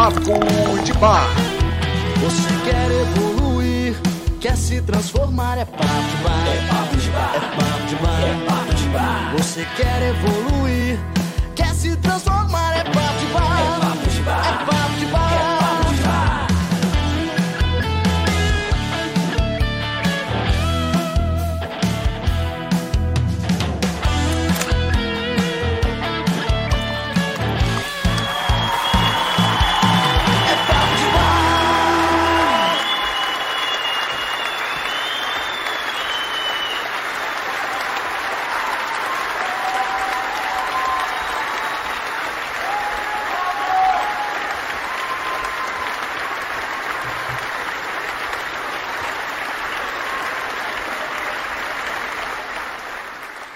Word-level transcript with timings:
Papo 0.00 0.82
de 0.82 0.94
Bar. 0.94 1.28
Você 2.22 2.48
quer 2.64 2.90
evoluir, 2.90 3.94
quer 4.40 4.56
se 4.56 4.80
transformar, 4.80 5.58
é 5.58 5.66
papo 5.66 5.84
de 5.84 6.16
bar. 6.22 6.46
É 6.48 6.68
papo 6.72 6.96
de 6.96 7.10
bar. 7.10 7.32
É 7.34 7.40
papo 7.40 7.86
de 7.86 7.96
bar. 7.96 8.20
É 8.22 8.46
papo 8.46 8.74
de 8.74 8.88
bar. 8.88 9.32
Você 9.36 9.66
quer 9.76 10.02
evoluir, 10.08 10.98
quer 11.54 11.74
se 11.74 11.94
transformar, 11.96 12.78
é 12.78 12.84
papo 12.84 13.18
de 13.18 13.26
bar. 13.26 13.60
É 13.60 13.80
papo 13.80 14.08
de 14.08 14.20
bar. 14.22 14.38
É 14.38 14.52
papo 14.52 14.64
de 14.64 14.70
bar. 14.70 14.79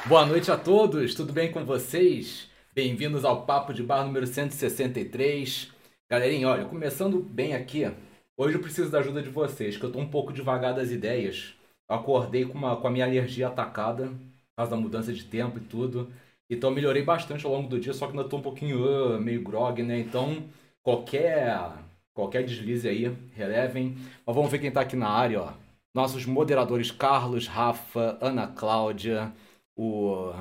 Boa 0.07 0.27
noite 0.27 0.51
a 0.51 0.57
todos, 0.59 1.15
tudo 1.15 1.33
bem 1.33 1.51
com 1.51 1.65
vocês? 1.65 2.47
Bem-vindos 2.75 3.25
ao 3.25 3.47
Papo 3.47 3.73
de 3.73 3.83
Bar 3.83 4.05
número 4.05 4.27
163. 4.27 5.73
Galerinha, 6.11 6.47
olha, 6.47 6.67
começando 6.67 7.21
bem 7.21 7.55
aqui, 7.55 7.91
hoje 8.37 8.55
eu 8.55 8.61
preciso 8.61 8.91
da 8.91 8.99
ajuda 8.99 9.23
de 9.23 9.31
vocês, 9.31 9.79
que 9.79 9.85
eu 9.85 9.91
tô 9.91 9.99
um 9.99 10.07
pouco 10.07 10.31
devagar 10.31 10.75
das 10.75 10.91
ideias. 10.91 11.55
Eu 11.89 11.97
acordei 11.97 12.45
com, 12.45 12.53
uma, 12.53 12.77
com 12.77 12.87
a 12.87 12.91
minha 12.91 13.07
alergia 13.07 13.49
atacada, 13.49 14.09
por 14.09 14.57
causa 14.59 14.73
da 14.73 14.77
mudança 14.77 15.11
de 15.11 15.25
tempo 15.25 15.57
e 15.57 15.63
tudo. 15.63 16.13
Então 16.51 16.69
eu 16.69 16.75
melhorei 16.75 17.03
bastante 17.03 17.47
ao 17.47 17.53
longo 17.53 17.71
do 17.71 17.81
dia, 17.81 17.95
só 17.95 18.07
que 18.07 18.13
ainda 18.13 18.29
tô 18.29 18.37
um 18.37 18.43
pouquinho 18.43 18.85
uh, 18.85 19.19
meio 19.19 19.43
grog, 19.43 19.83
né? 19.83 19.99
Então, 20.01 20.45
qualquer, 20.83 21.73
qualquer 22.13 22.45
deslize 22.45 22.87
aí, 22.87 23.11
relevem. 23.33 23.97
Mas 24.27 24.37
vamos 24.37 24.51
ver 24.51 24.59
quem 24.59 24.71
tá 24.71 24.83
aqui 24.83 24.97
na 24.97 25.09
área, 25.09 25.41
ó. 25.41 25.53
Nossos 25.95 26.27
moderadores 26.27 26.91
Carlos, 26.91 27.47
Rafa, 27.47 28.19
Ana 28.21 28.49
Cláudia, 28.49 29.33
o 29.77 30.33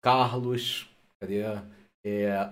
Carlos, 0.00 0.88
cadê? 1.20 1.42
É, 2.04 2.50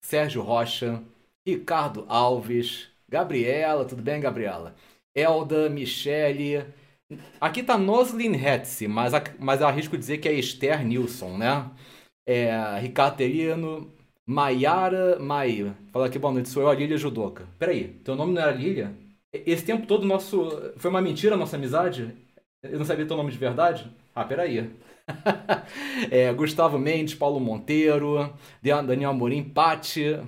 Sérgio 0.00 0.42
Rocha, 0.42 1.02
Ricardo 1.46 2.04
Alves, 2.08 2.88
Gabriela, 3.08 3.84
tudo 3.84 4.02
bem, 4.02 4.20
Gabriela? 4.20 4.74
Elda, 5.14 5.68
Michele. 5.68 6.64
Aqui 7.40 7.62
tá 7.62 7.78
Noslin 7.78 8.34
Hetze, 8.34 8.88
mas, 8.88 9.12
mas 9.38 9.60
eu 9.60 9.66
arrisco 9.66 9.96
dizer 9.96 10.18
que 10.18 10.28
é 10.28 10.32
Esther 10.32 10.84
Nilson, 10.84 11.36
né? 11.36 11.70
É, 12.26 12.78
Ricardo 12.80 13.16
Terino, 13.16 13.92
Maiara, 14.26 15.18
Mai. 15.18 15.74
Fala 15.92 16.06
aqui, 16.06 16.18
boa 16.18 16.32
noite, 16.32 16.48
sou 16.48 16.62
eu, 16.62 16.68
a 16.68 16.74
Lília 16.74 16.96
Judoca. 16.96 17.46
Peraí, 17.58 17.88
teu 18.04 18.16
nome 18.16 18.32
não 18.32 18.42
era 18.42 18.50
Lília? 18.50 18.92
Esse 19.32 19.64
tempo 19.64 19.86
todo 19.86 20.06
nosso. 20.06 20.50
Foi 20.76 20.90
uma 20.90 21.00
mentira 21.00 21.34
a 21.34 21.38
nossa 21.38 21.56
amizade? 21.56 22.14
Eu 22.62 22.78
não 22.78 22.84
sabia 22.84 23.06
teu 23.06 23.16
nome 23.16 23.30
de 23.30 23.38
verdade? 23.38 23.90
Ah, 24.14 24.24
peraí. 24.24 24.70
É, 26.10 26.32
Gustavo 26.32 26.78
Mendes, 26.78 27.14
Paulo 27.14 27.40
Monteiro, 27.40 28.32
Dan- 28.62 28.84
Daniel 28.84 29.10
Amorim, 29.10 29.42
Pati, 29.44 30.18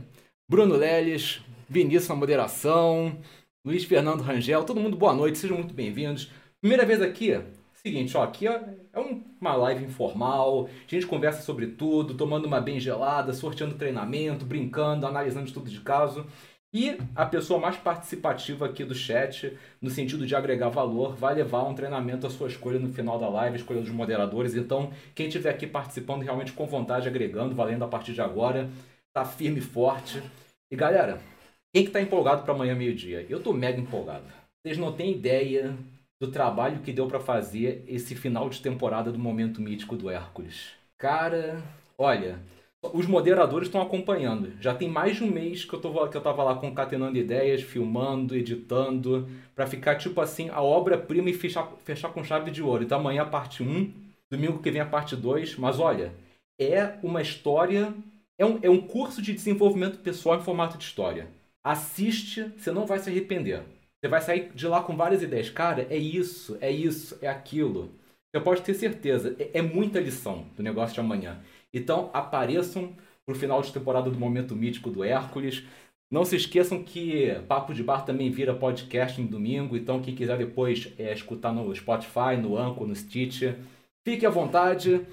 Bruno 0.48 0.76
Leles, 0.76 1.40
Vinícius 1.68 2.08
na 2.08 2.14
moderação, 2.14 3.18
Luiz 3.64 3.84
Fernando 3.84 4.22
Rangel, 4.22 4.64
todo 4.64 4.80
mundo 4.80 4.96
boa 4.96 5.12
noite, 5.14 5.38
sejam 5.38 5.56
muito 5.58 5.74
bem-vindos. 5.74 6.30
Primeira 6.60 6.84
vez 6.86 7.00
aqui, 7.02 7.40
seguinte, 7.74 8.16
ó, 8.16 8.22
aqui 8.22 8.46
é 8.48 8.76
é 8.92 9.00
um- 9.00 9.22
uma 9.40 9.54
live 9.54 9.84
informal, 9.84 10.66
a 10.66 10.90
gente 10.90 11.06
conversa 11.06 11.42
sobre 11.42 11.68
tudo, 11.68 12.14
tomando 12.16 12.46
uma 12.46 12.60
bem 12.60 12.80
gelada, 12.80 13.32
sorteando 13.32 13.76
treinamento, 13.76 14.44
brincando, 14.44 15.06
analisando 15.06 15.46
estudo 15.46 15.70
de 15.70 15.80
caso. 15.80 16.26
E 16.72 16.98
a 17.16 17.24
pessoa 17.24 17.58
mais 17.58 17.76
participativa 17.76 18.66
aqui 18.66 18.84
do 18.84 18.94
chat, 18.94 19.56
no 19.80 19.88
sentido 19.88 20.26
de 20.26 20.36
agregar 20.36 20.68
valor, 20.68 21.16
vai 21.16 21.34
levar 21.34 21.62
um 21.62 21.74
treinamento 21.74 22.26
à 22.26 22.30
sua 22.30 22.48
escolha 22.48 22.78
no 22.78 22.92
final 22.92 23.18
da 23.18 23.28
live, 23.28 23.56
escolha 23.56 23.80
dos 23.80 23.90
moderadores. 23.90 24.54
Então, 24.54 24.92
quem 25.14 25.28
estiver 25.28 25.50
aqui 25.50 25.66
participando 25.66 26.22
realmente 26.22 26.52
com 26.52 26.66
vontade, 26.66 27.08
agregando, 27.08 27.54
valendo 27.54 27.84
a 27.84 27.88
partir 27.88 28.12
de 28.12 28.20
agora, 28.20 28.68
tá 29.14 29.24
firme 29.24 29.58
e 29.58 29.62
forte. 29.62 30.22
E 30.70 30.76
galera, 30.76 31.18
quem 31.72 31.86
que 31.86 31.90
tá 31.90 32.02
empolgado 32.02 32.42
para 32.42 32.52
amanhã 32.52 32.74
meio-dia? 32.74 33.24
Eu 33.30 33.42
tô 33.42 33.54
mega 33.54 33.80
empolgado. 33.80 34.26
Vocês 34.62 34.76
não 34.76 34.92
têm 34.92 35.12
ideia 35.12 35.74
do 36.20 36.30
trabalho 36.30 36.80
que 36.80 36.92
deu 36.92 37.06
para 37.06 37.20
fazer 37.20 37.82
esse 37.86 38.14
final 38.14 38.50
de 38.50 38.60
temporada 38.60 39.10
do 39.10 39.18
Momento 39.18 39.62
Mítico 39.62 39.96
do 39.96 40.10
Hércules. 40.10 40.72
Cara, 40.98 41.62
olha, 41.96 42.38
os 42.82 43.06
moderadores 43.06 43.68
estão 43.68 43.82
acompanhando. 43.82 44.52
Já 44.60 44.74
tem 44.74 44.88
mais 44.88 45.16
de 45.16 45.24
um 45.24 45.30
mês 45.30 45.64
que 45.64 45.74
eu, 45.74 45.80
tô, 45.80 46.08
que 46.08 46.16
eu 46.16 46.20
tava 46.20 46.44
lá 46.44 46.54
concatenando 46.54 47.18
ideias, 47.18 47.62
filmando, 47.62 48.36
editando, 48.36 49.28
pra 49.54 49.66
ficar 49.66 49.96
tipo 49.96 50.20
assim, 50.20 50.48
a 50.50 50.62
obra-prima 50.62 51.30
e 51.30 51.34
fechar, 51.34 51.72
fechar 51.84 52.10
com 52.10 52.22
chave 52.22 52.50
de 52.50 52.62
ouro. 52.62 52.84
Então 52.84 52.98
amanhã 52.98 53.22
a 53.22 53.26
parte 53.26 53.62
1, 53.62 53.92
domingo 54.30 54.62
que 54.62 54.70
vem 54.70 54.80
a 54.80 54.86
parte 54.86 55.16
2. 55.16 55.56
Mas 55.56 55.78
olha, 55.80 56.14
é 56.60 56.98
uma 57.02 57.20
história. 57.20 57.92
É 58.38 58.46
um, 58.46 58.58
é 58.62 58.70
um 58.70 58.80
curso 58.80 59.20
de 59.20 59.32
desenvolvimento 59.32 59.98
pessoal 59.98 60.38
em 60.38 60.44
formato 60.44 60.78
de 60.78 60.84
história. 60.84 61.28
Assiste, 61.64 62.52
você 62.56 62.70
não 62.70 62.86
vai 62.86 63.00
se 63.00 63.10
arrepender. 63.10 63.62
Você 64.00 64.08
vai 64.08 64.20
sair 64.20 64.52
de 64.54 64.68
lá 64.68 64.80
com 64.80 64.96
várias 64.96 65.22
ideias. 65.22 65.50
Cara, 65.50 65.86
é 65.90 65.96
isso, 65.96 66.56
é 66.60 66.70
isso, 66.70 67.18
é 67.20 67.26
aquilo. 67.26 67.90
Você 68.30 68.40
pode 68.40 68.62
ter 68.62 68.74
certeza. 68.74 69.34
É, 69.40 69.58
é 69.58 69.62
muita 69.62 69.98
lição 69.98 70.46
do 70.56 70.62
negócio 70.62 70.94
de 70.94 71.00
amanhã. 71.00 71.40
Então 71.72 72.10
apareçam 72.12 72.94
pro 73.26 73.34
final 73.34 73.60
de 73.60 73.72
temporada 73.72 74.10
do 74.10 74.18
Momento 74.18 74.56
Mítico 74.56 74.90
do 74.90 75.04
Hércules. 75.04 75.64
Não 76.10 76.24
se 76.24 76.36
esqueçam 76.36 76.82
que 76.82 77.34
Papo 77.46 77.74
de 77.74 77.82
Bar 77.82 78.04
também 78.04 78.30
vira 78.30 78.54
podcast 78.54 79.20
no 79.20 79.28
domingo. 79.28 79.76
Então 79.76 80.00
quem 80.00 80.14
quiser 80.14 80.38
depois 80.38 80.92
é, 80.98 81.12
escutar 81.12 81.52
no 81.52 81.74
Spotify, 81.74 82.36
no 82.40 82.56
Anchor, 82.56 82.86
no 82.86 82.96
Stitch, 82.96 83.42
fique 84.06 84.24
à 84.24 84.30
vontade. 84.30 85.06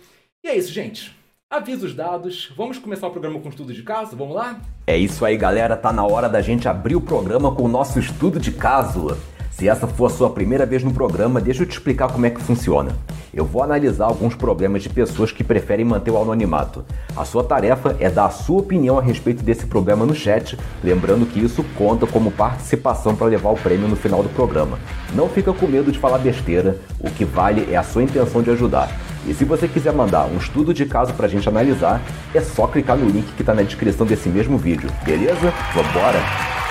E 0.44 0.48
é 0.48 0.56
isso, 0.56 0.72
gente. 0.72 1.14
Avisos 1.50 1.94
dados. 1.94 2.52
Vamos 2.56 2.80
começar 2.80 3.08
o 3.08 3.12
programa 3.12 3.40
com 3.40 3.50
estudo 3.50 3.74
de 3.74 3.84
caso? 3.84 4.16
Vamos 4.16 4.36
lá? 4.36 4.60
É 4.88 4.98
isso 4.98 5.26
aí, 5.26 5.38
galera. 5.38 5.76
Tá 5.76 5.92
na 5.92 6.06
hora 6.06 6.30
da 6.30 6.42
gente 6.42 6.68
abrir 6.68 6.96
o 6.96 7.02
programa 7.02 7.54
com 7.54 7.64
o 7.64 7.68
nosso 7.68 8.00
estudo 8.00 8.40
de 8.40 8.52
caso. 8.52 9.18
Se 9.58 9.70
essa 9.70 9.88
for 9.88 10.08
a 10.08 10.10
sua 10.10 10.30
primeira 10.30 10.66
vez 10.66 10.84
no 10.84 10.94
programa, 10.94 11.40
deixa 11.40 11.64
eu 11.64 11.66
te 11.66 11.72
explicar 11.72 12.12
como 12.12 12.26
é 12.26 12.30
que 12.30 12.42
funciona. 12.42 12.92
Eu 13.34 13.46
vou 13.46 13.64
analisar 13.64 14.04
alguns 14.04 14.36
problemas 14.36 14.84
de 14.84 14.90
pessoas 14.90 15.32
que 15.32 15.46
preferem 15.46 15.86
manter 15.86 16.12
o 16.12 16.22
anonimato. 16.22 16.84
A 17.16 17.24
sua 17.24 17.42
tarefa 17.42 17.96
é 18.02 18.10
dar 18.10 18.26
a 18.26 18.30
sua 18.30 18.60
opinião 18.60 19.00
a 19.00 19.02
respeito 19.02 19.42
desse 19.42 19.66
problema 19.66 20.06
no 20.06 20.14
chat, 20.14 20.60
lembrando 20.84 21.26
que 21.26 21.40
isso 21.40 21.64
conta 21.78 22.06
como 22.06 22.32
participação 22.32 23.16
para 23.16 23.28
levar 23.28 23.52
o 23.52 23.58
prêmio 23.58 23.88
no 23.88 23.96
final 23.96 24.22
do 24.22 24.28
programa. 24.28 24.78
Não 25.14 25.30
fica 25.30 25.54
com 25.54 25.68
medo 25.68 25.90
de 25.90 26.00
falar 26.00 26.18
besteira, 26.18 26.78
o 27.00 27.10
que 27.10 27.24
vale 27.24 27.66
é 27.72 27.78
a 27.78 27.84
sua 27.84 28.04
intenção 28.04 28.42
de 28.42 28.52
ajudar. 28.52 28.92
E 29.26 29.34
se 29.34 29.46
você 29.46 29.70
quiser 29.70 29.94
mandar 29.94 30.26
um 30.26 30.38
estudo 30.38 30.74
de 30.74 30.86
caso 30.86 31.14
pra 31.14 31.30
gente 31.30 31.48
analisar, 31.48 32.02
é 32.34 32.42
só 32.42 32.68
clicar 32.68 32.98
no 32.98 33.08
link 33.08 33.32
que 33.38 33.44
tá 33.44 33.54
na 33.54 33.64
descrição 33.64 34.06
desse 34.06 34.28
mesmo 34.28 34.58
vídeo, 34.58 34.90
beleza? 35.06 35.54
Vambora! 35.74 36.65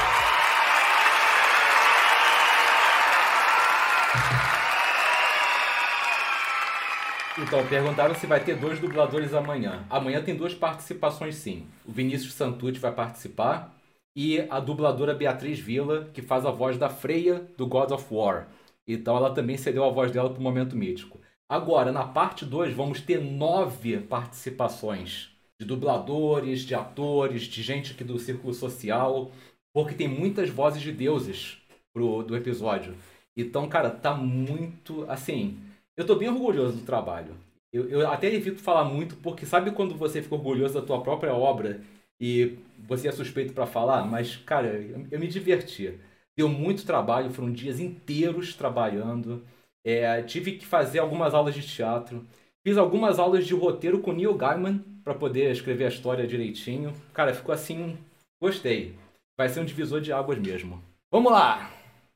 Então, 7.46 7.66
perguntaram 7.66 8.14
se 8.14 8.26
vai 8.26 8.42
ter 8.42 8.56
dois 8.56 8.80
dubladores 8.80 9.34
amanhã. 9.34 9.84
Amanhã 9.90 10.22
tem 10.22 10.34
duas 10.34 10.54
participações 10.54 11.34
sim. 11.34 11.66
O 11.84 11.92
Vinícius 11.92 12.32
Santucci 12.32 12.80
vai 12.80 12.90
participar 12.90 13.78
e 14.16 14.40
a 14.48 14.58
dubladora 14.58 15.14
Beatriz 15.14 15.58
Villa, 15.58 16.08
que 16.14 16.22
faz 16.22 16.46
a 16.46 16.50
voz 16.50 16.78
da 16.78 16.88
Freya 16.88 17.46
do 17.58 17.66
God 17.66 17.90
of 17.90 18.06
War. 18.10 18.48
Então 18.88 19.14
ela 19.14 19.34
também 19.34 19.58
cedeu 19.58 19.84
a 19.84 19.90
voz 19.90 20.10
dela 20.10 20.30
para 20.30 20.40
o 20.40 20.42
Momento 20.42 20.74
Mítico. 20.74 21.20
Agora, 21.46 21.92
na 21.92 22.04
parte 22.04 22.46
2, 22.46 22.72
vamos 22.72 23.02
ter 23.02 23.20
nove 23.20 23.98
participações 23.98 25.28
de 25.60 25.66
dubladores, 25.66 26.62
de 26.62 26.74
atores, 26.74 27.42
de 27.42 27.62
gente 27.62 27.92
aqui 27.92 28.04
do 28.04 28.18
círculo 28.18 28.54
social, 28.54 29.30
porque 29.70 29.94
tem 29.94 30.08
muitas 30.08 30.48
vozes 30.48 30.80
de 30.80 30.92
deuses 30.92 31.58
pro, 31.92 32.22
do 32.22 32.34
episódio. 32.34 32.96
Então, 33.36 33.68
cara, 33.68 33.90
tá 33.90 34.14
muito 34.14 35.04
assim. 35.10 35.60
Eu 35.96 36.04
tô 36.04 36.16
bem 36.16 36.28
orgulhoso 36.28 36.78
do 36.78 36.84
trabalho. 36.84 37.36
Eu, 37.74 37.88
eu 37.88 38.08
até 38.08 38.32
evito 38.32 38.60
falar 38.60 38.84
muito, 38.84 39.16
porque 39.16 39.44
sabe 39.44 39.72
quando 39.72 39.96
você 39.96 40.22
fica 40.22 40.36
orgulhoso 40.36 40.74
da 40.74 40.86
tua 40.86 41.02
própria 41.02 41.34
obra 41.34 41.80
e 42.20 42.56
você 42.78 43.08
é 43.08 43.12
suspeito 43.12 43.52
para 43.52 43.66
falar? 43.66 44.04
Mas, 44.04 44.36
cara, 44.36 44.68
eu, 44.68 45.04
eu 45.10 45.18
me 45.18 45.26
diverti. 45.26 45.98
Deu 46.36 46.48
muito 46.48 46.86
trabalho, 46.86 47.32
foram 47.32 47.52
dias 47.52 47.80
inteiros 47.80 48.54
trabalhando. 48.54 49.44
É, 49.84 50.22
tive 50.22 50.52
que 50.52 50.64
fazer 50.64 51.00
algumas 51.00 51.34
aulas 51.34 51.52
de 51.52 51.66
teatro. 51.66 52.24
Fiz 52.64 52.76
algumas 52.76 53.18
aulas 53.18 53.44
de 53.44 53.54
roteiro 53.54 53.98
com 53.98 54.12
Neil 54.12 54.34
Gaiman 54.34 54.78
para 55.02 55.12
poder 55.12 55.50
escrever 55.50 55.86
a 55.86 55.88
história 55.88 56.28
direitinho. 56.28 56.94
Cara, 57.12 57.34
ficou 57.34 57.52
assim. 57.52 57.98
Gostei. 58.40 58.94
Vai 59.36 59.48
ser 59.48 59.58
um 59.58 59.64
divisor 59.64 60.00
de 60.00 60.12
águas 60.12 60.38
mesmo. 60.38 60.80
Vamos 61.10 61.32
lá! 61.32 61.72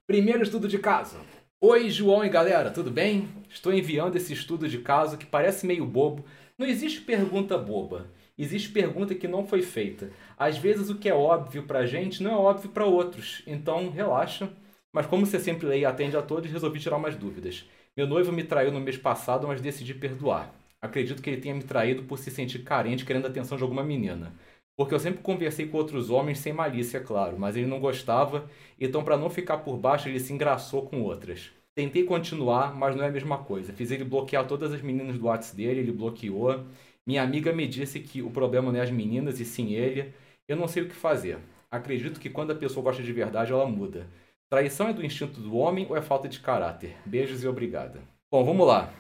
Primeiro 0.07 0.45
estudo 0.45 0.69
de 0.69 0.79
caso. 0.79 1.19
Oi, 1.61 1.91
João 1.91 2.25
e 2.25 2.29
galera, 2.29 2.71
tudo 2.71 2.91
bem? 2.91 3.29
Estou 3.51 3.73
enviando 3.73 4.15
esse 4.17 4.33
estudo 4.33 4.69
de 4.69 4.79
caso 4.79 5.19
que 5.19 5.27
parece 5.27 5.67
meio 5.67 5.85
bobo. 5.85 6.25
Não 6.57 6.67
existe 6.67 7.01
pergunta 7.01 7.59
boba. 7.59 8.07
Existe 8.39 8.69
pergunta 8.71 9.15
que 9.15 9.27
não 9.27 9.45
foi 9.47 9.63
feita. 9.63 10.11
Às 10.39 10.57
vezes 10.57 10.89
o 10.89 10.95
que 10.97 11.09
é 11.09 11.15
óbvio 11.15 11.65
pra 11.65 11.85
gente 11.87 12.23
não 12.23 12.31
é 12.31 12.37
óbvio 12.37 12.71
para 12.71 12.85
outros. 12.87 13.43
Então, 13.47 13.91
relaxa. 13.91 14.49
Mas 14.93 15.07
como 15.07 15.27
você 15.27 15.41
sempre 15.41 15.67
lê 15.67 15.81
e 15.81 15.85
atende 15.85 16.17
a 16.17 16.23
todos, 16.23 16.51
resolvi 16.51 16.79
tirar 16.79 16.97
umas 16.97 17.17
dúvidas. 17.17 17.65
Meu 17.97 18.07
noivo 18.07 18.31
me 18.33 18.45
traiu 18.45 18.71
no 18.71 18.81
mês 18.81 18.97
passado, 18.97 19.49
mas 19.49 19.61
decidi 19.61 19.95
perdoar. 19.95 20.55
Acredito 20.81 21.21
que 21.21 21.29
ele 21.29 21.41
tenha 21.41 21.55
me 21.55 21.65
traído 21.65 22.05
por 22.05 22.19
se 22.19 22.31
sentir 22.31 22.61
carente, 22.61 23.05
querendo 23.05 23.27
a 23.27 23.29
atenção 23.29 23.57
de 23.57 23.65
alguma 23.65 23.83
menina. 23.83 24.33
Porque 24.79 24.95
eu 24.95 25.01
sempre 25.01 25.21
conversei 25.21 25.67
com 25.67 25.77
outros 25.77 26.09
homens 26.09 26.39
sem 26.39 26.53
malícia, 26.53 27.01
claro, 27.01 27.37
mas 27.37 27.57
ele 27.57 27.67
não 27.67 27.81
gostava, 27.81 28.49
então 28.81 29.03
para 29.03 29.17
não 29.17 29.29
ficar 29.29 29.59
por 29.59 29.77
baixo 29.77 30.09
ele 30.09 30.21
se 30.21 30.33
engraçou 30.33 30.87
com 30.87 31.03
outras. 31.03 31.51
Tentei 31.75 32.05
continuar, 32.05 32.77
mas 32.77 32.95
não 32.95 33.03
é 33.03 33.09
a 33.09 33.11
mesma 33.11 33.39
coisa. 33.39 33.73
Fiz 33.73 33.91
ele 33.91 34.05
bloquear 34.05 34.47
todas 34.47 34.73
as 34.73 34.81
meninas 34.81 35.19
do 35.19 35.27
WhatsApp 35.27 35.57
dele, 35.57 35.81
ele 35.81 35.91
bloqueou. 35.91 36.65
Minha 37.05 37.25
amiga 37.25 37.53
me 37.53 37.67
disse 37.67 37.99
que 37.99 38.23
o 38.23 38.31
problema 38.31 38.71
não 38.71 38.79
é 38.79 38.83
as 38.83 38.91
meninas 38.91 39.41
e 39.41 39.45
sim 39.45 39.73
ele. 39.73 40.15
Eu 40.47 40.57
não 40.57 40.69
sei 40.69 40.85
o 40.85 40.89
que 40.89 40.95
fazer. 40.95 41.39
Acredito 41.69 42.21
que 42.21 42.31
quando 42.31 42.53
a 42.53 42.55
pessoa 42.57 42.85
gosta 42.85 43.03
de 43.03 43.13
verdade, 43.13 43.53
ela 43.53 43.67
muda. 43.67 44.07
Traição 44.49 44.89
é 44.89 44.93
do 44.93 45.05
instinto 45.05 45.41
do 45.41 45.57
homem 45.57 45.87
ou 45.91 45.97
é 45.97 46.03
falta 46.03 46.29
de 46.29 46.39
caráter? 46.39 46.97
Beijos 47.05 47.43
e 47.43 47.49
obrigada. 47.49 48.01
Bom, 48.31 48.45
vamos 48.45 48.67
lá. 48.67 48.93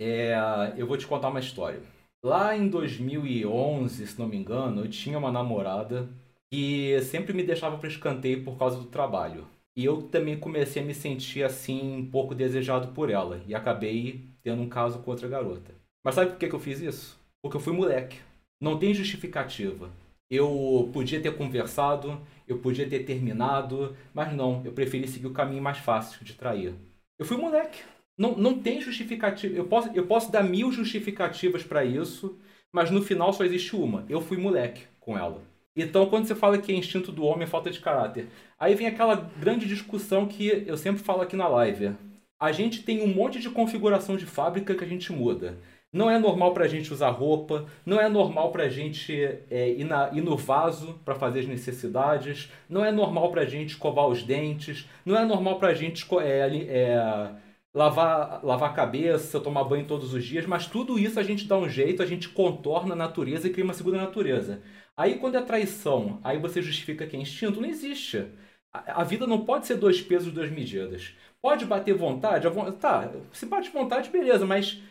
É, 0.00 0.34
eu 0.76 0.86
vou 0.86 0.96
te 0.96 1.06
contar 1.06 1.28
uma 1.28 1.40
história. 1.40 1.80
Lá 2.22 2.56
em 2.56 2.68
2011, 2.68 4.06
se 4.06 4.18
não 4.18 4.26
me 4.26 4.36
engano, 4.36 4.82
eu 4.84 4.88
tinha 4.90 5.18
uma 5.18 5.30
namorada 5.30 6.08
que 6.50 7.00
sempre 7.02 7.32
me 7.32 7.44
deixava 7.44 7.78
para 7.78 7.88
escanteio 7.88 8.42
por 8.44 8.58
causa 8.58 8.78
do 8.78 8.86
trabalho. 8.86 9.46
E 9.76 9.84
eu 9.84 10.02
também 10.02 10.38
comecei 10.38 10.82
a 10.82 10.84
me 10.84 10.94
sentir 10.94 11.44
assim, 11.44 11.96
um 11.96 12.10
pouco 12.10 12.34
desejado 12.34 12.88
por 12.88 13.10
ela. 13.10 13.40
E 13.46 13.54
acabei 13.54 14.24
tendo 14.42 14.62
um 14.62 14.68
caso 14.68 14.98
com 14.98 15.10
outra 15.12 15.28
garota. 15.28 15.72
Mas 16.04 16.16
sabe 16.16 16.32
por 16.32 16.38
que, 16.38 16.48
que 16.48 16.54
eu 16.54 16.60
fiz 16.60 16.80
isso? 16.80 17.16
Porque 17.40 17.56
eu 17.56 17.60
fui 17.60 17.72
moleque. 17.72 18.18
Não 18.60 18.78
tem 18.78 18.92
justificativa. 18.92 19.88
Eu 20.28 20.90
podia 20.92 21.22
ter 21.22 21.36
conversado, 21.36 22.20
eu 22.46 22.58
podia 22.58 22.88
ter 22.88 23.04
terminado, 23.04 23.96
mas 24.12 24.32
não, 24.34 24.62
eu 24.64 24.72
preferi 24.72 25.06
seguir 25.06 25.28
o 25.28 25.32
caminho 25.32 25.62
mais 25.62 25.78
fácil 25.78 26.24
de 26.24 26.34
trair. 26.34 26.74
Eu 27.18 27.24
fui 27.24 27.36
moleque. 27.36 27.78
Não, 28.18 28.36
não 28.36 28.58
tem 28.58 28.80
justificativa. 28.80 29.56
Eu 29.56 29.64
posso, 29.66 29.90
eu 29.94 30.04
posso 30.04 30.32
dar 30.32 30.42
mil 30.42 30.72
justificativas 30.72 31.62
para 31.62 31.84
isso, 31.84 32.36
mas 32.72 32.90
no 32.90 33.00
final 33.00 33.32
só 33.32 33.44
existe 33.44 33.76
uma. 33.76 34.04
Eu 34.08 34.20
fui 34.20 34.36
moleque 34.36 34.82
com 34.98 35.16
ela. 35.16 35.40
Então, 35.76 36.06
quando 36.06 36.26
você 36.26 36.34
fala 36.34 36.58
que 36.58 36.72
é 36.72 36.74
instinto 36.74 37.12
do 37.12 37.24
homem, 37.24 37.44
é 37.44 37.46
falta 37.46 37.70
de 37.70 37.78
caráter. 37.78 38.26
Aí 38.58 38.74
vem 38.74 38.88
aquela 38.88 39.14
grande 39.14 39.66
discussão 39.66 40.26
que 40.26 40.64
eu 40.66 40.76
sempre 40.76 41.00
falo 41.00 41.22
aqui 41.22 41.36
na 41.36 41.46
live. 41.46 41.92
A 42.40 42.50
gente 42.50 42.82
tem 42.82 43.00
um 43.00 43.14
monte 43.14 43.38
de 43.38 43.48
configuração 43.48 44.16
de 44.16 44.26
fábrica 44.26 44.74
que 44.74 44.84
a 44.84 44.88
gente 44.88 45.12
muda. 45.12 45.56
Não 45.92 46.10
é 46.10 46.18
normal 46.18 46.52
para 46.52 46.64
a 46.64 46.68
gente 46.68 46.92
usar 46.92 47.08
roupa, 47.10 47.64
não 47.86 47.98
é 47.98 48.08
normal 48.08 48.52
para 48.52 48.64
a 48.64 48.68
gente 48.68 49.14
é, 49.50 49.70
ir, 49.70 49.84
na, 49.84 50.10
ir 50.12 50.20
no 50.20 50.36
vaso 50.36 51.00
para 51.02 51.14
fazer 51.14 51.40
as 51.40 51.46
necessidades, 51.46 52.52
não 52.68 52.84
é 52.84 52.92
normal 52.92 53.30
para 53.30 53.42
a 53.42 53.46
gente 53.46 53.70
escovar 53.70 54.06
os 54.06 54.22
dentes, 54.22 54.86
não 55.06 55.16
é 55.16 55.24
normal 55.24 55.58
para 55.58 55.68
a 55.68 55.74
gente 55.74 56.06
é, 56.20 56.66
é, 56.68 57.30
lavar, 57.74 58.44
lavar 58.44 58.70
a 58.70 58.74
cabeça, 58.74 59.40
tomar 59.40 59.64
banho 59.64 59.86
todos 59.86 60.14
os 60.14 60.24
dias, 60.24 60.46
mas 60.46 60.66
tudo 60.66 60.98
isso 60.98 61.20
a 61.20 61.22
gente 61.22 61.46
dá 61.46 61.56
um 61.56 61.68
jeito, 61.68 62.02
a 62.02 62.06
gente 62.06 62.28
contorna 62.28 62.94
a 62.94 62.96
natureza 62.96 63.46
e 63.46 63.50
cria 63.50 63.64
uma 63.64 63.74
segunda 63.74 63.98
natureza. 63.98 64.62
Aí 64.96 65.18
quando 65.18 65.36
é 65.36 65.42
traição, 65.42 66.20
aí 66.24 66.38
você 66.38 66.60
justifica 66.60 67.06
que 67.06 67.16
é 67.16 67.20
instinto, 67.20 67.60
não 67.60 67.68
existe. 67.68 68.26
A, 68.72 69.02
a 69.02 69.04
vida 69.04 69.26
não 69.26 69.44
pode 69.44 69.66
ser 69.66 69.76
dois 69.76 70.00
pesos, 70.00 70.32
duas 70.32 70.50
medidas. 70.50 71.14
Pode 71.40 71.64
bater 71.64 71.94
vontade, 71.94 72.48
vo... 72.48 72.72
tá, 72.72 73.12
se 73.32 73.46
bate 73.46 73.70
vontade, 73.70 74.10
beleza, 74.10 74.44
mas 74.44 74.82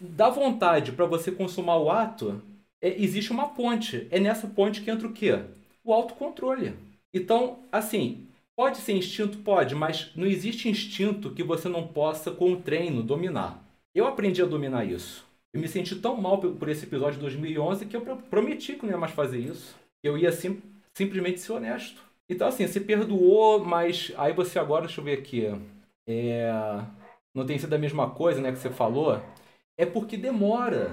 da 0.00 0.30
vontade 0.30 0.92
para 0.92 1.06
você 1.06 1.30
consumar 1.32 1.76
o 1.76 1.90
ato, 1.90 2.42
é, 2.80 3.00
existe 3.02 3.30
uma 3.30 3.48
ponte. 3.50 4.06
É 4.10 4.18
nessa 4.18 4.46
ponte 4.46 4.80
que 4.82 4.90
entra 4.90 5.06
o 5.06 5.12
quê? 5.12 5.38
O 5.84 5.92
autocontrole. 5.92 6.74
Então, 7.14 7.58
assim, 7.70 8.26
Pode 8.56 8.78
ser 8.78 8.92
instinto? 8.92 9.38
Pode, 9.38 9.74
mas 9.74 10.10
não 10.14 10.26
existe 10.26 10.68
instinto 10.68 11.30
que 11.30 11.42
você 11.42 11.68
não 11.68 11.86
possa, 11.86 12.30
com 12.30 12.52
o 12.52 12.60
treino, 12.60 13.02
dominar. 13.02 13.62
Eu 13.94 14.06
aprendi 14.06 14.42
a 14.42 14.46
dominar 14.46 14.84
isso. 14.84 15.26
Eu 15.52 15.60
me 15.60 15.68
senti 15.68 15.96
tão 15.96 16.16
mal 16.16 16.38
por 16.38 16.68
esse 16.68 16.84
episódio 16.86 17.14
de 17.14 17.20
2011 17.20 17.86
que 17.86 17.96
eu 17.96 18.00
prometi 18.30 18.74
que 18.74 18.84
não 18.84 18.92
ia 18.92 18.98
mais 18.98 19.12
fazer 19.12 19.38
isso. 19.38 19.74
Eu 20.02 20.16
ia 20.16 20.32
sim, 20.32 20.62
simplesmente 20.94 21.40
ser 21.40 21.52
honesto. 21.52 22.02
Então, 22.28 22.48
assim, 22.48 22.66
você 22.66 22.80
perdoou, 22.80 23.62
mas 23.64 24.12
aí 24.16 24.32
você 24.32 24.58
agora, 24.58 24.86
deixa 24.86 25.00
eu 25.00 25.04
ver 25.04 25.18
aqui. 25.18 25.46
É... 26.06 26.50
Não 27.34 27.44
tem 27.44 27.58
sido 27.58 27.74
a 27.74 27.78
mesma 27.78 28.10
coisa, 28.10 28.40
né, 28.40 28.50
que 28.52 28.58
você 28.58 28.70
falou. 28.70 29.20
É 29.76 29.84
porque 29.84 30.16
demora. 30.16 30.90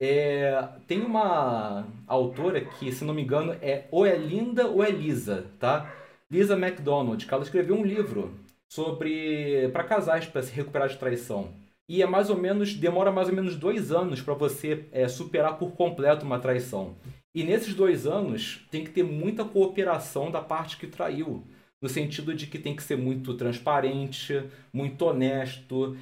É... 0.00 0.66
Tem 0.86 1.02
uma 1.02 1.86
autora 2.06 2.64
que, 2.64 2.90
se 2.92 3.04
não 3.04 3.12
me 3.12 3.22
engano, 3.22 3.52
é 3.60 3.86
ou 3.90 4.06
é 4.06 4.16
Linda 4.16 4.66
ou 4.68 4.82
é 4.82 4.90
Lisa, 4.90 5.50
tá? 5.58 5.92
Lisa 6.30 6.54
McDonald, 6.54 7.24
que 7.24 7.32
ela 7.32 7.42
escreveu 7.42 7.76
um 7.76 7.84
livro 7.84 8.34
sobre 8.68 9.68
para 9.72 9.84
casais 9.84 10.26
para 10.26 10.42
se 10.42 10.52
recuperar 10.52 10.88
de 10.88 10.98
traição. 10.98 11.54
E 11.88 12.02
é 12.02 12.06
mais 12.06 12.28
ou 12.28 12.36
menos 12.36 12.74
demora 12.74 13.10
mais 13.10 13.28
ou 13.28 13.34
menos 13.34 13.56
dois 13.56 13.90
anos 13.90 14.20
para 14.20 14.34
você 14.34 14.84
é, 14.92 15.08
superar 15.08 15.58
por 15.58 15.72
completo 15.72 16.26
uma 16.26 16.38
traição. 16.38 16.96
E 17.34 17.42
nesses 17.42 17.74
dois 17.74 18.06
anos 18.06 18.66
tem 18.70 18.84
que 18.84 18.90
ter 18.90 19.02
muita 19.02 19.44
cooperação 19.44 20.30
da 20.30 20.42
parte 20.42 20.76
que 20.76 20.86
traiu, 20.86 21.46
no 21.80 21.88
sentido 21.88 22.34
de 22.34 22.46
que 22.46 22.58
tem 22.58 22.76
que 22.76 22.82
ser 22.82 22.96
muito 22.96 23.32
transparente, 23.34 24.42
muito 24.70 25.02
honesto. 25.02 25.96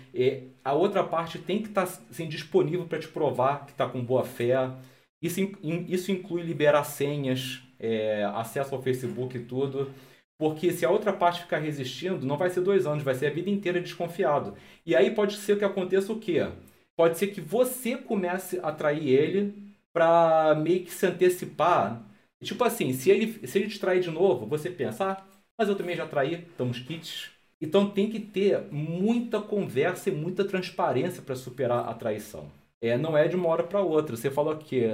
A 0.65 0.73
outra 0.73 1.05
parte 1.05 1.39
tem 1.39 1.63
que 1.63 1.69
estar 1.69 1.87
tá, 1.87 2.01
assim, 2.11 2.27
disponível 2.27 2.87
para 2.87 2.99
te 2.99 3.07
provar 3.07 3.67
que 3.67 3.73
está 3.73 3.87
com 3.87 4.05
boa 4.05 4.25
fé. 4.25 4.71
Isso, 5.23 5.41
isso 5.89 6.11
inclui 6.11 6.43
liberar 6.43 6.83
senhas, 6.83 7.63
é, 7.79 8.25
acesso 8.35 8.75
ao 8.75 8.83
Facebook 8.83 9.37
e 9.37 9.41
tudo. 9.41 9.89
Porque 10.39 10.71
se 10.73 10.85
a 10.85 10.91
outra 10.91 11.13
parte 11.13 11.43
ficar 11.43 11.59
resistindo, 11.59 12.27
não 12.27 12.37
vai 12.37 12.51
ser 12.51 12.61
dois 12.61 12.87
anos, 12.87 13.03
vai 13.03 13.15
ser 13.15 13.27
a 13.27 13.31
vida 13.31 13.49
inteira 13.49 13.81
desconfiado. 13.81 14.55
E 14.85 14.95
aí 14.95 15.11
pode 15.11 15.37
ser 15.37 15.59
que 15.59 15.65
aconteça 15.65 16.13
o 16.13 16.21
quê? 16.21 16.47
Pode 16.97 17.19
ser 17.19 17.29
que 17.29 17.41
você 17.41 17.97
comece 17.97 18.59
a 18.61 18.69
atrair 18.69 19.09
ele 19.09 19.55
para 19.93 20.55
meio 20.55 20.85
que 20.85 20.93
se 20.93 21.07
antecipar. 21.07 22.03
Tipo 22.43 22.65
assim, 22.65 22.93
se 22.93 23.11
ele, 23.11 23.47
se 23.47 23.59
ele 23.59 23.69
te 23.69 23.79
trair 23.79 24.01
de 24.01 24.11
novo, 24.11 24.47
você 24.47 24.71
pensa, 24.71 25.13
ah, 25.13 25.25
mas 25.59 25.69
eu 25.69 25.75
também 25.77 25.97
já 25.97 26.07
traí, 26.07 26.35
estamos 26.35 26.81
kits. 26.81 27.31
Então 27.61 27.91
tem 27.91 28.11
que 28.11 28.21
ter 28.21 28.61
muita 28.71 29.41
conversa 29.41 30.11
e 30.11 30.13
muita 30.13 30.45
transparência 30.45 31.23
para 31.23 31.35
superar 31.35 31.89
a 31.89 31.95
traição. 31.95 32.51
É, 32.83 32.97
não 32.99 33.17
é 33.17 33.27
de 33.27 33.37
uma 33.37 33.49
hora 33.49 33.63
para 33.65 33.81
outra. 33.81 34.17
Você 34.17 34.31
falou 34.31 34.57
que 34.57 34.85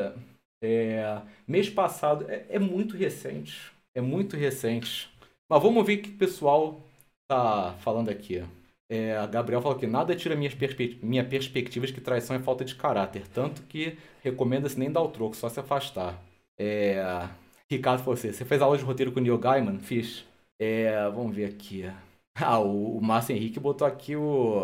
é, 0.62 1.20
mês 1.46 1.68
passado 1.68 2.25
é, 2.28 2.46
é 2.49 2.58
muito 2.58 2.96
recente. 2.96 3.72
É 3.94 4.00
muito 4.00 4.37
recente. 4.37 5.12
Mas 5.52 5.62
vamos 5.62 5.85
ver 5.87 5.99
o 5.99 6.02
que 6.02 6.09
o 6.09 6.16
pessoal 6.16 6.80
tá 7.28 7.75
falando 7.80 8.09
aqui. 8.09 8.42
É, 8.88 9.14
a 9.18 9.26
Gabriel 9.26 9.61
falou 9.61 9.76
que 9.76 9.87
nada 9.87 10.16
tira 10.16 10.35
minhas, 10.35 10.54
perspe 10.54 10.99
minha 11.02 11.23
perspectivas 11.23 11.90
que 11.90 12.00
traição 12.00 12.35
é 12.35 12.38
falta 12.38 12.64
de 12.64 12.75
caráter. 12.75 13.28
Tanto 13.28 13.62
que 13.64 13.99
recomenda-se 14.23 14.78
nem 14.78 14.90
dar 14.90 15.02
o 15.02 15.09
troco, 15.09 15.37
só 15.37 15.50
se 15.50 15.61
afastar. 15.61 16.18
É, 16.59 17.28
Ricardo 17.71 17.99
falou 17.99 18.14
assim, 18.14 18.32
você 18.32 18.47
fez 18.47 18.62
aula 18.62 18.78
de 18.78 18.85
roteiro 18.85 19.12
com 19.12 19.21
o 19.21 19.23
Neil 19.23 19.37
Gaiman? 19.37 19.78
Fiz. 19.78 20.25
É, 20.59 21.06
vamos 21.11 21.37
ver 21.37 21.44
aqui. 21.47 21.85
Ah, 22.35 22.59
o, 22.59 22.97
o 22.97 23.02
Márcio 23.02 23.37
Henrique 23.37 23.61
botou 23.61 23.87
aqui 23.87 24.16
o, 24.16 24.62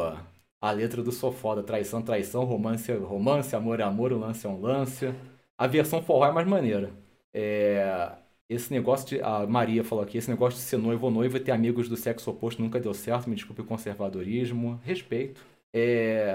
a 0.59 0.71
letra 0.71 1.03
do 1.03 1.13
Sou 1.13 1.31
Foda. 1.31 1.63
Traição, 1.63 2.01
traição, 2.01 2.45
romance, 2.45 2.91
romance, 2.95 3.55
amor 3.55 3.79
é 3.79 3.83
amor, 3.83 4.11
lance 4.13 4.47
é 4.47 4.49
um 4.49 4.59
lance. 4.59 5.15
A 5.59 5.67
versão 5.67 6.03
forró 6.03 6.27
é 6.29 6.33
mais 6.33 6.49
maneira. 6.49 6.91
É, 7.35 8.11
esse 8.49 8.73
negócio 8.73 9.07
de. 9.09 9.23
A 9.23 9.47
Maria 9.47 9.85
falou 9.85 10.03
aqui: 10.03 10.17
esse 10.19 10.31
negócio 10.31 10.59
de 10.59 10.65
ser 10.65 10.79
noivo 10.79 11.07
ou 11.07 11.13
noiva 11.13 11.37
e 11.37 11.41
ter 11.41 11.53
amigos 11.53 11.89
do 11.89 11.97
sexo 11.97 12.31
oposto 12.31 12.63
nunca 12.63 12.81
deu 12.81 12.95
certo. 12.95 13.29
Me 13.29 13.37
desculpe 13.37 13.61
o 13.63 13.65
conservadorismo. 13.65 14.81
Respeito. 14.85 15.41
É, 15.73 16.35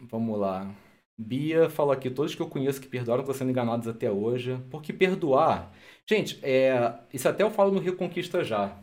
vamos 0.00 0.38
lá. 0.38 0.70
Bia 1.18 1.70
falou 1.70 1.92
aqui: 1.92 2.10
todos 2.10 2.34
que 2.34 2.42
eu 2.42 2.48
conheço 2.48 2.80
que 2.80 2.88
perdoaram 2.88 3.22
estão 3.22 3.34
sendo 3.34 3.50
enganados 3.50 3.88
até 3.88 4.10
hoje. 4.10 4.58
Porque 4.70 4.92
perdoar. 4.92 5.72
Gente, 6.06 6.38
é, 6.42 6.94
isso 7.12 7.28
até 7.28 7.42
eu 7.42 7.50
falo 7.50 7.72
no 7.72 7.80
Reconquista 7.80 8.44
já. 8.44 8.76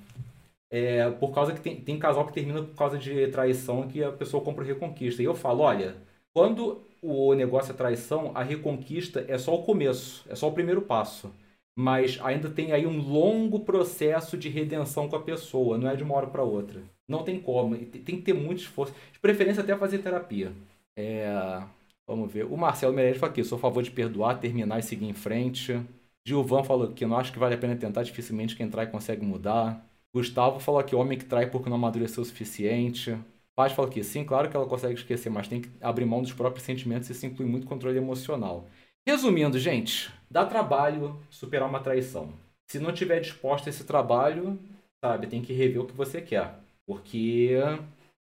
É, 0.70 1.10
por 1.12 1.34
causa 1.34 1.54
que 1.54 1.62
tem, 1.62 1.76
tem 1.82 2.00
casal 2.00 2.26
que 2.26 2.34
termina 2.34 2.64
por 2.64 2.76
causa 2.76 2.98
de 2.98 3.28
traição 3.28 3.88
que 3.88 4.04
a 4.04 4.12
pessoa 4.12 4.44
compra 4.44 4.64
o 4.64 4.68
Reconquista. 4.68 5.22
E 5.22 5.26
eu 5.26 5.36
falo: 5.36 5.62
olha, 5.62 5.98
quando 6.34 6.82
o 7.02 7.34
negócio 7.36 7.72
é 7.74 7.76
traição, 7.76 8.32
a 8.34 8.42
Reconquista 8.44 9.24
é 9.28 9.38
só 9.38 9.54
o 9.54 9.64
começo, 9.64 10.26
é 10.30 10.36
só 10.36 10.48
o 10.48 10.54
primeiro 10.54 10.82
passo 10.82 11.32
mas 11.75 12.20
ainda 12.22 12.50
tem 12.50 12.72
aí 12.72 12.86
um 12.86 13.00
longo 13.01 13.62
processo 13.62 14.38
de 14.38 14.50
redenção 14.50 15.08
com 15.10 15.16
a 15.16 15.22
pessoa, 15.22 15.78
não 15.78 15.90
é 15.90 15.96
de 15.96 16.04
uma 16.04 16.16
hora 16.16 16.28
para 16.28 16.44
outra. 16.44 16.82
Não 17.08 17.24
tem 17.24 17.40
como, 17.40 17.75
tem 17.78 18.18
que 18.18 18.22
ter 18.22 18.34
muito 18.34 18.60
esforço, 18.60 18.94
de 19.12 19.20
preferência 19.20 19.63
até 19.63 19.75
fazer 19.75 20.00
terapia. 20.00 20.54
É... 20.96 21.62
Vamos 22.08 22.32
ver. 22.32 22.46
O 22.46 22.58
Marcelo 22.58 22.94
Meirelles 22.94 23.20
fala 23.20 23.32
aqui: 23.32 23.44
sou 23.44 23.58
a 23.58 23.62
favor 23.62 23.82
de 23.82 23.92
perdoar, 23.92 24.40
terminar 24.40 24.80
e 24.80 24.84
seguir 24.84 25.06
em 25.08 25.13
frente. 25.13 25.80
Gilvan 26.25 26.63
falou 26.63 26.92
que 26.92 27.06
não 27.06 27.18
acho 27.18 27.32
que 27.32 27.40
vale 27.40 27.56
a 27.56 27.58
pena 27.58 27.75
tentar, 27.75 28.04
dificilmente 28.04 28.56
quem 28.56 28.70
trai 28.70 28.88
consegue 28.88 29.25
mudar. 29.25 29.86
Gustavo 30.13 30.60
falou 30.60 30.84
que 30.84 30.96
homem 30.96 31.18
que 31.18 31.25
trai 31.25 31.50
porque 31.50 31.70
não 31.70 31.78
amadureceu 31.78 32.22
o 32.22 32.25
suficiente. 32.25 33.18
Paz 33.56 33.72
falou 33.74 33.90
que 33.90 34.04
sim, 34.04 34.24
claro 34.24 34.50
que 34.50 34.56
ela 34.56 34.66
consegue 34.66 34.96
esquecer, 34.96 35.30
mas 35.30 35.48
tem 35.48 35.62
que 35.62 35.70
abrir 35.82 36.06
mão 36.06 36.22
dos 36.22 36.34
próprios 36.34 36.66
sentimentos 36.66 37.10
e 37.10 37.13
isso 37.13 37.25
inclui 37.25 37.48
muito 37.48 37.68
controle 37.68 37.98
emocional. 37.98 38.68
Resumindo, 39.08 39.58
gente, 39.58 40.12
dá 40.32 40.46
trabalho 40.46 41.20
superar 41.30 41.70
uma 41.70 41.82
traição. 41.82 42.34
Se 42.70 42.80
não 42.80 42.94
tiver 42.94 43.20
disposto 43.20 43.68
a 43.68 43.70
esse 43.70 43.84
trabalho, 43.84 44.58
sabe, 45.04 45.28
tem 45.28 45.42
que 45.42 45.54
rever 45.54 45.82
o 45.82 45.86
que 45.86 45.94
você 45.94 46.22
quer. 46.22 46.56
Porque 46.88 47.58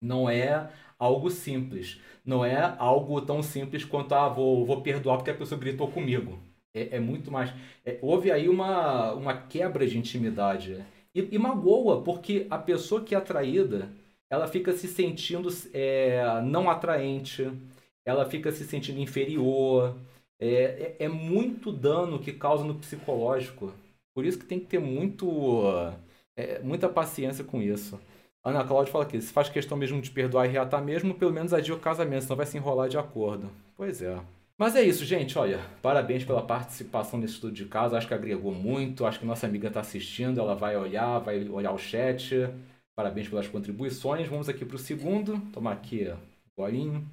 não 0.01 0.29
é 0.29 0.69
algo 0.99 1.29
simples. 1.29 1.99
Não 2.25 2.43
é 2.43 2.75
algo 2.77 3.21
tão 3.21 3.41
simples 3.41 3.85
quanto, 3.85 4.13
ah, 4.13 4.27
vou, 4.29 4.65
vou 4.65 4.81
perdoar 4.81 5.17
porque 5.17 5.31
a 5.31 5.35
pessoa 5.35 5.59
gritou 5.59 5.87
comigo. 5.89 6.39
É, 6.75 6.97
é 6.97 6.99
muito 6.99 7.31
mais. 7.31 7.53
É, 7.85 7.97
houve 8.01 8.31
aí 8.31 8.49
uma, 8.49 9.13
uma 9.13 9.33
quebra 9.37 9.87
de 9.87 9.97
intimidade. 9.97 10.83
E, 11.15 11.29
e 11.31 11.37
magoa, 11.37 12.01
porque 12.03 12.47
a 12.49 12.57
pessoa 12.57 13.03
que 13.03 13.15
é 13.15 13.17
atraída, 13.17 13.89
ela 14.29 14.47
fica 14.47 14.73
se 14.73 14.87
sentindo 14.87 15.49
é, 15.73 16.41
não 16.41 16.69
atraente, 16.69 17.49
ela 18.05 18.25
fica 18.29 18.51
se 18.51 18.65
sentindo 18.65 18.99
inferior. 18.99 19.95
É, 20.43 20.95
é, 20.99 21.05
é, 21.05 21.07
muito 21.07 21.71
dano 21.71 22.19
que 22.19 22.33
causa 22.33 22.65
no 22.65 22.75
psicológico. 22.75 23.73
Por 24.13 24.25
isso 24.25 24.37
que 24.37 24.45
tem 24.45 24.59
que 24.59 24.65
ter 24.65 24.79
muito, 24.79 25.61
é, 26.35 26.59
muita 26.59 26.89
paciência 26.89 27.45
com 27.45 27.61
isso. 27.61 27.97
Ana 28.43 28.65
Cláudia 28.65 28.91
fala 28.91 29.05
aqui, 29.05 29.21
se 29.21 29.31
faz 29.31 29.47
questão 29.47 29.77
mesmo 29.77 30.01
de 30.01 30.11
perdoar 30.11 30.45
e 30.45 30.49
reatar 30.49 30.83
mesmo, 30.83 31.13
pelo 31.13 31.31
menos 31.31 31.53
adia 31.53 31.73
o 31.73 31.79
casamento, 31.79 32.23
senão 32.23 32.35
vai 32.35 32.45
se 32.45 32.57
enrolar 32.57 32.89
de 32.89 32.97
acordo. 32.97 33.49
Pois 33.77 34.01
é. 34.01 34.19
Mas 34.57 34.75
é 34.75 34.83
isso, 34.83 35.05
gente. 35.05 35.39
Olha, 35.39 35.61
parabéns 35.81 36.25
pela 36.25 36.41
participação 36.41 37.17
nesse 37.19 37.35
estudo 37.35 37.53
de 37.53 37.65
caso. 37.65 37.95
Acho 37.95 38.07
que 38.07 38.13
agregou 38.13 38.53
muito. 38.53 39.05
Acho 39.05 39.19
que 39.19 39.25
nossa 39.25 39.47
amiga 39.47 39.69
está 39.69 39.79
assistindo. 39.79 40.39
Ela 40.41 40.55
vai 40.55 40.75
olhar, 40.75 41.19
vai 41.19 41.47
olhar 41.47 41.71
o 41.71 41.77
chat. 41.77 42.49
Parabéns 42.95 43.29
pelas 43.29 43.47
contribuições. 43.47 44.27
Vamos 44.27 44.49
aqui 44.49 44.63
para 44.65 44.75
o 44.75 44.79
segundo. 44.79 45.39
Tomar 45.51 45.71
aqui 45.71 46.07
o 46.07 46.61
golinho. 46.61 47.07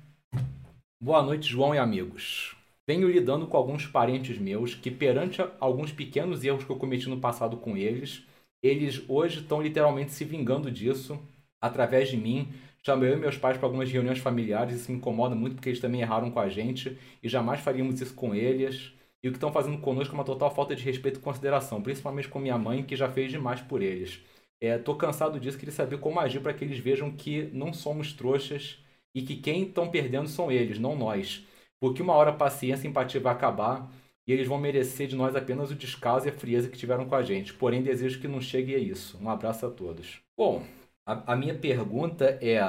Boa 1.02 1.22
noite, 1.22 1.48
João 1.48 1.74
e 1.74 1.78
amigos. 1.78 2.59
Venho 2.90 3.08
lidando 3.08 3.46
com 3.46 3.56
alguns 3.56 3.86
parentes 3.86 4.36
meus 4.36 4.74
que, 4.74 4.90
perante 4.90 5.40
alguns 5.60 5.92
pequenos 5.92 6.42
erros 6.42 6.64
que 6.64 6.70
eu 6.70 6.76
cometi 6.76 7.08
no 7.08 7.20
passado 7.20 7.56
com 7.56 7.76
eles, 7.76 8.26
eles 8.60 9.00
hoje 9.08 9.38
estão 9.38 9.62
literalmente 9.62 10.10
se 10.10 10.24
vingando 10.24 10.68
disso 10.68 11.16
através 11.60 12.08
de 12.08 12.16
mim 12.16 12.48
Chamei 12.82 13.10
eu 13.10 13.16
e 13.16 13.20
meus 13.20 13.36
pais 13.36 13.56
para 13.56 13.66
algumas 13.68 13.88
reuniões 13.88 14.18
familiares, 14.18 14.74
isso 14.74 14.90
me 14.90 14.98
incomoda 14.98 15.36
muito 15.36 15.54
porque 15.54 15.68
eles 15.68 15.80
também 15.80 16.00
erraram 16.00 16.32
com 16.32 16.40
a 16.40 16.48
gente 16.48 16.98
e 17.22 17.28
jamais 17.28 17.60
faríamos 17.60 18.00
isso 18.00 18.12
com 18.12 18.34
eles. 18.34 18.92
E 19.22 19.28
o 19.28 19.30
que 19.30 19.36
estão 19.36 19.52
fazendo 19.52 19.78
conosco 19.78 20.12
é 20.12 20.18
uma 20.18 20.24
total 20.24 20.52
falta 20.52 20.74
de 20.74 20.82
respeito 20.82 21.20
e 21.20 21.22
consideração, 21.22 21.80
principalmente 21.80 22.26
com 22.26 22.40
minha 22.40 22.58
mãe, 22.58 22.82
que 22.82 22.96
já 22.96 23.08
fez 23.08 23.30
demais 23.30 23.60
por 23.60 23.82
eles. 23.82 24.18
É, 24.60 24.78
tô 24.78 24.96
cansado 24.96 25.38
disso, 25.38 25.56
queria 25.56 25.72
saber 25.72 26.00
como 26.00 26.18
agir 26.18 26.40
para 26.40 26.52
que 26.52 26.64
eles 26.64 26.80
vejam 26.80 27.12
que 27.12 27.50
não 27.52 27.72
somos 27.72 28.12
trouxas 28.12 28.78
e 29.14 29.22
que 29.22 29.36
quem 29.36 29.62
estão 29.62 29.88
perdendo 29.88 30.28
são 30.28 30.50
eles, 30.50 30.76
não 30.76 30.96
nós. 30.96 31.46
Porque 31.80 32.02
uma 32.02 32.12
hora 32.12 32.30
a 32.30 32.34
paciência 32.34 32.84
e 32.84 32.86
a 32.86 32.90
empatia 32.90 33.20
vai 33.20 33.32
acabar 33.32 33.90
e 34.26 34.32
eles 34.32 34.46
vão 34.46 34.58
merecer 34.58 35.08
de 35.08 35.16
nós 35.16 35.34
apenas 35.34 35.70
o 35.70 35.74
descaso 35.74 36.26
e 36.26 36.28
a 36.28 36.32
frieza 36.32 36.68
que 36.68 36.78
tiveram 36.78 37.06
com 37.06 37.14
a 37.14 37.22
gente. 37.22 37.54
Porém, 37.54 37.82
desejo 37.82 38.20
que 38.20 38.28
não 38.28 38.40
chegue 38.40 38.74
a 38.74 38.78
isso. 38.78 39.18
Um 39.20 39.30
abraço 39.30 39.66
a 39.66 39.70
todos. 39.70 40.20
Bom, 40.36 40.62
a, 41.06 41.32
a 41.32 41.36
minha 41.36 41.54
pergunta 41.54 42.38
é 42.40 42.60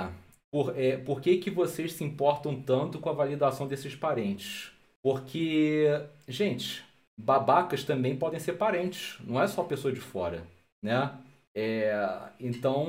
por, 0.52 0.78
é, 0.78 0.98
por 0.98 1.22
que, 1.22 1.38
que 1.38 1.50
vocês 1.50 1.94
se 1.94 2.04
importam 2.04 2.62
tanto 2.62 3.00
com 3.00 3.10
a 3.10 3.14
validação 3.14 3.68
desses 3.68 3.96
parentes? 3.96 4.72
Porque, 5.02 5.88
gente, 6.28 6.84
babacas 7.18 7.84
também 7.84 8.16
podem 8.16 8.40
ser 8.40 8.54
parentes, 8.54 9.18
não 9.26 9.42
é 9.42 9.48
só 9.48 9.64
pessoa 9.64 9.94
de 9.94 10.00
fora, 10.00 10.44
né? 10.82 11.12
É, 11.54 11.94
então, 12.40 12.88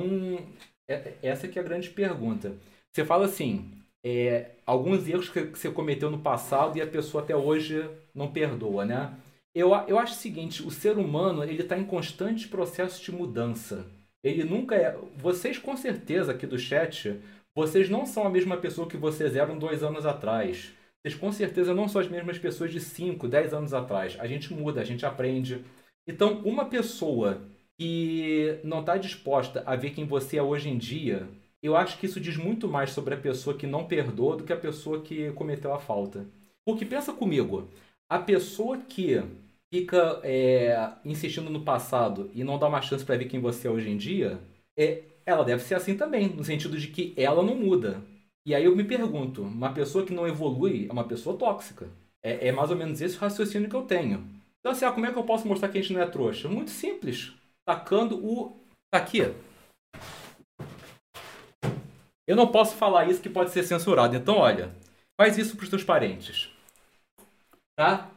é, 0.87 1.13
essa 1.21 1.47
que 1.47 1.57
é 1.57 1.61
a 1.61 1.65
grande 1.65 1.89
pergunta. 1.89 2.55
Você 2.91 3.05
fala 3.05 3.25
assim, 3.25 3.71
é, 4.03 4.51
alguns 4.65 5.07
erros 5.07 5.29
que 5.29 5.41
você 5.41 5.71
cometeu 5.71 6.09
no 6.09 6.19
passado 6.19 6.77
e 6.77 6.81
a 6.81 6.87
pessoa 6.87 7.23
até 7.23 7.35
hoje 7.35 7.89
não 8.13 8.31
perdoa, 8.31 8.85
né? 8.85 9.13
Eu, 9.55 9.71
eu 9.87 9.99
acho 9.99 10.13
o 10.13 10.17
seguinte, 10.17 10.63
o 10.63 10.71
ser 10.71 10.97
humano 10.97 11.43
ele 11.43 11.61
está 11.61 11.77
em 11.77 11.85
constante 11.85 12.47
processo 12.47 13.03
de 13.03 13.11
mudança. 13.11 13.85
Ele 14.23 14.43
nunca 14.43 14.75
é. 14.75 14.97
Vocês, 15.17 15.57
com 15.57 15.77
certeza, 15.77 16.31
aqui 16.31 16.47
do 16.47 16.57
chat, 16.57 17.19
vocês 17.55 17.89
não 17.89 18.05
são 18.05 18.25
a 18.25 18.29
mesma 18.29 18.57
pessoa 18.57 18.87
que 18.87 18.97
vocês 18.97 19.35
eram 19.35 19.59
dois 19.59 19.83
anos 19.83 20.05
atrás. 20.05 20.73
Vocês, 21.01 21.15
com 21.15 21.31
certeza, 21.31 21.73
não 21.73 21.87
são 21.87 22.01
as 22.01 22.07
mesmas 22.07 22.39
pessoas 22.39 22.71
de 22.71 22.79
5, 22.79 23.27
10 23.27 23.53
anos 23.53 23.73
atrás. 23.73 24.15
A 24.19 24.25
gente 24.25 24.53
muda, 24.53 24.81
a 24.81 24.85
gente 24.85 25.05
aprende. 25.05 25.63
Então, 26.07 26.41
uma 26.43 26.65
pessoa 26.65 27.41
que 27.77 28.59
não 28.63 28.79
está 28.79 28.97
disposta 28.97 29.61
a 29.65 29.75
ver 29.75 29.91
quem 29.91 30.05
você 30.05 30.37
é 30.37 30.43
hoje 30.43 30.69
em 30.69 30.77
dia, 30.77 31.27
eu 31.63 31.77
acho 31.77 31.97
que 31.97 32.05
isso 32.05 32.19
diz 32.19 32.35
muito 32.35 32.67
mais 32.67 32.91
sobre 32.91 33.13
a 33.13 33.17
pessoa 33.17 33.57
que 33.57 33.65
não 33.65 33.85
perdoa 33.85 34.35
do 34.35 34.43
que 34.43 34.51
a 34.51 34.57
pessoa 34.57 35.01
que 35.01 35.31
cometeu 35.31 35.73
a 35.73 35.79
falta. 35.79 36.27
Porque 36.65 36.85
pensa 36.85 37.13
comigo, 37.13 37.69
a 38.09 38.19
pessoa 38.19 38.77
que 38.77 39.23
fica 39.73 40.19
é, 40.23 40.91
insistindo 41.05 41.49
no 41.49 41.63
passado 41.63 42.29
e 42.33 42.43
não 42.43 42.59
dá 42.59 42.67
uma 42.67 42.81
chance 42.81 43.03
para 43.03 43.17
ver 43.17 43.25
quem 43.25 43.39
você 43.39 43.67
é 43.67 43.71
hoje 43.71 43.89
em 43.89 43.97
dia, 43.97 44.39
é, 44.77 45.03
ela 45.25 45.43
deve 45.43 45.63
ser 45.63 45.75
assim 45.75 45.95
também, 45.95 46.27
no 46.29 46.43
sentido 46.43 46.77
de 46.77 46.89
que 46.89 47.13
ela 47.17 47.41
não 47.41 47.55
muda. 47.55 48.03
E 48.45 48.53
aí 48.53 48.65
eu 48.65 48.75
me 48.75 48.83
pergunto, 48.83 49.41
uma 49.41 49.73
pessoa 49.73 50.05
que 50.05 50.13
não 50.13 50.27
evolui 50.27 50.87
é 50.89 50.91
uma 50.91 51.07
pessoa 51.07 51.37
tóxica. 51.37 51.87
É, 52.21 52.49
é 52.49 52.51
mais 52.51 52.69
ou 52.69 52.75
menos 52.75 53.01
esse 53.01 53.17
raciocínio 53.17 53.69
que 53.69 53.75
eu 53.75 53.83
tenho. 53.83 54.27
Então 54.59 54.73
assim, 54.73 54.85
ah, 54.85 54.91
como 54.91 55.05
é 55.05 55.11
que 55.11 55.17
eu 55.17 55.23
posso 55.23 55.47
mostrar 55.47 55.69
que 55.69 55.77
a 55.77 55.81
gente 55.81 55.93
não 55.93 56.01
é 56.01 56.05
trouxa? 56.05 56.49
Muito 56.49 56.71
simples. 56.71 57.31
Tacando 57.65 58.17
o... 58.23 58.55
Tá 58.91 58.99
aqui. 58.99 59.21
Eu 62.27 62.35
não 62.35 62.47
posso 62.47 62.75
falar 62.75 63.09
isso 63.09 63.21
que 63.21 63.29
pode 63.29 63.51
ser 63.51 63.63
censurado. 63.63 64.15
Então, 64.15 64.37
olha, 64.37 64.71
faz 65.19 65.37
isso 65.37 65.55
para 65.57 65.63
os 65.63 65.69
teus 65.69 65.83
parentes. 65.83 66.49
Tá? 67.75 68.09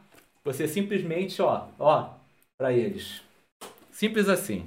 Você 0.45 0.67
simplesmente, 0.67 1.41
ó, 1.41 1.67
ó, 1.77 2.11
para 2.57 2.71
eles. 2.71 3.21
Simples 3.91 4.29
assim. 4.29 4.65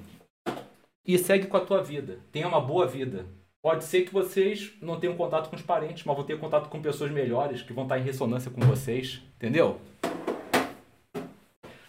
E 1.06 1.18
segue 1.18 1.46
com 1.46 1.56
a 1.56 1.64
tua 1.64 1.82
vida. 1.82 2.18
Tenha 2.30 2.46
uma 2.46 2.60
boa 2.60 2.86
vida. 2.86 3.24
Pode 3.62 3.84
ser 3.84 4.02
que 4.02 4.12
vocês 4.12 4.72
não 4.80 4.98
tenham 5.00 5.16
contato 5.16 5.48
com 5.48 5.56
os 5.56 5.62
parentes, 5.62 6.04
mas 6.04 6.16
vão 6.16 6.24
ter 6.24 6.38
contato 6.38 6.68
com 6.68 6.82
pessoas 6.82 7.10
melhores 7.10 7.62
que 7.62 7.72
vão 7.72 7.84
estar 7.84 7.98
em 7.98 8.02
ressonância 8.02 8.50
com 8.50 8.60
vocês. 8.60 9.22
Entendeu? 9.36 9.80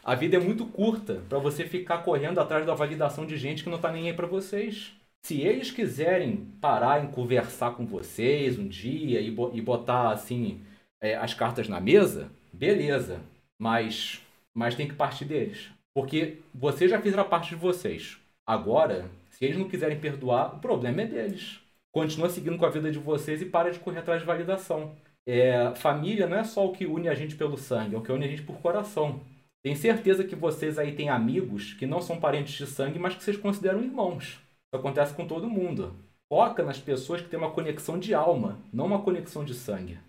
A 0.03 0.15
vida 0.15 0.37
é 0.37 0.39
muito 0.39 0.65
curta 0.65 1.21
para 1.29 1.37
você 1.37 1.65
ficar 1.65 1.99
correndo 1.99 2.39
atrás 2.39 2.65
da 2.65 2.73
validação 2.73 3.25
de 3.25 3.37
gente 3.37 3.63
que 3.63 3.69
não 3.69 3.77
está 3.77 3.91
nem 3.91 4.07
aí 4.07 4.13
para 4.13 4.27
vocês. 4.27 4.93
Se 5.23 5.39
eles 5.41 5.69
quiserem 5.71 6.47
parar 6.59 7.03
em 7.03 7.11
conversar 7.11 7.71
com 7.71 7.85
vocês 7.85 8.57
um 8.57 8.67
dia 8.67 9.21
e, 9.21 9.61
botar 9.61 10.11
assim 10.11 10.61
é, 10.99 11.15
as 11.15 11.33
cartas 11.33 11.67
na 11.67 11.79
mesa, 11.79 12.31
beleza. 12.51 13.21
Mas, 13.57 14.19
mas 14.53 14.75
tem 14.75 14.87
que 14.87 14.95
partir 14.95 15.25
deles. 15.25 15.69
Porque 15.93 16.37
vocês 16.53 16.89
já 16.89 16.99
fizeram 16.99 17.23
a 17.23 17.27
parte 17.27 17.49
de 17.49 17.55
vocês. 17.55 18.17
Agora, 18.45 19.09
se 19.29 19.45
eles 19.45 19.57
não 19.57 19.69
quiserem 19.69 19.99
perdoar, 19.99 20.55
o 20.55 20.59
problema 20.59 21.03
é 21.03 21.05
deles. 21.05 21.59
Continua 21.91 22.29
seguindo 22.29 22.57
com 22.57 22.65
a 22.65 22.69
vida 22.69 22.91
de 22.91 22.97
vocês 22.97 23.41
e 23.41 23.45
para 23.45 23.71
de 23.71 23.79
correr 23.79 23.99
atrás 23.99 24.21
de 24.21 24.27
validação. 24.27 24.95
É, 25.25 25.73
família 25.75 26.25
não 26.27 26.37
é 26.37 26.43
só 26.43 26.65
o 26.65 26.71
que 26.71 26.85
une 26.85 27.07
a 27.07 27.13
gente 27.13 27.35
pelo 27.35 27.57
sangue, 27.57 27.95
é 27.95 27.97
o 27.97 28.01
que 28.01 28.11
une 28.11 28.25
a 28.25 28.27
gente 28.27 28.41
por 28.41 28.59
coração. 28.59 29.21
Tenho 29.61 29.75
certeza 29.75 30.23
que 30.23 30.35
vocês 30.35 30.79
aí 30.79 30.93
têm 30.93 31.09
amigos 31.09 31.73
que 31.73 31.85
não 31.85 32.01
são 32.01 32.19
parentes 32.19 32.53
de 32.53 32.65
sangue, 32.65 32.97
mas 32.97 33.13
que 33.13 33.23
vocês 33.23 33.37
consideram 33.37 33.83
irmãos. 33.83 34.39
Acontece 34.71 35.13
com 35.13 35.27
todo 35.27 35.49
mundo. 35.49 35.93
Foca 36.29 36.63
nas 36.63 36.79
pessoas 36.79 37.21
que 37.21 37.27
têm 37.27 37.37
uma 37.37 37.51
conexão 37.51 37.99
de 37.99 38.13
alma, 38.13 38.57
não 38.71 38.85
uma 38.85 39.01
conexão 39.01 39.43
de 39.43 39.53
sangue. 39.53 39.99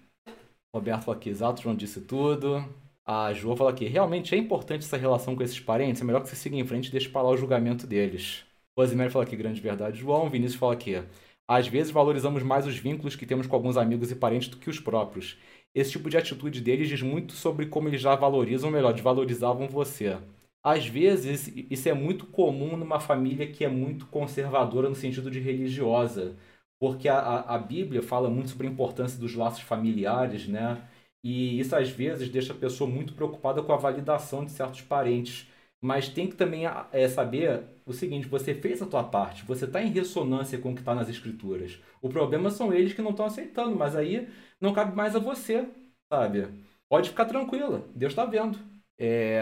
Roberto 0.74 1.02
falou 1.02 1.18
aqui, 1.18 1.28
exato, 1.30 1.60
João 1.60 1.74
disse 1.74 2.00
tudo. 2.02 2.64
A 3.04 3.32
João 3.32 3.56
fala 3.56 3.70
aqui, 3.70 3.86
realmente 3.86 4.34
é 4.34 4.38
importante 4.38 4.84
essa 4.84 4.96
relação 4.96 5.34
com 5.34 5.42
esses 5.42 5.58
parentes, 5.58 6.00
é 6.00 6.04
melhor 6.04 6.22
que 6.22 6.28
você 6.28 6.36
siga 6.36 6.56
em 6.56 6.64
frente 6.64 6.86
e 6.86 6.92
deixe 6.92 7.08
para 7.08 7.22
lá 7.22 7.30
o 7.30 7.36
julgamento 7.36 7.86
deles. 7.86 8.44
Rosemary 8.78 9.10
fala 9.10 9.24
aqui, 9.24 9.34
grande 9.36 9.60
verdade, 9.60 9.98
João. 9.98 10.30
Vinícius 10.30 10.60
fala 10.60 10.74
aqui, 10.74 11.02
às 11.48 11.66
vezes 11.66 11.92
valorizamos 11.92 12.42
mais 12.42 12.66
os 12.66 12.76
vínculos 12.76 13.16
que 13.16 13.26
temos 13.26 13.46
com 13.46 13.56
alguns 13.56 13.76
amigos 13.76 14.10
e 14.10 14.14
parentes 14.14 14.48
do 14.48 14.56
que 14.56 14.70
os 14.70 14.78
próprios. 14.78 15.36
Esse 15.74 15.92
tipo 15.92 16.08
de 16.08 16.16
atitude 16.16 16.60
deles 16.60 16.88
diz 16.88 17.02
muito 17.02 17.32
sobre 17.32 17.66
como 17.66 17.88
eles 17.88 18.00
já 18.00 18.14
valorizam, 18.14 18.68
ou 18.68 18.74
melhor, 18.74 18.92
desvalorizavam 18.92 19.68
você. 19.68 20.16
Às 20.62 20.86
vezes, 20.86 21.48
isso 21.70 21.88
é 21.88 21.92
muito 21.92 22.26
comum 22.26 22.76
numa 22.76 23.00
família 23.00 23.50
que 23.50 23.64
é 23.64 23.68
muito 23.68 24.06
conservadora 24.06 24.88
no 24.88 24.94
sentido 24.94 25.30
de 25.30 25.40
religiosa, 25.40 26.36
porque 26.78 27.08
a, 27.08 27.40
a, 27.40 27.58
Bíblia 27.58 28.02
fala 28.02 28.30
muito 28.30 28.50
sobre 28.50 28.66
a 28.68 28.70
importância 28.70 29.18
dos 29.18 29.34
laços 29.34 29.62
familiares, 29.62 30.46
né? 30.48 30.88
E 31.24 31.58
isso 31.60 31.74
às 31.76 31.88
vezes 31.90 32.28
deixa 32.28 32.52
a 32.52 32.56
pessoa 32.56 32.88
muito 32.90 33.14
preocupada 33.14 33.62
com 33.62 33.72
a 33.72 33.76
validação 33.76 34.44
de 34.44 34.52
certos 34.52 34.80
parentes. 34.82 35.48
Mas 35.80 36.08
tem 36.08 36.28
que 36.28 36.36
também 36.36 36.62
é, 36.92 37.08
saber 37.08 37.64
o 37.84 37.92
seguinte: 37.92 38.28
você 38.28 38.54
fez 38.54 38.80
a 38.82 38.86
tua 38.86 39.02
parte, 39.04 39.44
você 39.44 39.64
está 39.64 39.82
em 39.82 39.90
ressonância 39.90 40.58
com 40.58 40.70
o 40.72 40.74
que 40.74 40.80
está 40.80 40.94
nas 40.94 41.08
escrituras. 41.08 41.80
O 42.00 42.08
problema 42.08 42.50
são 42.50 42.72
eles 42.72 42.92
que 42.92 43.02
não 43.02 43.10
estão 43.10 43.26
aceitando, 43.26 43.76
mas 43.76 43.96
aí 43.96 44.28
não 44.60 44.72
cabe 44.72 44.94
mais 44.96 45.16
a 45.16 45.18
você, 45.18 45.68
sabe? 46.12 46.48
Pode 46.88 47.10
ficar 47.10 47.24
tranquila, 47.24 47.88
Deus 47.94 48.12
está 48.12 48.24
vendo. 48.24 48.58
É, 48.98 49.40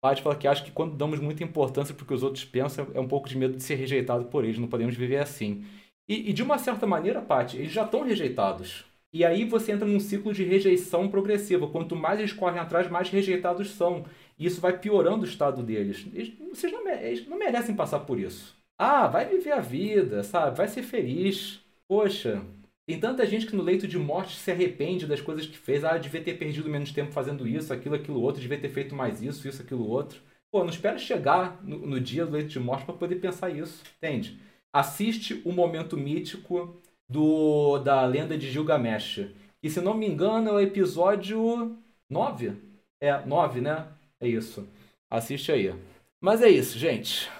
Paty 0.00 0.22
fala 0.22 0.36
que 0.36 0.46
acha 0.46 0.64
que 0.64 0.70
quando 0.70 0.96
damos 0.96 1.18
muita 1.18 1.42
importância 1.42 1.94
porque 1.94 2.14
os 2.14 2.22
outros 2.22 2.44
pensam, 2.44 2.86
é 2.94 3.00
um 3.00 3.08
pouco 3.08 3.28
de 3.28 3.36
medo 3.36 3.56
de 3.56 3.62
ser 3.62 3.74
rejeitado 3.74 4.26
por 4.26 4.44
eles. 4.44 4.58
Não 4.58 4.68
podemos 4.68 4.96
viver 4.96 5.18
assim. 5.18 5.64
E, 6.08 6.30
e 6.30 6.32
de 6.32 6.42
uma 6.42 6.58
certa 6.58 6.86
maneira, 6.86 7.20
Paty, 7.20 7.56
eles 7.58 7.72
já 7.72 7.84
estão 7.84 8.02
rejeitados. 8.02 8.84
E 9.12 9.24
aí 9.24 9.44
você 9.44 9.72
entra 9.72 9.86
num 9.86 10.00
ciclo 10.00 10.32
de 10.32 10.44
rejeição 10.44 11.08
progressiva. 11.08 11.66
Quanto 11.66 11.96
mais 11.96 12.18
eles 12.18 12.32
correm 12.32 12.60
atrás, 12.60 12.90
mais 12.90 13.10
rejeitados 13.10 13.70
são. 13.70 14.04
E 14.38 14.46
isso 14.46 14.60
vai 14.60 14.78
piorando 14.78 15.22
o 15.22 15.28
estado 15.28 15.62
deles. 15.62 16.06
Eles, 16.14 16.32
vocês 16.50 16.72
não, 16.72 16.86
eles 16.88 17.26
não 17.26 17.38
merecem 17.38 17.74
passar 17.74 18.00
por 18.00 18.18
isso. 18.18 18.56
Ah, 18.78 19.08
vai 19.08 19.26
viver 19.26 19.52
a 19.52 19.60
vida, 19.60 20.22
sabe? 20.22 20.56
Vai 20.56 20.68
ser 20.68 20.82
feliz. 20.82 21.60
Poxa, 21.88 22.42
tem 22.88 22.98
tanta 22.98 23.26
gente 23.26 23.46
que 23.46 23.54
no 23.54 23.62
leito 23.62 23.86
de 23.86 23.98
morte 23.98 24.34
se 24.34 24.50
arrepende 24.50 25.06
das 25.06 25.20
coisas 25.20 25.44
que 25.44 25.58
fez. 25.58 25.84
Ah, 25.84 25.98
devia 25.98 26.22
ter 26.22 26.38
perdido 26.38 26.70
menos 26.70 26.90
tempo 26.90 27.12
fazendo 27.12 27.46
isso, 27.46 27.70
aquilo, 27.70 27.94
aquilo 27.94 28.18
outro, 28.18 28.40
devia 28.40 28.58
ter 28.58 28.70
feito 28.70 28.94
mais 28.94 29.20
isso, 29.20 29.46
isso, 29.46 29.60
aquilo 29.60 29.86
outro. 29.86 30.22
Pô, 30.50 30.60
não 30.60 30.70
espera 30.70 30.96
chegar 30.96 31.62
no, 31.62 31.86
no 31.86 32.00
dia 32.00 32.24
do 32.24 32.32
leito 32.32 32.48
de 32.48 32.58
morte 32.58 32.86
para 32.86 32.94
poder 32.94 33.16
pensar 33.16 33.50
isso, 33.50 33.82
entende? 33.98 34.40
Assiste 34.72 35.42
o 35.44 35.52
momento 35.52 35.98
mítico 35.98 36.80
do 37.06 37.78
da 37.78 38.06
lenda 38.06 38.38
de 38.38 38.50
Gilgamesh. 38.50 39.26
E 39.62 39.68
se 39.68 39.82
não 39.82 39.92
me 39.92 40.08
engano 40.08 40.48
é 40.48 40.52
o 40.54 40.60
episódio 40.60 41.76
9. 42.08 42.56
É, 43.02 43.18
9, 43.26 43.60
né? 43.60 43.86
É 44.18 44.26
isso. 44.26 44.66
Assiste 45.10 45.52
aí. 45.52 45.74
Mas 46.22 46.40
é 46.40 46.48
isso, 46.48 46.78
gente. 46.78 47.30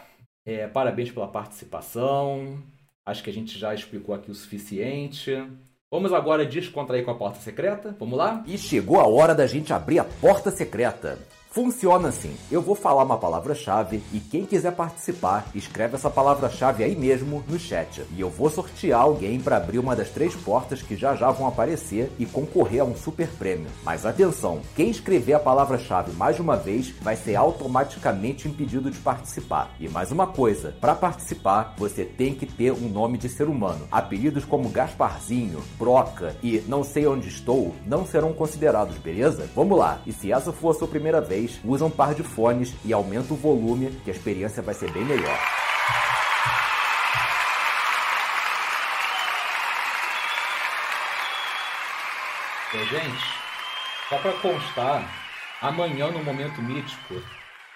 É, 0.44 0.68
parabéns 0.68 1.10
pela 1.10 1.26
participação. 1.26 2.62
Acho 3.08 3.24
que 3.24 3.30
a 3.30 3.32
gente 3.32 3.58
já 3.58 3.72
explicou 3.72 4.14
aqui 4.14 4.30
o 4.30 4.34
suficiente. 4.34 5.34
Vamos 5.90 6.12
agora 6.12 6.44
descontrair 6.44 7.02
com 7.06 7.10
a 7.10 7.14
porta 7.14 7.40
secreta? 7.40 7.96
Vamos 7.98 8.18
lá? 8.18 8.44
E 8.46 8.58
chegou 8.58 9.00
a 9.00 9.08
hora 9.08 9.34
da 9.34 9.46
gente 9.46 9.72
abrir 9.72 9.98
a 9.98 10.04
porta 10.04 10.50
secreta. 10.50 11.18
Funciona 11.58 12.10
assim: 12.10 12.36
eu 12.52 12.62
vou 12.62 12.76
falar 12.76 13.02
uma 13.02 13.18
palavra-chave 13.18 14.00
e 14.12 14.20
quem 14.20 14.46
quiser 14.46 14.70
participar, 14.76 15.44
escreve 15.56 15.96
essa 15.96 16.08
palavra-chave 16.08 16.84
aí 16.84 16.94
mesmo 16.94 17.42
no 17.48 17.58
chat. 17.58 18.04
E 18.16 18.20
eu 18.20 18.30
vou 18.30 18.48
sortear 18.48 19.00
alguém 19.00 19.40
para 19.40 19.56
abrir 19.56 19.80
uma 19.80 19.96
das 19.96 20.08
três 20.08 20.36
portas 20.36 20.82
que 20.82 20.94
já 20.94 21.16
já 21.16 21.32
vão 21.32 21.48
aparecer 21.48 22.12
e 22.16 22.24
concorrer 22.24 22.80
a 22.80 22.84
um 22.84 22.94
super 22.94 23.26
prêmio. 23.26 23.66
Mas 23.82 24.06
atenção: 24.06 24.60
quem 24.76 24.88
escrever 24.88 25.32
a 25.32 25.40
palavra-chave 25.40 26.12
mais 26.12 26.36
de 26.36 26.42
uma 26.42 26.56
vez 26.56 26.90
vai 27.02 27.16
ser 27.16 27.34
automaticamente 27.34 28.46
impedido 28.46 28.88
de 28.88 28.98
participar. 28.98 29.74
E 29.80 29.88
mais 29.88 30.12
uma 30.12 30.28
coisa: 30.28 30.76
para 30.80 30.94
participar, 30.94 31.74
você 31.76 32.04
tem 32.04 32.36
que 32.36 32.46
ter 32.46 32.70
um 32.70 32.88
nome 32.88 33.18
de 33.18 33.28
ser 33.28 33.48
humano. 33.48 33.88
Apelidos 33.90 34.44
como 34.44 34.68
Gasparzinho, 34.68 35.60
Broca 35.76 36.36
e 36.40 36.62
Não 36.68 36.84
Sei 36.84 37.04
Onde 37.08 37.26
Estou 37.26 37.74
não 37.84 38.06
serão 38.06 38.32
considerados, 38.32 38.96
beleza? 38.98 39.50
Vamos 39.56 39.76
lá! 39.76 40.00
E 40.06 40.12
se 40.12 40.30
essa 40.30 40.52
for 40.52 40.70
a 40.70 40.74
sua 40.74 40.86
primeira 40.86 41.20
vez, 41.20 41.47
vez, 41.48 41.60
usa 41.64 41.84
um 41.84 41.90
par 41.90 42.14
de 42.14 42.22
fones 42.22 42.74
e 42.84 42.92
aumenta 42.92 43.32
o 43.32 43.36
volume, 43.36 43.90
que 44.04 44.10
a 44.10 44.14
experiência 44.14 44.62
vai 44.62 44.74
ser 44.74 44.92
bem 44.92 45.04
melhor. 45.04 45.38
Gente, 52.90 53.24
só 54.08 54.18
para 54.18 54.32
constar, 54.34 55.10
amanhã 55.60 56.10
no 56.10 56.22
Momento 56.22 56.62
Mítico, 56.62 57.14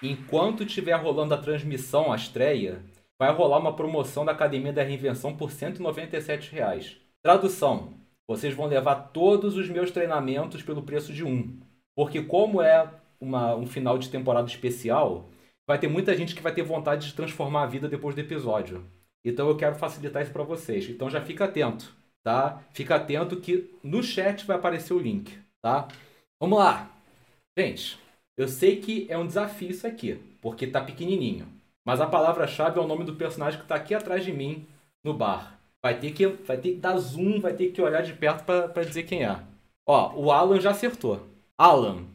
enquanto 0.01 0.63
estiver 0.63 0.95
rolando 0.95 1.33
a 1.33 1.37
transmissão, 1.37 2.11
a 2.11 2.15
estreia, 2.15 2.83
vai 3.19 3.31
rolar 3.31 3.59
uma 3.59 3.75
promoção 3.75 4.23
da 4.23 4.31
Academia 4.31 4.71
da 4.71 4.83
Reinvenção 4.83 5.35
por 5.35 5.51
197 5.51 6.51
reais. 6.51 6.97
Tradução: 7.21 7.95
vocês 8.27 8.55
vão 8.55 8.65
levar 8.65 8.95
todos 9.11 9.57
os 9.57 9.69
meus 9.69 9.91
treinamentos 9.91 10.63
pelo 10.63 10.83
preço 10.83 11.11
de 11.11 11.23
um. 11.23 11.59
Porque 11.95 12.23
como 12.23 12.61
é 12.61 12.89
uma, 13.23 13.55
um 13.55 13.65
final 13.65 13.97
de 13.97 14.09
temporada 14.09 14.47
especial, 14.47 15.29
vai 15.65 15.79
ter 15.79 15.87
muita 15.87 16.15
gente 16.15 16.35
que 16.35 16.41
vai 16.41 16.53
ter 16.53 16.63
vontade 16.63 17.07
de 17.07 17.13
transformar 17.13 17.63
a 17.63 17.67
vida 17.67 17.87
depois 17.87 18.13
do 18.13 18.21
episódio. 18.21 18.85
Então 19.25 19.47
eu 19.47 19.55
quero 19.55 19.75
facilitar 19.75 20.21
isso 20.21 20.31
para 20.31 20.43
vocês. 20.43 20.89
Então 20.89 21.09
já 21.09 21.21
fica 21.21 21.45
atento, 21.45 21.95
tá? 22.23 22.61
Fica 22.73 22.95
atento 22.95 23.39
que 23.39 23.73
no 23.81 24.03
chat 24.03 24.45
vai 24.45 24.57
aparecer 24.57 24.93
o 24.93 24.99
link, 24.99 25.37
tá? 25.61 25.87
Vamos 26.39 26.59
lá. 26.59 26.91
Gente, 27.57 27.97
eu 28.37 28.47
sei 28.47 28.81
que 28.81 29.07
é 29.09 29.17
um 29.17 29.27
desafio 29.27 29.69
isso 29.69 29.87
aqui, 29.87 30.19
porque 30.41 30.67
tá 30.67 30.81
pequenininho. 30.81 31.47
Mas 31.85 32.01
a 32.01 32.07
palavra-chave 32.07 32.79
é 32.79 32.81
o 32.81 32.87
nome 32.87 33.03
do 33.03 33.15
personagem 33.15 33.59
que 33.59 33.67
tá 33.67 33.75
aqui 33.75 33.93
atrás 33.93 34.23
de 34.23 34.31
mim 34.31 34.65
no 35.03 35.13
bar. 35.13 35.59
Vai 35.81 35.99
ter 35.99 36.11
que, 36.11 36.25
vai 36.25 36.57
ter 36.57 36.71
que 36.73 36.79
dar 36.79 36.97
zoom, 36.97 37.39
vai 37.39 37.53
ter 37.53 37.71
que 37.71 37.81
olhar 37.81 38.01
de 38.01 38.13
perto 38.13 38.43
para 38.45 38.83
dizer 38.83 39.03
quem 39.03 39.23
é. 39.25 39.39
Ó, 39.85 40.13
o 40.15 40.31
Alan 40.31 40.59
já 40.59 40.71
acertou. 40.71 41.27
Alan, 41.57 42.05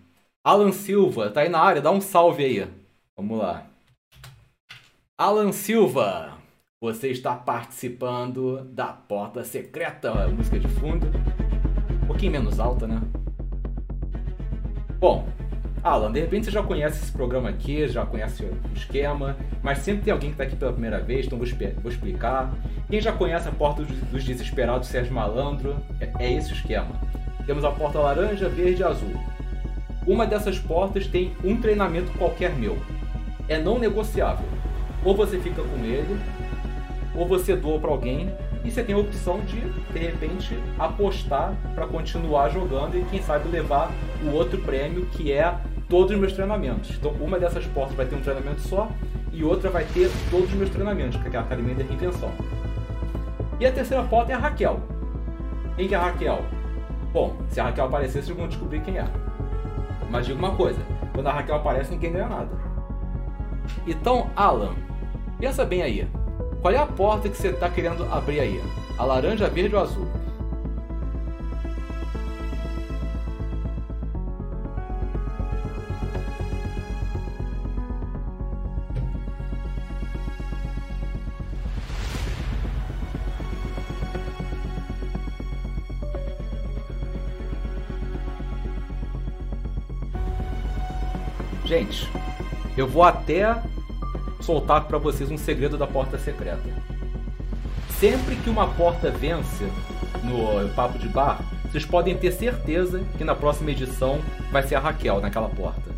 Alan 0.49 0.73
Silva, 0.73 1.29
tá 1.29 1.43
aí 1.43 1.51
na 1.51 1.61
área, 1.61 1.83
dá 1.83 1.91
um 1.91 2.01
salve 2.01 2.43
aí. 2.43 2.67
Vamos 3.15 3.39
lá. 3.39 3.67
Alan 5.19 5.53
Silva, 5.53 6.39
você 6.81 7.09
está 7.09 7.35
participando 7.35 8.65
da 8.65 8.87
Porta 8.87 9.45
Secreta, 9.45 10.27
música 10.29 10.59
de 10.59 10.67
fundo. 10.67 11.07
Um 12.03 12.07
pouquinho 12.07 12.33
menos 12.33 12.59
alta, 12.59 12.87
né? 12.87 12.99
Bom, 14.99 15.29
Alan, 15.85 16.11
de 16.11 16.21
repente 16.21 16.47
você 16.47 16.51
já 16.51 16.63
conhece 16.63 17.03
esse 17.03 17.13
programa 17.13 17.51
aqui, 17.51 17.87
já 17.87 18.07
conhece 18.07 18.43
o 18.43 18.59
esquema, 18.75 19.37
mas 19.63 19.81
sempre 19.81 20.05
tem 20.05 20.15
alguém 20.15 20.31
que 20.31 20.35
está 20.35 20.45
aqui 20.45 20.57
pela 20.57 20.73
primeira 20.73 20.99
vez, 20.99 21.27
então 21.27 21.37
vou, 21.37 21.47
vou, 21.83 21.93
explicar. 21.93 22.55
Quem 22.89 23.03
já 23.03 23.13
conhece 23.13 23.47
a 23.51 23.53
Porta 23.53 23.83
dos 23.83 24.25
Desesperados 24.25 24.89
Sérgio 24.89 25.13
Malandro, 25.13 25.77
é, 26.01 26.11
é 26.19 26.33
esse 26.33 26.55
o 26.55 26.57
esquema. 26.57 26.99
Temos 27.45 27.67
a 27.67 27.71
porta 27.71 27.99
laranja, 27.99 28.49
verde 28.49 28.81
e 28.81 28.85
azul. 28.85 29.38
Uma 30.09 30.27
dessas 30.27 30.59
portas 30.59 31.07
tem 31.07 31.35
um 31.44 31.61
treinamento 31.61 32.11
qualquer 32.16 32.57
meu. 32.57 32.79
É 33.47 33.59
não 33.59 33.79
negociável. 33.79 34.47
Ou 35.05 35.14
você 35.14 35.38
fica 35.38 35.62
com 35.62 35.85
ele, 35.85 36.18
ou 37.14 37.29
você 37.29 37.55
doa 37.55 37.79
para 37.79 37.90
alguém 37.90 38.33
e 38.64 38.71
você 38.71 38.83
tem 38.83 38.94
a 38.94 38.99
opção 38.99 39.40
de, 39.40 39.61
de 39.61 39.99
repente, 39.99 40.59
apostar 40.79 41.55
para 41.75 41.87
continuar 41.87 42.49
jogando 42.49 42.97
e 42.97 43.05
quem 43.11 43.21
sabe 43.21 43.51
levar 43.51 43.92
o 44.25 44.31
outro 44.35 44.59
prêmio 44.62 45.05
que 45.12 45.31
é 45.31 45.55
todos 45.90 46.12
os 46.12 46.18
meus 46.18 46.33
treinamentos. 46.33 46.97
Então, 46.99 47.12
uma 47.21 47.38
dessas 47.38 47.66
portas 47.66 47.94
vai 47.94 48.07
ter 48.07 48.16
um 48.16 48.23
treinamento 48.23 48.62
só 48.62 48.90
e 49.31 49.44
outra 49.44 49.68
vai 49.68 49.85
ter 49.85 50.11
todos 50.31 50.49
os 50.49 50.55
meus 50.55 50.71
treinamentos, 50.71 51.21
que 51.21 51.37
é 51.37 51.38
a 51.38 51.42
Academia 51.42 51.75
da 51.75 51.85
Reinvenção. 51.85 52.33
E 53.61 53.66
a 53.66 53.71
terceira 53.71 54.03
porta 54.05 54.33
é 54.33 54.35
a 54.35 54.38
Raquel. 54.38 54.81
Quem 55.77 55.87
que 55.87 55.94
é 55.94 55.99
a 55.99 56.05
Raquel? 56.05 56.47
Bom, 57.12 57.37
se 57.51 57.61
a 57.61 57.64
Raquel 57.64 57.85
aparecer, 57.85 58.23
vocês 58.23 58.35
vão 58.35 58.49
descobrir 58.49 58.81
quem 58.81 58.97
é. 58.97 59.28
Mas 60.11 60.27
diga 60.27 60.38
uma 60.38 60.55
coisa: 60.55 60.81
quando 61.14 61.27
a 61.27 61.33
Raquel 61.33 61.57
aparece, 61.57 61.90
ninguém 61.90 62.12
ganha 62.12 62.29
nada. 62.29 62.51
Então, 63.87 64.31
Alan, 64.35 64.75
pensa 65.38 65.64
bem 65.64 65.83
aí. 65.83 66.09
Qual 66.61 66.73
é 66.73 66.79
a 66.79 66.87
porta 66.87 67.29
que 67.29 67.37
você 67.37 67.49
está 67.49 67.68
querendo 67.68 68.05
abrir 68.12 68.40
aí? 68.40 68.62
A 68.99 69.05
laranja, 69.05 69.49
verde 69.49 69.77
ou 69.77 69.83
azul? 69.83 70.07
Gente, 91.68 92.11
eu 92.78 92.88
vou 92.88 93.02
até 93.02 93.54
soltar 94.40 94.85
para 94.85 94.96
vocês 94.96 95.31
um 95.31 95.37
segredo 95.37 95.76
da 95.76 95.87
porta 95.87 96.16
secreta. 96.16 96.64
Sempre 97.90 98.37
que 98.37 98.48
uma 98.48 98.68
porta 98.68 99.11
vence 99.11 99.70
no 100.24 100.66
Papo 100.74 100.98
de 100.98 101.11
Bar, 101.11 101.42
vocês 101.64 101.85
podem 101.85 102.16
ter 102.16 102.33
certeza 102.33 103.02
que 103.18 103.22
na 103.22 103.35
próxima 103.35 103.70
edição 103.70 104.18
vai 104.50 104.62
ser 104.62 104.76
a 104.76 104.81
Raquel 104.81 105.20
naquela 105.20 105.50
porta. 105.50 105.90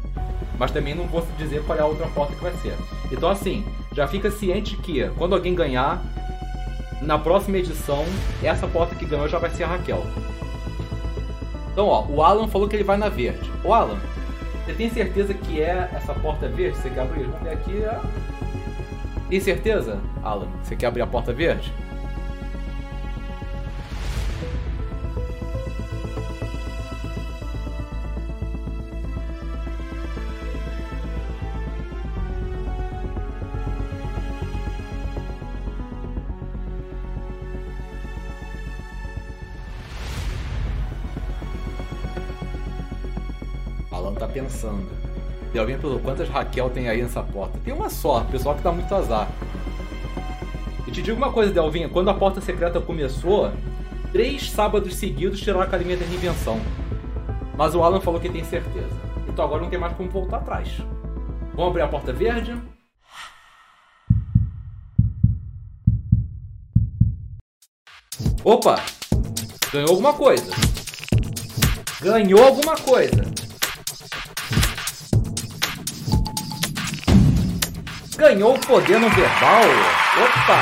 Mas 0.59 0.73
também 0.73 0.93
não 0.93 1.07
vou 1.07 1.25
dizer 1.39 1.63
qual 1.63 1.79
é 1.79 1.83
a 1.83 1.87
outra 1.87 2.09
porta 2.09 2.35
que 2.35 2.43
vai 2.43 2.53
ser. 2.55 2.75
Então, 3.13 3.31
assim, 3.31 3.65
já 3.93 4.09
fica 4.09 4.29
ciente 4.29 4.77
que 4.77 5.09
quando 5.11 5.37
alguém 5.37 5.55
ganhar, 5.55 6.03
na 7.01 7.17
próxima 7.17 7.59
edição, 7.59 8.05
essa 8.43 8.67
porta 8.67 8.97
que 8.97 9.07
ganhou 9.07 9.29
já 9.29 9.39
vai 9.39 9.51
ser 9.51 9.63
a 9.63 9.69
Raquel. 9.69 10.05
Então, 11.71 11.87
ó, 11.87 12.07
o 12.09 12.25
Alan 12.25 12.49
falou 12.49 12.67
que 12.67 12.75
ele 12.75 12.83
vai 12.83 12.97
na 12.97 13.09
verde. 13.09 13.49
O 13.63 13.73
Alan, 13.73 14.01
você 14.65 14.75
tem 14.75 14.91
certeza 14.91 15.35
que 15.35 15.61
é 15.61 15.89
essa 15.93 16.15
porta 16.15 16.49
verde? 16.49 16.77
Você 16.77 16.91
quer 16.91 17.01
abrir? 17.01 17.25
Vamos 17.25 17.43
ver 17.43 17.53
aqui. 17.53 17.83
Tem 19.29 19.41
certeza, 19.41 20.01
Alan? 20.23 20.49
Você 20.63 20.77
quer 20.77 20.87
abrir 20.87 21.03
a 21.03 21.07
porta 21.07 21.33
verde? 21.33 21.73
Pensando. 44.61 44.87
E 45.53 45.59
alguém 45.59 45.79
perguntou 45.79 46.01
quantas 46.01 46.29
Raquel 46.29 46.71
tem 46.71 46.89
aí 46.89 47.03
nessa 47.03 47.23
porta. 47.23 47.59
Tem 47.65 47.73
uma 47.73 47.89
só, 47.89 48.21
pessoal 48.25 48.55
que 48.55 48.63
dá 48.63 48.71
muito 48.71 48.95
azar. 48.95 49.29
E 50.87 50.91
te 50.91 51.03
digo 51.03 51.17
uma 51.17 51.33
coisa, 51.33 51.53
Delvinha, 51.53 51.89
quando 51.89 52.11
a 52.11 52.15
porta 52.15 52.41
secreta 52.41 52.81
começou, 52.81 53.51
três 54.13 54.51
sábados 54.51 54.95
seguidos 54.95 55.41
tiraram 55.41 55.61
a 55.61 55.65
academia 55.65 55.97
da 55.97 56.05
reinvenção. 56.05 56.61
Mas 57.57 57.75
o 57.75 57.83
Alan 57.83 58.01
falou 58.01 58.21
que 58.21 58.29
tem 58.29 58.45
certeza. 58.45 58.95
Então 59.29 59.45
agora 59.45 59.63
não 59.63 59.71
tem 59.71 59.79
mais 59.79 59.97
como 59.97 60.11
voltar 60.11 60.39
atrás. 60.39 60.69
Vamos 61.55 61.71
abrir 61.71 61.83
a 61.83 61.89
porta 61.89 62.13
verde. 62.13 62.57
Opa! 68.45 68.83
Ganhou 69.73 69.91
alguma 69.91 70.15
coisa. 70.15 70.53
Ganhou 72.01 72.43
alguma 72.43 72.77
coisa. 72.77 73.30
Ganhou 78.21 78.55
o 78.55 78.61
poder 78.61 79.01
no 79.01 79.09
verbal. 79.09 79.63
Opa! 80.23 80.61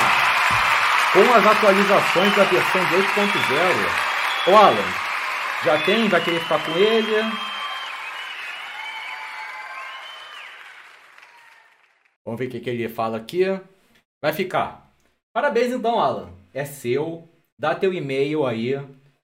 Com 1.13 1.35
as 1.35 1.45
atualizações 1.45 2.37
da 2.37 2.45
versão 2.45 2.81
2.0. 2.83 4.53
Ô 4.53 4.57
Alan, 4.57 4.77
já 5.65 5.85
tem? 5.85 6.09
Vai 6.09 6.23
querer 6.23 6.39
ficar 6.39 6.65
com 6.65 6.71
ele? 6.79 7.17
Vamos 12.25 12.39
ver 12.39 12.47
o 12.47 12.49
que, 12.49 12.61
que 12.61 12.71
ele 12.71 12.89
fala 12.89 13.17
aqui. 13.17 13.47
Vai 14.23 14.33
ficar. 14.33 14.95
Parabéns 15.35 15.73
então, 15.73 15.99
Alan. 15.99 16.31
É 16.55 16.65
seu. 16.65 17.29
Dá 17.59 17.75
teu 17.75 17.93
e-mail 17.93 18.47
aí. 18.47 18.75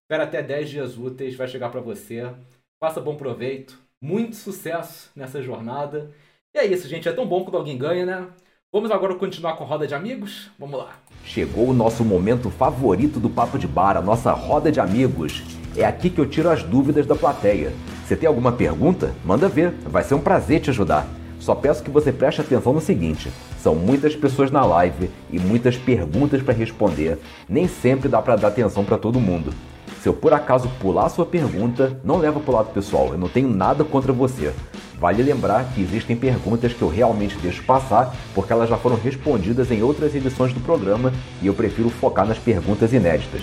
Espera 0.02 0.24
até 0.24 0.42
10 0.42 0.70
dias 0.70 0.98
úteis, 0.98 1.36
vai 1.36 1.46
chegar 1.46 1.70
para 1.70 1.80
você. 1.80 2.34
Faça 2.82 3.00
bom 3.00 3.16
proveito. 3.16 3.78
Muito 4.02 4.34
sucesso 4.34 5.12
nessa 5.14 5.40
jornada. 5.40 6.12
E 6.54 6.58
é 6.58 6.64
isso, 6.64 6.86
gente. 6.86 7.08
É 7.08 7.12
tão 7.12 7.26
bom 7.26 7.42
quando 7.42 7.56
alguém 7.56 7.76
ganha, 7.76 8.06
né? 8.06 8.26
Vamos 8.72 8.88
agora 8.92 9.16
continuar 9.16 9.54
com 9.54 9.64
roda 9.64 9.88
de 9.88 9.94
amigos? 9.94 10.50
Vamos 10.56 10.78
lá. 10.78 10.90
Chegou 11.24 11.68
o 11.68 11.74
nosso 11.74 12.04
momento 12.04 12.48
favorito 12.48 13.18
do 13.18 13.28
Papo 13.28 13.58
de 13.58 13.66
Bar, 13.66 13.96
a 13.96 14.00
nossa 14.00 14.30
roda 14.30 14.70
de 14.70 14.78
amigos. 14.78 15.42
É 15.76 15.84
aqui 15.84 16.08
que 16.08 16.20
eu 16.20 16.26
tiro 16.26 16.48
as 16.48 16.62
dúvidas 16.62 17.06
da 17.06 17.16
plateia. 17.16 17.72
Você 18.06 18.14
tem 18.14 18.28
alguma 18.28 18.52
pergunta? 18.52 19.12
Manda 19.24 19.48
ver, 19.48 19.72
vai 19.84 20.04
ser 20.04 20.14
um 20.14 20.20
prazer 20.20 20.60
te 20.60 20.70
ajudar. 20.70 21.08
Só 21.40 21.56
peço 21.56 21.82
que 21.82 21.90
você 21.90 22.12
preste 22.12 22.40
atenção 22.40 22.72
no 22.72 22.80
seguinte: 22.80 23.32
são 23.58 23.74
muitas 23.74 24.14
pessoas 24.14 24.52
na 24.52 24.64
live 24.64 25.10
e 25.32 25.40
muitas 25.40 25.76
perguntas 25.76 26.40
para 26.40 26.54
responder. 26.54 27.18
Nem 27.48 27.66
sempre 27.66 28.08
dá 28.08 28.22
para 28.22 28.36
dar 28.36 28.48
atenção 28.48 28.84
para 28.84 28.96
todo 28.96 29.18
mundo. 29.18 29.52
Se 30.00 30.08
eu 30.08 30.14
por 30.14 30.32
acaso 30.32 30.70
pular 30.80 31.08
sua 31.08 31.26
pergunta, 31.26 32.00
não 32.04 32.18
leva 32.18 32.38
para 32.38 32.52
o 32.52 32.54
lado 32.54 32.72
pessoal, 32.72 33.08
eu 33.08 33.18
não 33.18 33.28
tenho 33.28 33.48
nada 33.48 33.82
contra 33.82 34.12
você. 34.12 34.54
Vale 34.98 35.22
lembrar 35.22 35.64
que 35.74 35.82
existem 35.82 36.16
perguntas 36.16 36.72
que 36.72 36.82
eu 36.82 36.88
realmente 36.88 37.36
deixo 37.38 37.62
passar 37.64 38.14
porque 38.34 38.52
elas 38.52 38.68
já 38.68 38.76
foram 38.76 38.96
respondidas 38.96 39.70
em 39.70 39.82
outras 39.82 40.14
edições 40.14 40.52
do 40.52 40.60
programa 40.60 41.12
e 41.42 41.46
eu 41.46 41.54
prefiro 41.54 41.90
focar 41.90 42.26
nas 42.26 42.38
perguntas 42.38 42.92
inéditas. 42.92 43.42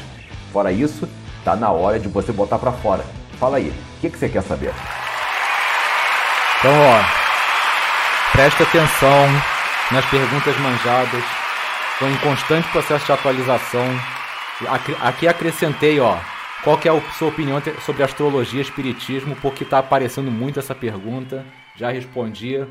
Fora 0.52 0.72
isso, 0.72 1.08
tá 1.44 1.56
na 1.56 1.72
hora 1.72 2.00
de 2.00 2.08
você 2.08 2.32
botar 2.32 2.58
para 2.58 2.72
fora. 2.72 3.04
Fala 3.40 3.58
aí, 3.58 3.70
o 3.98 4.02
que, 4.02 4.10
que 4.10 4.18
você 4.18 4.30
quer 4.30 4.44
saber? 4.44 4.74
Então, 6.60 6.72
ó, 6.72 7.22
Preste 8.32 8.64
atenção 8.64 9.28
nas 9.92 10.06
perguntas 10.06 10.58
manjadas. 10.60 11.24
Estou 11.94 12.10
em 12.10 12.16
constante 12.18 12.68
processo 12.70 13.06
de 13.06 13.12
atualização. 13.12 13.86
Aqui 15.02 15.28
acrescentei, 15.28 16.00
ó, 16.00 16.18
qual 16.64 16.80
que 16.80 16.88
é 16.88 16.92
a 16.92 17.02
sua 17.14 17.30
opinião 17.30 17.60
sobre 17.84 18.04
astrologia 18.04 18.60
e 18.60 18.62
espiritismo, 18.62 19.36
porque 19.42 19.64
está 19.64 19.80
aparecendo 19.80 20.30
muito 20.30 20.60
essa 20.60 20.76
pergunta. 20.76 21.46
Já 21.76 21.90
respondi. 21.90 22.66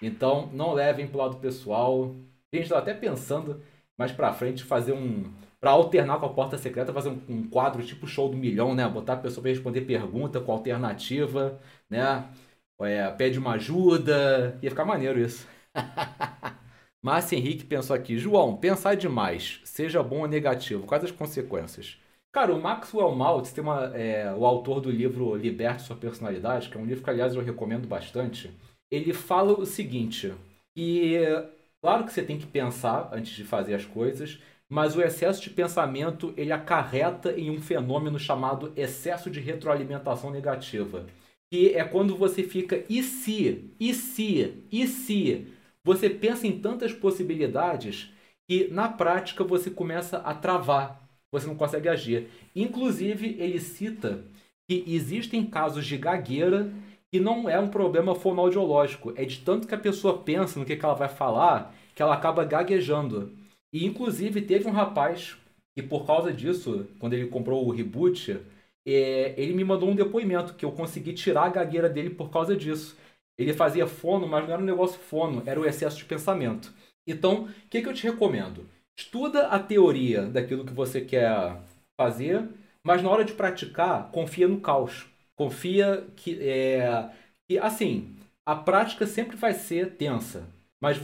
Então, 0.00 0.48
não 0.52 0.72
levem 0.72 1.06
para 1.06 1.16
o 1.16 1.20
lado 1.20 1.36
pessoal. 1.36 2.14
A 2.52 2.56
gente 2.56 2.66
está 2.66 2.78
até 2.78 2.94
pensando 2.94 3.62
mais 3.98 4.12
para 4.12 4.32
frente 4.32 4.64
fazer 4.64 4.92
um 4.92 5.32
para 5.60 5.70
alternar 5.70 6.18
com 6.20 6.26
a 6.26 6.32
porta 6.32 6.58
secreta, 6.58 6.92
fazer 6.92 7.08
um, 7.08 7.20
um, 7.26 7.48
quadro 7.48 7.82
tipo 7.82 8.06
show 8.06 8.28
do 8.28 8.36
milhão, 8.36 8.74
né? 8.74 8.86
Botar 8.86 9.14
a 9.14 9.16
pessoa 9.16 9.40
para 9.42 9.50
responder 9.50 9.80
pergunta 9.82 10.38
com 10.38 10.52
alternativa, 10.52 11.58
né? 11.88 12.28
é, 12.80 13.10
pede 13.10 13.38
uma 13.38 13.52
ajuda. 13.52 14.58
Ia 14.62 14.70
ficar 14.70 14.84
maneiro 14.84 15.18
isso. 15.18 15.46
Márcio 17.02 17.38
Henrique 17.38 17.64
pensou 17.64 17.96
aqui: 17.96 18.18
João, 18.18 18.56
pensar 18.56 18.94
demais, 18.94 19.60
seja 19.64 20.02
bom 20.02 20.20
ou 20.20 20.28
negativo, 20.28 20.86
quais 20.86 21.04
as 21.04 21.10
consequências? 21.10 21.98
Cara, 22.34 22.52
o 22.52 22.60
Maxwell 22.60 23.14
Maltz 23.14 23.52
tem 23.52 23.62
uma, 23.62 23.96
é, 23.96 24.34
o 24.34 24.44
autor 24.44 24.80
do 24.80 24.90
livro 24.90 25.36
Liberte 25.36 25.82
Sua 25.82 25.94
Personalidade, 25.94 26.68
que 26.68 26.76
é 26.76 26.80
um 26.80 26.84
livro 26.84 27.04
que, 27.04 27.08
aliás, 27.08 27.34
eu 27.36 27.40
recomendo 27.40 27.86
bastante. 27.86 28.50
Ele 28.90 29.12
fala 29.12 29.52
o 29.52 29.64
seguinte: 29.64 30.34
que, 30.76 31.16
claro 31.80 32.04
que 32.04 32.12
você 32.12 32.24
tem 32.24 32.36
que 32.36 32.46
pensar 32.46 33.08
antes 33.12 33.36
de 33.36 33.44
fazer 33.44 33.74
as 33.74 33.86
coisas, 33.86 34.40
mas 34.68 34.96
o 34.96 35.00
excesso 35.00 35.40
de 35.40 35.50
pensamento 35.50 36.34
ele 36.36 36.50
acarreta 36.50 37.30
em 37.38 37.50
um 37.50 37.60
fenômeno 37.60 38.18
chamado 38.18 38.72
excesso 38.74 39.30
de 39.30 39.38
retroalimentação 39.38 40.32
negativa 40.32 41.06
que 41.54 41.72
é 41.72 41.84
quando 41.84 42.16
você 42.16 42.42
fica 42.42 42.84
e 42.88 43.00
se, 43.00 43.70
e 43.78 43.94
se, 43.94 44.64
e 44.72 44.88
se. 44.88 45.46
Você 45.84 46.10
pensa 46.10 46.48
em 46.48 46.58
tantas 46.58 46.92
possibilidades 46.92 48.12
que 48.48 48.66
na 48.72 48.88
prática 48.88 49.44
você 49.44 49.70
começa 49.70 50.18
a 50.18 50.34
travar, 50.34 51.03
você 51.34 51.46
não 51.46 51.56
consegue 51.56 51.88
agir. 51.88 52.28
Inclusive, 52.54 53.36
ele 53.38 53.58
cita 53.60 54.24
que 54.68 54.84
existem 54.86 55.44
casos 55.44 55.84
de 55.84 55.98
gagueira 55.98 56.72
que 57.12 57.20
não 57.20 57.48
é 57.48 57.58
um 57.58 57.68
problema 57.68 58.14
fonoaudiológico, 58.14 59.12
é 59.16 59.24
de 59.24 59.38
tanto 59.40 59.68
que 59.68 59.74
a 59.74 59.78
pessoa 59.78 60.18
pensa 60.18 60.58
no 60.58 60.64
que, 60.64 60.76
que 60.76 60.84
ela 60.84 60.94
vai 60.94 61.08
falar 61.08 61.74
que 61.94 62.02
ela 62.02 62.14
acaba 62.14 62.44
gaguejando. 62.44 63.32
E 63.72 63.84
inclusive 63.84 64.42
teve 64.42 64.66
um 64.66 64.72
rapaz 64.72 65.36
que 65.76 65.82
por 65.82 66.06
causa 66.06 66.32
disso, 66.32 66.86
quando 66.98 67.14
ele 67.14 67.26
comprou 67.26 67.66
o 67.66 67.70
reboot, 67.70 68.40
é, 68.86 69.34
ele 69.36 69.54
me 69.54 69.64
mandou 69.64 69.88
um 69.88 69.94
depoimento 69.94 70.54
que 70.54 70.64
eu 70.64 70.72
consegui 70.72 71.12
tirar 71.12 71.44
a 71.44 71.48
gagueira 71.50 71.88
dele 71.88 72.10
por 72.10 72.30
causa 72.30 72.56
disso. 72.56 72.96
Ele 73.36 73.52
fazia 73.52 73.86
fono, 73.86 74.26
mas 74.28 74.44
não 74.44 74.52
era 74.52 74.62
um 74.62 74.66
negócio 74.66 74.98
fono, 74.98 75.42
era 75.46 75.58
o 75.60 75.66
excesso 75.66 75.96
de 75.96 76.04
pensamento. 76.04 76.72
Então, 77.06 77.44
o 77.44 77.68
que, 77.68 77.82
que 77.82 77.88
eu 77.88 77.94
te 77.94 78.04
recomendo? 78.04 78.68
Estuda 78.96 79.48
a 79.48 79.58
teoria 79.58 80.26
daquilo 80.26 80.64
que 80.64 80.72
você 80.72 81.00
quer 81.00 81.60
fazer, 81.96 82.48
mas 82.82 83.02
na 83.02 83.10
hora 83.10 83.24
de 83.24 83.32
praticar, 83.32 84.10
confia 84.10 84.46
no 84.46 84.60
caos. 84.60 85.06
Confia 85.36 86.06
que, 86.16 86.38
é, 86.40 87.10
que 87.48 87.58
assim, 87.58 88.14
a 88.46 88.54
prática 88.54 89.06
sempre 89.06 89.36
vai 89.36 89.52
ser 89.52 89.96
tensa. 89.96 90.48
Mas, 90.80 90.98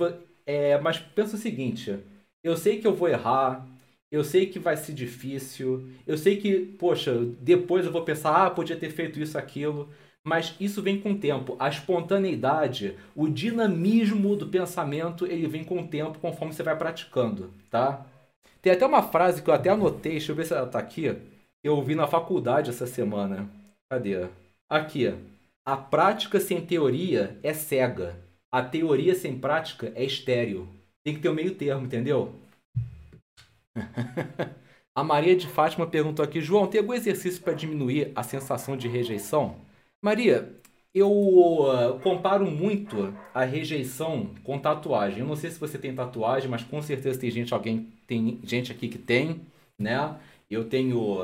é, 0.46 0.78
mas 0.78 0.98
pensa 0.98 1.36
o 1.36 1.38
seguinte: 1.38 1.98
eu 2.44 2.56
sei 2.56 2.80
que 2.80 2.86
eu 2.86 2.94
vou 2.94 3.08
errar, 3.08 3.66
eu 4.10 4.22
sei 4.24 4.46
que 4.46 4.58
vai 4.58 4.76
ser 4.76 4.92
difícil, 4.92 5.88
eu 6.06 6.16
sei 6.16 6.36
que, 6.36 6.60
poxa, 6.78 7.14
depois 7.40 7.86
eu 7.86 7.92
vou 7.92 8.04
pensar, 8.04 8.46
ah, 8.46 8.50
podia 8.50 8.76
ter 8.76 8.90
feito 8.90 9.20
isso, 9.20 9.38
aquilo, 9.38 9.88
mas 10.26 10.54
isso 10.60 10.82
vem 10.82 11.00
com 11.00 11.12
o 11.12 11.18
tempo. 11.18 11.56
A 11.58 11.68
espontaneidade, 11.68 12.96
o 13.14 13.28
dinamismo 13.28 14.36
do 14.36 14.48
pensamento, 14.48 15.26
ele 15.26 15.46
vem 15.46 15.64
com 15.64 15.80
o 15.80 15.88
tempo 15.88 16.18
conforme 16.18 16.52
você 16.52 16.62
vai 16.62 16.76
praticando, 16.76 17.52
tá? 17.70 18.06
Tem 18.60 18.72
até 18.72 18.84
uma 18.86 19.02
frase 19.02 19.42
que 19.42 19.48
eu 19.48 19.54
até 19.54 19.70
anotei, 19.70 20.12
deixa 20.12 20.32
eu 20.32 20.36
ver 20.36 20.44
se 20.44 20.52
ela 20.52 20.66
tá 20.66 20.78
aqui, 20.78 21.16
eu 21.64 21.76
ouvi 21.76 21.94
na 21.94 22.06
faculdade 22.06 22.70
essa 22.70 22.86
semana. 22.86 23.48
Cadê? 23.90 24.28
Aqui. 24.68 25.14
A 25.64 25.76
prática 25.76 26.40
sem 26.40 26.64
teoria 26.64 27.38
é 27.42 27.52
cega. 27.52 28.16
A 28.52 28.62
teoria 28.62 29.14
sem 29.14 29.38
prática 29.38 29.92
é 29.94 30.04
estéreo. 30.04 30.68
Tem 31.04 31.14
que 31.14 31.20
ter 31.20 31.28
o 31.28 31.32
um 31.32 31.34
meio 31.34 31.54
termo, 31.54 31.86
entendeu? 31.86 32.34
a 34.94 35.04
Maria 35.04 35.36
de 35.36 35.46
Fátima 35.46 35.86
perguntou 35.86 36.24
aqui: 36.24 36.40
João, 36.40 36.66
tem 36.66 36.80
algum 36.80 36.94
exercício 36.94 37.42
para 37.42 37.52
diminuir 37.52 38.12
a 38.14 38.22
sensação 38.22 38.76
de 38.76 38.88
rejeição? 38.88 39.56
Maria, 40.02 40.58
eu 40.94 41.10
uh, 41.10 42.00
comparo 42.00 42.50
muito 42.50 43.14
a 43.34 43.44
rejeição 43.44 44.34
com 44.42 44.58
tatuagem. 44.58 45.20
Eu 45.20 45.26
não 45.26 45.36
sei 45.36 45.50
se 45.50 45.60
você 45.60 45.78
tem 45.78 45.94
tatuagem, 45.94 46.48
mas 46.50 46.64
com 46.64 46.80
certeza 46.82 47.20
tem 47.20 47.30
gente, 47.30 47.52
alguém 47.54 47.92
tem 48.06 48.40
gente 48.44 48.72
aqui 48.72 48.88
que 48.88 48.98
tem, 48.98 49.40
né? 49.78 50.18
Eu 50.48 50.68
tenho 50.68 51.18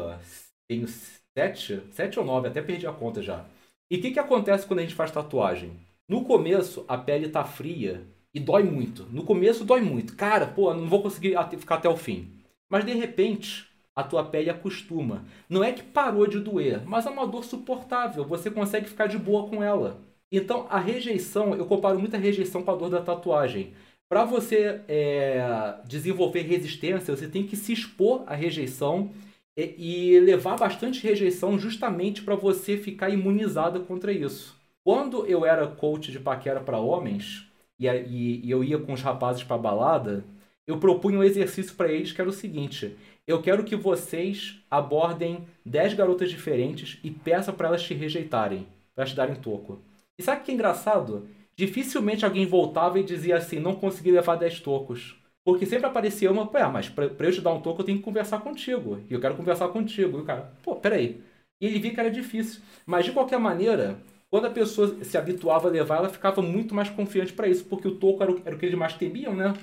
tenho 0.69 0.87
sete, 0.89 1.83
sete 1.93 2.19
ou 2.19 2.25
nove, 2.25 2.49
até 2.49 2.62
perdi 2.62 2.87
a 2.87 2.93
conta 2.93 3.23
já. 3.23 3.45
E 3.91 3.97
o 3.99 4.01
que, 4.01 4.11
que 4.12 4.19
acontece 4.19 4.67
quando 4.67 4.81
a 4.81 4.83
gente 4.83 4.95
faz 4.95 5.11
tatuagem? 5.11 5.73
No 6.09 6.25
começo 6.25 6.85
a 6.89 6.99
pele 6.99 7.29
tá 7.29 7.45
fria 7.45 8.07
e 8.35 8.41
dói 8.41 8.62
muito. 8.65 9.05
No 9.05 9.25
começo 9.25 9.65
dói 9.65 9.81
muito. 9.81 10.17
Cara, 10.17 10.47
pô, 10.47 10.73
não 10.75 10.89
vou 10.89 11.03
conseguir 11.03 11.37
ficar 11.59 11.77
até 11.77 11.89
o 11.89 11.97
fim. 11.97 12.33
Mas 12.69 12.85
de 12.85 12.93
repente, 12.95 13.69
a 13.96 14.04
tua 14.04 14.22
pele 14.22 14.50
acostuma. 14.50 15.24
Não 15.48 15.64
é 15.64 15.72
que 15.72 15.82
parou 15.82 16.26
de 16.26 16.38
doer, 16.38 16.87
mas 16.87 17.06
é 17.06 17.11
uma 17.11 17.26
dor 17.26 17.44
suportável. 17.44 18.26
Você 18.26 18.50
consegue 18.50 18.87
ficar 18.87 19.06
de 19.06 19.18
boa 19.18 19.48
com 19.48 19.62
ela. 19.62 19.98
Então, 20.30 20.66
a 20.68 20.78
rejeição, 20.78 21.54
eu 21.54 21.64
comparo 21.64 21.98
muito 21.98 22.14
a 22.14 22.18
rejeição 22.18 22.62
com 22.62 22.70
a 22.70 22.76
dor 22.76 22.90
da 22.90 23.00
tatuagem. 23.00 23.72
Para 24.09 24.24
você 24.24 24.82
é, 24.87 25.74
desenvolver 25.87 26.42
resistência, 26.42 27.16
você 27.16 27.26
tem 27.26 27.46
que 27.46 27.56
se 27.56 27.72
expor 27.72 28.22
à 28.26 28.35
rejeição 28.35 29.11
e, 29.56 30.12
e 30.14 30.20
levar 30.20 30.56
bastante 30.56 31.02
rejeição 31.02 31.59
justamente 31.59 32.22
para 32.22 32.37
você 32.37 32.76
ficar 32.76 33.09
imunizada 33.09 33.80
contra 33.80 34.12
isso. 34.12 34.54
Quando 34.85 35.26
eu 35.26 35.44
era 35.44 35.66
coach 35.66 36.12
de 36.12 36.20
paquera 36.20 36.61
para 36.61 36.78
homens 36.78 37.46
e, 37.78 37.88
e, 37.88 38.46
e 38.46 38.50
eu 38.50 38.62
ia 38.62 38.78
com 38.78 38.92
os 38.92 39.02
rapazes 39.02 39.42
para 39.42 39.59
balada, 39.59 40.24
eu 40.66 40.78
propunha 40.78 41.18
um 41.18 41.24
exercício 41.24 41.74
para 41.74 41.90
eles 41.90 42.12
que 42.12 42.20
era 42.20 42.30
o 42.30 42.32
seguinte: 42.32 42.96
eu 43.27 43.43
quero 43.43 43.65
que 43.65 43.75
vocês 43.75 44.61
abordem 44.71 45.47
10 45.65 45.95
garotas 45.95 46.31
diferentes 46.31 46.99
e 47.03 47.11
peçam 47.11 47.55
para 47.55 47.69
elas 47.69 47.83
te 47.83 47.93
rejeitarem, 47.93 48.67
para 48.95 49.05
te 49.05 49.17
darem 49.17 49.35
toco. 49.35 49.81
E 50.19 50.23
sabe 50.23 50.41
o 50.41 50.45
que 50.45 50.51
é 50.53 50.55
engraçado? 50.55 51.29
Dificilmente 51.57 52.25
alguém 52.25 52.47
voltava 52.47 53.01
e 53.01 53.05
dizia 53.05 53.37
assim: 53.37 53.59
não 53.59 53.75
consegui 53.75 54.12
levar 54.12 54.37
10 54.37 54.61
tocos. 54.61 55.17
Porque 55.45 55.65
sempre 55.65 55.87
aparecia 55.87 56.31
uma, 56.31 56.47
pô, 56.47 56.59
mas 56.71 56.89
pra, 56.89 57.09
pra 57.09 57.29
eu 57.29 57.33
te 57.33 57.41
dar 57.41 57.53
um 57.53 57.61
toco 57.61 57.81
eu 57.81 57.87
tenho 57.87 57.99
que 57.99 58.05
conversar 58.05 58.41
contigo. 58.41 59.01
E 59.09 59.15
eu 59.15 59.21
quero 59.21 59.37
conversar 59.37 59.69
contigo. 59.69 60.19
E 60.19 60.21
o 60.23 60.25
cara, 60.25 60.53
pô, 60.62 60.77
peraí. 60.77 61.21
E 61.61 61.67
ele 61.67 61.79
via 61.79 61.95
que 61.95 62.01
era 62.01 62.11
difícil. 62.11 62.61
Mas 62.85 63.05
de 63.05 63.12
qualquer 63.12 63.39
maneira, 63.39 63.97
quando 64.29 64.47
a 64.47 64.51
pessoa 64.51 65.05
se 65.05 65.17
habituava 65.17 65.69
a 65.69 65.71
levar, 65.71 65.99
ela 65.99 66.09
ficava 66.09 66.43
muito 66.43 66.75
mais 66.75 66.91
confiante 66.91 67.33
para 67.33 67.49
isso, 67.49 67.65
porque 67.65 67.89
o 67.89 67.95
toco 67.95 68.23
era 68.23 68.33
o, 68.33 68.43
era 68.45 68.57
o 68.57 68.59
que 68.59 68.67
eles 68.67 68.79
mais 68.79 68.95
temiam, 68.95 69.35
né? 69.35 69.55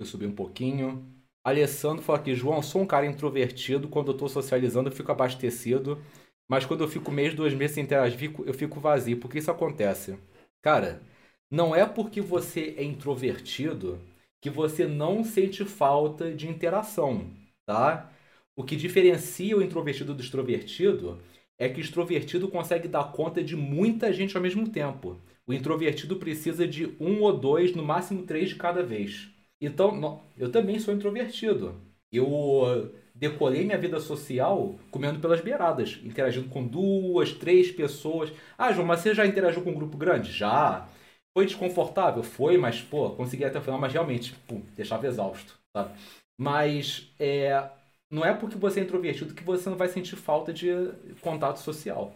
Eu 0.00 0.06
subi 0.06 0.26
um 0.26 0.34
pouquinho. 0.34 1.04
Alessandro 1.48 2.02
falou 2.02 2.20
aqui, 2.20 2.34
João, 2.34 2.62
sou 2.62 2.82
um 2.82 2.86
cara 2.86 3.06
introvertido, 3.06 3.88
quando 3.88 4.12
eu 4.12 4.16
tô 4.16 4.28
socializando 4.28 4.88
eu 4.88 4.94
fico 4.94 5.12
abastecido, 5.12 6.02
mas 6.48 6.64
quando 6.66 6.82
eu 6.82 6.88
fico 6.88 7.10
mês, 7.10 7.34
dois 7.34 7.54
meses 7.54 7.74
sem 7.74 7.84
interagir, 7.84 8.32
eu 8.46 8.54
fico 8.54 8.80
vazio. 8.80 9.18
Por 9.18 9.30
que 9.30 9.38
isso 9.38 9.50
acontece? 9.50 10.18
Cara, 10.62 11.02
não 11.50 11.74
é 11.74 11.84
porque 11.86 12.20
você 12.20 12.74
é 12.78 12.84
introvertido 12.84 14.00
que 14.40 14.50
você 14.50 14.86
não 14.86 15.24
sente 15.24 15.64
falta 15.64 16.32
de 16.34 16.48
interação, 16.48 17.30
tá? 17.66 18.10
O 18.56 18.64
que 18.64 18.76
diferencia 18.76 19.56
o 19.56 19.62
introvertido 19.62 20.14
do 20.14 20.22
extrovertido 20.22 21.20
é 21.58 21.68
que 21.68 21.80
o 21.80 21.82
extrovertido 21.82 22.48
consegue 22.48 22.88
dar 22.88 23.12
conta 23.12 23.42
de 23.42 23.56
muita 23.56 24.12
gente 24.12 24.36
ao 24.36 24.42
mesmo 24.42 24.68
tempo. 24.70 25.20
O 25.46 25.52
introvertido 25.52 26.16
precisa 26.16 26.66
de 26.66 26.96
um 27.00 27.22
ou 27.22 27.36
dois, 27.36 27.74
no 27.74 27.82
máximo 27.84 28.22
três 28.24 28.50
de 28.50 28.56
cada 28.56 28.82
vez. 28.82 29.28
Então, 29.60 30.22
eu 30.36 30.50
também 30.50 30.78
sou 30.78 30.94
introvertido. 30.94 31.74
Eu 32.12 32.92
decolei 33.14 33.64
minha 33.64 33.78
vida 33.78 33.98
social 33.98 34.76
comendo 34.90 35.18
pelas 35.18 35.40
beiradas, 35.40 35.98
interagindo 36.04 36.48
com 36.48 36.66
duas, 36.66 37.32
três 37.32 37.70
pessoas. 37.70 38.32
Ah, 38.56 38.72
João, 38.72 38.86
mas 38.86 39.00
você 39.00 39.14
já 39.14 39.26
interagiu 39.26 39.62
com 39.62 39.70
um 39.70 39.74
grupo 39.74 39.96
grande? 39.96 40.32
Já. 40.32 40.88
Foi 41.36 41.44
desconfortável? 41.44 42.22
Foi, 42.22 42.56
mas, 42.56 42.80
pô, 42.80 43.10
consegui 43.10 43.44
até 43.44 43.58
o 43.58 43.62
final, 43.62 43.78
mas 43.78 43.92
realmente, 43.92 44.34
pô, 44.46 44.56
deixava 44.74 45.06
exausto, 45.06 45.58
sabe? 45.76 45.92
Mas 46.40 47.12
é, 47.18 47.68
não 48.10 48.24
é 48.24 48.32
porque 48.32 48.56
você 48.56 48.80
é 48.80 48.82
introvertido 48.84 49.34
que 49.34 49.44
você 49.44 49.68
não 49.68 49.76
vai 49.76 49.88
sentir 49.88 50.16
falta 50.16 50.52
de 50.52 50.68
contato 51.20 51.58
social. 51.58 52.14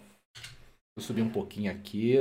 Vou 0.97 1.05
subir 1.05 1.23
um 1.23 1.31
pouquinho 1.31 1.71
aqui. 1.71 2.17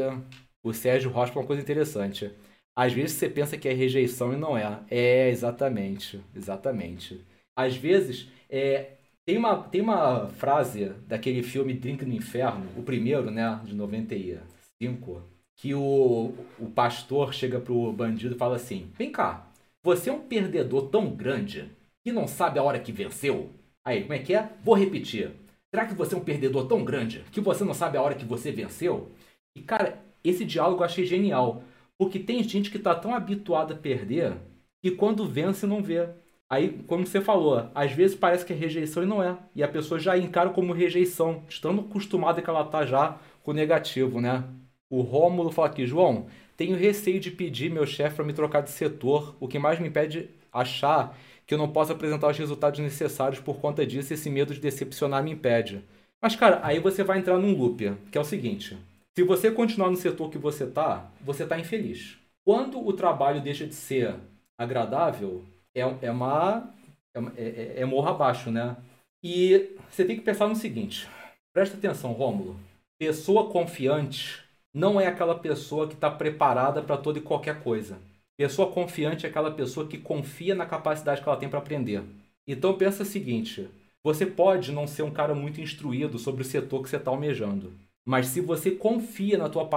O 0.63 0.73
Sérgio 0.73 1.11
Rocha 1.11 1.33
uma 1.33 1.45
coisa 1.45 1.61
interessante. 1.61 2.31
Às 2.75 2.93
vezes 2.93 3.17
você 3.17 3.29
pensa 3.29 3.57
que 3.57 3.67
é 3.67 3.73
rejeição 3.73 4.33
e 4.33 4.37
não 4.37 4.57
é. 4.57 4.79
É, 4.89 5.29
exatamente. 5.29 6.21
Exatamente. 6.35 7.23
Às 7.55 7.75
vezes, 7.75 8.29
é, 8.49 8.93
tem, 9.25 9.37
uma, 9.37 9.63
tem 9.63 9.81
uma 9.81 10.29
frase 10.29 10.89
daquele 11.07 11.43
filme 11.43 11.73
Drink 11.73 12.05
no 12.05 12.13
Inferno, 12.13 12.65
o 12.77 12.83
primeiro, 12.83 13.29
né, 13.29 13.59
de 13.63 13.75
95, 13.75 15.21
que 15.57 15.73
o, 15.75 16.33
o 16.59 16.69
pastor 16.73 17.33
chega 17.33 17.59
pro 17.59 17.91
bandido 17.91 18.35
e 18.35 18.37
fala 18.37 18.55
assim: 18.55 18.89
Vem 18.97 19.11
cá, 19.11 19.47
você 19.83 20.09
é 20.09 20.13
um 20.13 20.21
perdedor 20.21 20.89
tão 20.89 21.09
grande 21.15 21.69
que 22.03 22.11
não 22.11 22.27
sabe 22.27 22.59
a 22.59 22.63
hora 22.63 22.79
que 22.79 22.91
venceu? 22.91 23.49
Aí, 23.85 24.01
como 24.01 24.13
é 24.13 24.19
que 24.19 24.33
é? 24.33 24.49
Vou 24.63 24.75
repetir. 24.75 25.31
Será 25.73 25.85
que 25.87 25.93
você 25.93 26.15
é 26.15 26.17
um 26.17 26.23
perdedor 26.23 26.67
tão 26.67 26.83
grande 26.83 27.23
que 27.31 27.39
você 27.41 27.63
não 27.63 27.73
sabe 27.73 27.97
a 27.97 28.01
hora 28.01 28.15
que 28.15 28.25
você 28.25 28.51
venceu? 28.51 29.11
E 29.55 29.61
cara, 29.61 29.99
esse 30.23 30.45
diálogo 30.45 30.81
eu 30.81 30.85
achei 30.85 31.05
genial. 31.05 31.63
Porque 32.01 32.17
tem 32.17 32.41
gente 32.41 32.71
que 32.71 32.77
está 32.77 32.95
tão 32.95 33.13
habituada 33.13 33.75
a 33.75 33.77
perder 33.77 34.33
que 34.81 34.89
quando 34.89 35.27
vence 35.27 35.67
não 35.67 35.83
vê. 35.83 36.09
Aí, 36.49 36.81
como 36.87 37.05
você 37.05 37.21
falou, 37.21 37.69
às 37.75 37.91
vezes 37.91 38.17
parece 38.17 38.43
que 38.43 38.51
é 38.51 38.55
rejeição 38.55 39.03
e 39.03 39.05
não 39.05 39.21
é. 39.21 39.37
E 39.55 39.61
a 39.61 39.67
pessoa 39.67 39.99
já 39.99 40.17
encara 40.17 40.49
como 40.49 40.73
rejeição, 40.73 41.43
estando 41.47 41.81
acostumada 41.81 42.41
que 42.41 42.49
ela 42.49 42.63
tá 42.63 42.87
já 42.87 43.19
com 43.43 43.53
negativo, 43.53 44.19
né? 44.19 44.43
O 44.89 45.01
Rômulo 45.01 45.51
fala 45.51 45.67
aqui, 45.67 45.85
João, 45.85 46.25
tenho 46.57 46.75
receio 46.75 47.19
de 47.19 47.29
pedir 47.29 47.69
meu 47.69 47.85
chefe 47.85 48.15
para 48.15 48.25
me 48.25 48.33
trocar 48.33 48.61
de 48.61 48.71
setor, 48.71 49.35
o 49.39 49.47
que 49.47 49.59
mais 49.59 49.79
me 49.79 49.87
impede 49.87 50.27
achar 50.51 51.15
que 51.45 51.53
eu 51.53 51.57
não 51.59 51.71
posso 51.71 51.91
apresentar 51.91 52.31
os 52.31 52.37
resultados 52.39 52.79
necessários 52.79 53.39
por 53.39 53.59
conta 53.59 53.85
disso, 53.85 54.11
esse 54.11 54.27
medo 54.27 54.55
de 54.55 54.59
decepcionar 54.59 55.23
me 55.23 55.29
impede. 55.29 55.83
Mas, 56.19 56.35
cara, 56.35 56.61
aí 56.63 56.79
você 56.79 57.03
vai 57.03 57.19
entrar 57.19 57.37
num 57.37 57.55
loop, 57.55 57.95
que 58.11 58.17
é 58.17 58.21
o 58.21 58.25
seguinte: 58.25 58.75
se 59.15 59.23
você 59.23 59.51
continuar 59.51 59.89
no 59.89 59.97
setor 59.97 60.29
que 60.29 60.37
você 60.37 60.63
está, 60.63 61.11
você 61.21 61.43
está 61.43 61.59
infeliz. 61.59 62.17
Quando 62.45 62.85
o 62.85 62.93
trabalho 62.93 63.41
deixa 63.41 63.67
de 63.67 63.75
ser 63.75 64.15
agradável, 64.57 65.43
é, 65.75 65.81
é 66.01 66.11
uma. 66.11 66.73
É, 67.13 67.43
é, 67.43 67.73
é 67.81 67.85
morro 67.85 68.09
abaixo, 68.09 68.49
né? 68.49 68.77
E 69.23 69.75
você 69.89 70.05
tem 70.05 70.15
que 70.15 70.23
pensar 70.23 70.47
no 70.47 70.55
seguinte: 70.55 71.07
presta 71.53 71.77
atenção, 71.77 72.13
Rômulo. 72.13 72.59
Pessoa 72.97 73.49
confiante 73.49 74.43
não 74.73 74.99
é 74.99 75.07
aquela 75.07 75.37
pessoa 75.37 75.87
que 75.87 75.93
está 75.93 76.09
preparada 76.09 76.81
para 76.81 76.97
toda 76.97 77.19
e 77.19 77.21
qualquer 77.21 77.61
coisa. 77.61 77.99
Pessoa 78.37 78.71
confiante 78.71 79.25
é 79.25 79.29
aquela 79.29 79.51
pessoa 79.51 79.87
que 79.87 79.97
confia 79.97 80.55
na 80.55 80.65
capacidade 80.65 81.21
que 81.21 81.27
ela 81.27 81.37
tem 81.37 81.49
para 81.49 81.59
aprender. 81.59 82.03
Então 82.47 82.77
pensa 82.77 83.03
o 83.03 83.05
seguinte: 83.05 83.69
você 84.03 84.25
pode 84.25 84.71
não 84.71 84.87
ser 84.87 85.03
um 85.03 85.11
cara 85.11 85.35
muito 85.35 85.61
instruído 85.61 86.17
sobre 86.17 86.41
o 86.41 86.45
setor 86.45 86.81
que 86.81 86.89
você 86.89 86.95
está 86.95 87.11
almejando. 87.11 87.73
Mas 88.05 88.27
se 88.27 88.41
você 88.41 88.71
confia 88.71 89.37
na 89.37 89.47
tua, 89.47 89.69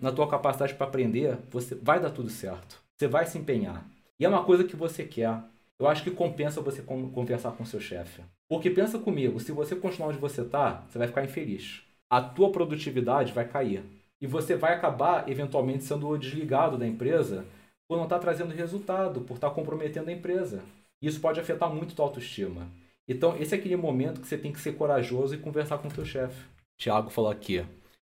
na, 0.00 0.12
tua 0.12 0.28
capacidade 0.28 0.74
para 0.74 0.86
aprender, 0.86 1.38
você 1.50 1.74
vai 1.74 2.00
dar 2.00 2.10
tudo 2.10 2.30
certo. 2.30 2.80
Você 2.96 3.08
vai 3.08 3.26
se 3.26 3.38
empenhar. 3.38 3.84
E 4.18 4.24
é 4.24 4.28
uma 4.28 4.44
coisa 4.44 4.64
que 4.64 4.76
você 4.76 5.04
quer. 5.04 5.36
Eu 5.78 5.88
acho 5.88 6.04
que 6.04 6.10
compensa 6.10 6.60
você 6.60 6.80
conversar 6.82 7.52
com 7.52 7.64
seu 7.64 7.80
chefe. 7.80 8.22
Porque 8.48 8.70
pensa 8.70 8.98
comigo, 8.98 9.40
se 9.40 9.50
você 9.50 9.74
continuar 9.74 10.10
onde 10.10 10.18
você 10.18 10.42
está, 10.42 10.84
você 10.88 10.98
vai 10.98 11.08
ficar 11.08 11.24
infeliz. 11.24 11.82
A 12.08 12.20
tua 12.20 12.52
produtividade 12.52 13.32
vai 13.32 13.48
cair. 13.48 13.82
E 14.20 14.26
você 14.26 14.54
vai 14.54 14.74
acabar, 14.74 15.28
eventualmente, 15.28 15.82
sendo 15.82 16.16
desligado 16.16 16.78
da 16.78 16.86
empresa 16.86 17.44
por 17.88 17.96
não 17.96 18.04
estar 18.04 18.16
tá 18.16 18.22
trazendo 18.22 18.54
resultado, 18.54 19.22
por 19.22 19.34
estar 19.34 19.48
tá 19.48 19.54
comprometendo 19.54 20.08
a 20.08 20.12
empresa. 20.12 20.62
Isso 21.00 21.20
pode 21.20 21.40
afetar 21.40 21.68
muito 21.68 21.92
a 21.92 21.96
tua 21.96 22.04
autoestima. 22.04 22.68
Então, 23.08 23.36
esse 23.36 23.54
é 23.54 23.58
aquele 23.58 23.74
momento 23.74 24.20
que 24.20 24.28
você 24.28 24.38
tem 24.38 24.52
que 24.52 24.60
ser 24.60 24.74
corajoso 24.74 25.34
e 25.34 25.38
conversar 25.38 25.78
com 25.78 25.88
o 25.88 25.92
teu 25.92 26.04
chefe. 26.04 26.46
Thiago 26.78 27.10
falou 27.10 27.30
aqui. 27.30 27.64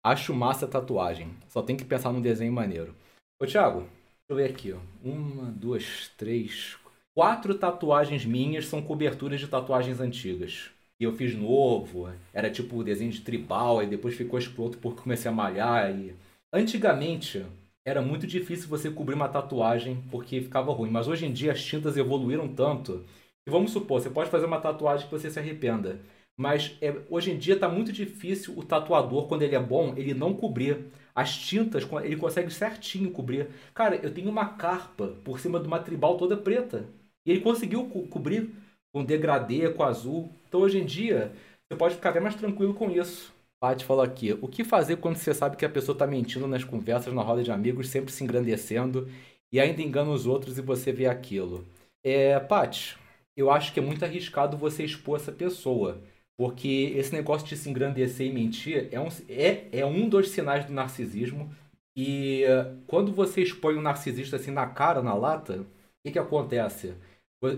Acho 0.04 0.34
massa 0.34 0.66
a 0.66 0.70
tatuagem. 0.70 1.36
Só 1.48 1.62
tem 1.62 1.76
que 1.76 1.84
pensar 1.84 2.12
num 2.12 2.22
desenho 2.22 2.54
maneiro. 2.54 2.96
Ô, 3.42 3.46
Thiago, 3.46 3.82
deixa 3.82 4.30
eu 4.30 4.36
ver 4.36 4.50
aqui. 4.50 4.76
Uma, 5.04 5.52
duas, 5.52 6.10
três. 6.18 6.78
Quatro 7.14 7.56
tatuagens 7.56 8.26
minhas 8.26 8.68
são 8.68 8.82
coberturas 8.82 9.40
de 9.40 9.48
tatuagens 9.48 10.00
antigas. 10.00 10.70
E 11.00 11.04
eu 11.04 11.14
fiz 11.14 11.36
novo. 11.36 12.10
Era 12.34 12.50
tipo 12.50 12.84
desenho 12.84 13.12
de 13.12 13.22
tribal. 13.22 13.84
E 13.84 13.88
depois 13.88 14.16
ficou 14.16 14.40
escroto 14.40 14.78
porque 14.78 15.02
comecei 15.02 15.30
a 15.30 15.34
malhar. 15.34 15.92
E... 15.92 16.16
Antigamente, 16.54 17.46
era 17.86 18.02
muito 18.02 18.28
difícil 18.28 18.70
você 18.70 18.90
cobrir 18.90 19.16
uma 19.16 19.30
tatuagem 19.30 20.04
porque 20.12 20.42
ficava 20.42 20.72
ruim. 20.72 20.90
Mas 20.90 21.08
hoje 21.08 21.26
em 21.26 21.34
dia 21.34 21.52
as 21.52 21.64
tintas 21.64 21.98
evoluíram 21.98 22.48
tanto. 22.48 23.06
E 23.48 23.52
vamos 23.52 23.72
supor, 23.72 24.00
você 24.00 24.10
pode 24.10 24.30
fazer 24.30 24.46
uma 24.46 24.60
tatuagem 24.62 25.08
que 25.08 25.12
você 25.12 25.30
se 25.30 25.40
arrependa. 25.40 26.00
Mas 26.40 26.78
é, 26.82 26.96
hoje 27.10 27.32
em 27.32 27.38
dia 27.38 27.56
está 27.56 27.68
muito 27.68 27.92
difícil 27.92 28.58
o 28.58 28.64
tatuador, 28.64 29.28
quando 29.28 29.42
ele 29.42 29.56
é 29.56 29.60
bom, 29.60 29.94
ele 29.98 30.14
não 30.14 30.34
cobrir. 30.34 30.86
As 31.14 31.36
tintas, 31.36 31.86
ele 32.02 32.16
consegue 32.16 32.50
certinho 32.50 33.12
cobrir. 33.12 33.50
Cara, 33.74 33.98
eu 33.98 34.14
tenho 34.14 34.30
uma 34.30 34.46
carpa 34.46 35.08
por 35.26 35.38
cima 35.38 35.60
de 35.60 35.68
uma 35.68 35.80
tribal 35.80 36.18
toda 36.18 36.38
preta. 36.38 36.86
E 37.26 37.32
ele 37.32 37.42
conseguiu 37.42 37.90
co 37.90 38.08
cobrir 38.08 38.50
com 38.94 39.04
degradê, 39.04 39.70
com 39.74 39.84
azul. 39.84 40.32
Então 40.48 40.62
hoje 40.62 40.78
em 40.80 40.86
dia, 40.86 41.34
você 41.68 41.78
pode 41.78 41.96
ficar 41.96 42.12
até 42.12 42.22
mais 42.22 42.36
tranquilo 42.36 42.74
com 42.74 42.90
isso. 42.90 43.34
Paty 43.60 43.84
falou 43.84 44.02
aqui: 44.02 44.32
o 44.42 44.48
que 44.48 44.64
fazer 44.64 44.96
quando 44.96 45.18
você 45.18 45.34
sabe 45.34 45.58
que 45.58 45.66
a 45.66 45.70
pessoa 45.70 45.94
está 45.94 46.08
mentindo 46.08 46.48
nas 46.48 46.64
conversas, 46.64 47.14
na 47.14 47.22
roda 47.22 47.44
de 47.44 47.52
amigos, 47.52 47.90
sempre 47.90 48.14
se 48.14 48.24
engrandecendo 48.24 49.10
e 49.52 49.60
ainda 49.60 49.82
engana 49.82 50.12
os 50.12 50.26
outros 50.26 50.58
e 50.58 50.62
você 50.62 50.94
vê 50.94 51.06
aquilo? 51.06 51.68
É, 52.02 52.40
Paty, 52.40 52.98
eu 53.36 53.52
acho 53.52 53.74
que 53.74 53.80
é 53.80 53.84
muito 53.84 54.06
arriscado 54.06 54.56
você 54.56 54.86
expor 54.86 55.18
essa 55.18 55.34
pessoa. 55.34 56.02
Porque 56.40 56.94
esse 56.96 57.12
negócio 57.12 57.46
de 57.46 57.58
se 57.58 57.70
engrandecer 57.70 58.26
e 58.26 58.32
mentir 58.32 58.88
é 58.94 59.00
um, 59.02 59.10
é, 59.28 59.68
é 59.74 59.86
um 59.86 60.08
dos 60.08 60.30
sinais 60.30 60.64
do 60.66 60.72
narcisismo. 60.72 61.54
E 61.98 62.46
quando 62.88 63.12
você 63.12 63.42
expõe 63.42 63.76
um 63.78 63.82
narcisista 63.82 64.38
assim 64.38 64.50
na 64.52 64.66
cara, 64.66 65.02
na 65.04 65.14
lata, 65.14 65.56
o 65.62 65.68
que, 66.02 66.14
que 66.14 66.20
acontece? 66.20 66.96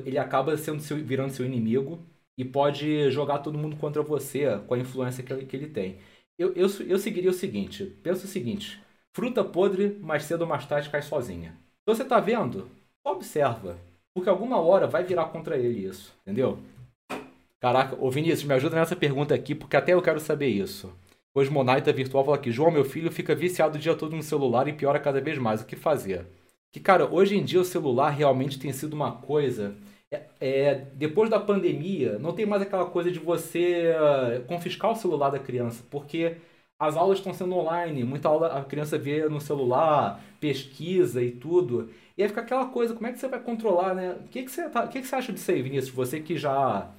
Ele 0.03 0.17
acaba 0.17 0.57
sendo 0.57 0.81
seu, 0.81 0.97
virando 0.97 1.31
seu 1.31 1.45
inimigo 1.45 1.99
e 2.35 2.43
pode 2.43 3.11
jogar 3.11 3.39
todo 3.39 3.57
mundo 3.57 3.75
contra 3.77 4.01
você 4.01 4.57
com 4.67 4.73
a 4.73 4.79
influência 4.79 5.23
que 5.23 5.31
ele, 5.31 5.45
que 5.45 5.55
ele 5.55 5.67
tem. 5.67 5.99
Eu, 6.37 6.51
eu, 6.55 6.67
eu 6.87 6.97
seguiria 6.97 7.29
o 7.29 7.33
seguinte: 7.33 7.85
pensa 8.01 8.25
o 8.25 8.27
seguinte, 8.27 8.81
fruta 9.13 9.43
podre, 9.43 9.99
mais 10.01 10.23
cedo 10.23 10.41
ou 10.41 10.47
mais 10.47 10.65
tarde 10.65 10.89
cai 10.89 11.03
sozinha. 11.03 11.55
Então 11.83 11.93
você 11.93 12.03
tá 12.03 12.19
vendo? 12.19 12.67
Observa. 13.03 13.77
Porque 14.13 14.29
alguma 14.29 14.57
hora 14.59 14.87
vai 14.87 15.03
virar 15.03 15.25
contra 15.25 15.55
ele 15.57 15.85
isso, 15.85 16.13
entendeu? 16.23 16.59
Caraca, 17.61 17.95
ô 17.99 18.09
Vinícius, 18.09 18.43
me 18.43 18.55
ajuda 18.55 18.75
nessa 18.75 18.95
pergunta 18.95 19.35
aqui, 19.35 19.53
porque 19.53 19.77
até 19.77 19.93
eu 19.93 20.01
quero 20.01 20.19
saber 20.19 20.47
isso. 20.47 20.91
Cosmonaita 21.31 21.93
Virtual 21.93 22.25
fala 22.25 22.35
aqui, 22.37 22.51
João, 22.51 22.71
meu 22.71 22.83
filho 22.83 23.11
fica 23.11 23.35
viciado 23.35 23.77
o 23.77 23.79
dia 23.79 23.95
todo 23.95 24.15
no 24.15 24.23
celular 24.23 24.67
e 24.67 24.73
piora 24.73 24.99
cada 24.99 25.21
vez 25.21 25.37
mais. 25.37 25.61
O 25.61 25.65
que 25.65 25.75
fazer? 25.75 26.25
Que, 26.71 26.79
cara, 26.79 27.05
hoje 27.05 27.37
em 27.37 27.43
dia 27.43 27.61
o 27.61 27.65
celular 27.65 28.09
realmente 28.09 28.59
tem 28.59 28.73
sido 28.73 28.93
uma 28.93 29.11
coisa. 29.13 29.75
É, 30.11 30.23
é, 30.41 30.75
depois 30.95 31.29
da 31.29 31.39
pandemia, 31.39 32.17
não 32.19 32.33
tem 32.33 32.45
mais 32.47 32.63
aquela 32.63 32.85
coisa 32.85 33.11
de 33.11 33.19
você 33.19 33.93
uh, 33.95 34.43
confiscar 34.45 34.91
o 34.91 34.95
celular 34.95 35.29
da 35.29 35.39
criança, 35.39 35.83
porque 35.89 36.37
as 36.79 36.97
aulas 36.97 37.19
estão 37.19 37.33
sendo 37.33 37.55
online, 37.55 38.03
muita 38.03 38.27
aula 38.27 38.47
a 38.57 38.65
criança 38.65 38.97
vê 38.97 39.29
no 39.29 39.39
celular, 39.39 40.19
pesquisa 40.39 41.21
e 41.23 41.31
tudo. 41.31 41.91
E 42.17 42.23
aí 42.23 42.29
fica 42.29 42.41
aquela 42.41 42.65
coisa, 42.67 42.93
como 42.95 43.05
é 43.07 43.11
que 43.13 43.19
você 43.19 43.27
vai 43.27 43.39
controlar, 43.39 43.93
né? 43.93 44.13
O 44.25 44.27
que, 44.29 44.43
que, 44.43 44.51
você, 44.51 44.67
tá, 44.69 44.85
o 44.85 44.89
que, 44.89 44.99
que 45.01 45.07
você 45.07 45.15
acha 45.15 45.31
disso 45.31 45.51
aí, 45.51 45.61
Vinícius? 45.61 45.93
Você 45.93 46.19
que 46.19 46.37
já 46.37 46.91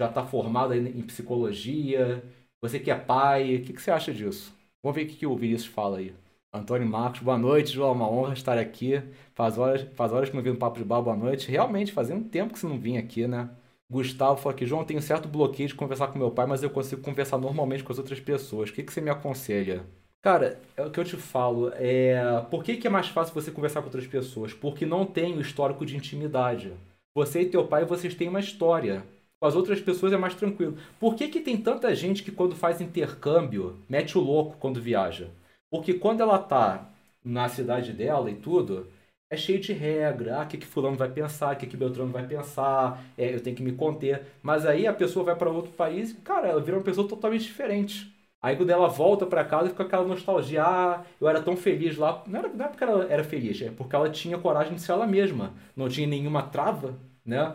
já 0.00 0.08
está 0.08 0.24
formado 0.24 0.74
em 0.74 1.02
psicologia, 1.02 2.24
você 2.62 2.80
que 2.80 2.90
é 2.90 2.94
pai, 2.96 3.56
o 3.56 3.62
que, 3.62 3.74
que 3.74 3.82
você 3.82 3.90
acha 3.90 4.14
disso? 4.14 4.50
Vamos 4.82 4.96
ver 4.96 5.04
o 5.04 5.06
que, 5.06 5.16
que 5.16 5.26
o 5.26 5.36
Vinícius 5.36 5.70
fala 5.70 5.98
aí. 5.98 6.14
Antônio 6.50 6.88
Marcos, 6.88 7.20
boa 7.20 7.36
noite, 7.36 7.70
João. 7.72 7.90
É 7.90 7.92
uma 7.92 8.10
honra 8.10 8.32
estar 8.32 8.56
aqui. 8.56 9.02
Faz 9.34 9.58
horas, 9.58 9.86
faz 9.94 10.10
horas 10.10 10.30
que 10.30 10.36
não 10.36 10.42
vi 10.42 10.50
um 10.50 10.56
papo 10.56 10.78
de 10.78 10.84
bar, 10.84 11.02
boa 11.02 11.14
noite. 11.14 11.50
Realmente, 11.50 11.92
fazia 11.92 12.16
um 12.16 12.22
tempo 12.22 12.54
que 12.54 12.58
você 12.58 12.66
não 12.66 12.78
vinha 12.78 12.98
aqui, 12.98 13.26
né? 13.26 13.50
Gustavo 13.90 14.38
falou 14.38 14.54
aqui, 14.54 14.64
João, 14.64 14.84
tenho 14.84 15.02
certo 15.02 15.28
bloqueio 15.28 15.68
de 15.68 15.74
conversar 15.74 16.08
com 16.08 16.18
meu 16.18 16.30
pai, 16.30 16.46
mas 16.46 16.62
eu 16.62 16.70
consigo 16.70 17.02
conversar 17.02 17.36
normalmente 17.36 17.84
com 17.84 17.92
as 17.92 17.98
outras 17.98 18.20
pessoas. 18.20 18.70
O 18.70 18.72
que, 18.72 18.82
que 18.82 18.92
você 18.92 19.02
me 19.02 19.10
aconselha? 19.10 19.84
Cara, 20.22 20.58
é 20.76 20.82
o 20.82 20.90
que 20.90 20.98
eu 20.98 21.04
te 21.04 21.16
falo. 21.16 21.70
É... 21.74 22.40
Por 22.50 22.64
que, 22.64 22.78
que 22.78 22.86
é 22.86 22.90
mais 22.90 23.08
fácil 23.08 23.34
você 23.34 23.50
conversar 23.50 23.80
com 23.82 23.88
outras 23.88 24.06
pessoas? 24.06 24.54
Porque 24.54 24.86
não 24.86 25.04
tem 25.04 25.36
o 25.36 25.40
histórico 25.42 25.84
de 25.84 25.94
intimidade. 25.96 26.72
Você 27.14 27.42
e 27.42 27.50
teu 27.50 27.66
pai, 27.66 27.84
vocês 27.84 28.14
têm 28.14 28.28
uma 28.28 28.40
história. 28.40 29.04
Com 29.40 29.46
as 29.46 29.56
outras 29.56 29.80
pessoas 29.80 30.12
é 30.12 30.18
mais 30.18 30.34
tranquilo. 30.34 30.76
Por 30.98 31.14
que, 31.14 31.28
que 31.28 31.40
tem 31.40 31.56
tanta 31.56 31.94
gente 31.94 32.22
que 32.22 32.30
quando 32.30 32.54
faz 32.54 32.80
intercâmbio 32.80 33.78
mete 33.88 34.18
o 34.18 34.20
louco 34.20 34.56
quando 34.58 34.80
viaja? 34.82 35.30
Porque 35.70 35.94
quando 35.94 36.20
ela 36.20 36.38
tá 36.38 36.90
na 37.24 37.48
cidade 37.48 37.92
dela 37.92 38.30
e 38.30 38.34
tudo, 38.34 38.86
é 39.30 39.36
cheio 39.36 39.60
de 39.60 39.72
regra. 39.72 40.40
Ah, 40.40 40.44
o 40.44 40.46
que, 40.46 40.58
que 40.58 40.66
fulano 40.66 40.96
vai 40.96 41.08
pensar, 41.10 41.54
o 41.54 41.58
que, 41.58 41.66
que 41.66 41.76
Beltrano 41.76 42.12
vai 42.12 42.26
pensar, 42.26 43.02
é, 43.16 43.34
eu 43.34 43.42
tenho 43.42 43.56
que 43.56 43.62
me 43.62 43.72
conter. 43.72 44.22
Mas 44.42 44.66
aí 44.66 44.86
a 44.86 44.92
pessoa 44.92 45.24
vai 45.24 45.36
para 45.36 45.50
outro 45.50 45.72
país 45.72 46.10
e, 46.10 46.16
cara, 46.16 46.48
ela 46.48 46.60
vira 46.60 46.76
uma 46.76 46.82
pessoa 46.84 47.08
totalmente 47.08 47.44
diferente. 47.44 48.12
Aí 48.42 48.56
quando 48.56 48.70
ela 48.70 48.88
volta 48.88 49.26
para 49.26 49.44
casa 49.44 49.68
fica 49.70 49.82
aquela 49.84 50.04
nostalgia, 50.06 50.62
ah, 50.64 51.04
eu 51.20 51.28
era 51.28 51.42
tão 51.42 51.56
feliz 51.56 51.96
lá. 51.96 52.22
Não, 52.26 52.38
era, 52.40 52.48
não 52.48 52.64
é 52.64 52.68
porque 52.68 52.84
ela 52.84 53.04
era 53.10 53.24
feliz, 53.24 53.60
é 53.62 53.70
porque 53.70 53.94
ela 53.96 54.10
tinha 54.10 54.38
coragem 54.38 54.74
de 54.74 54.80
ser 54.82 54.92
ela 54.92 55.06
mesma. 55.06 55.54
Não 55.76 55.88
tinha 55.88 56.06
nenhuma 56.06 56.42
trava, 56.42 56.94
né? 57.24 57.54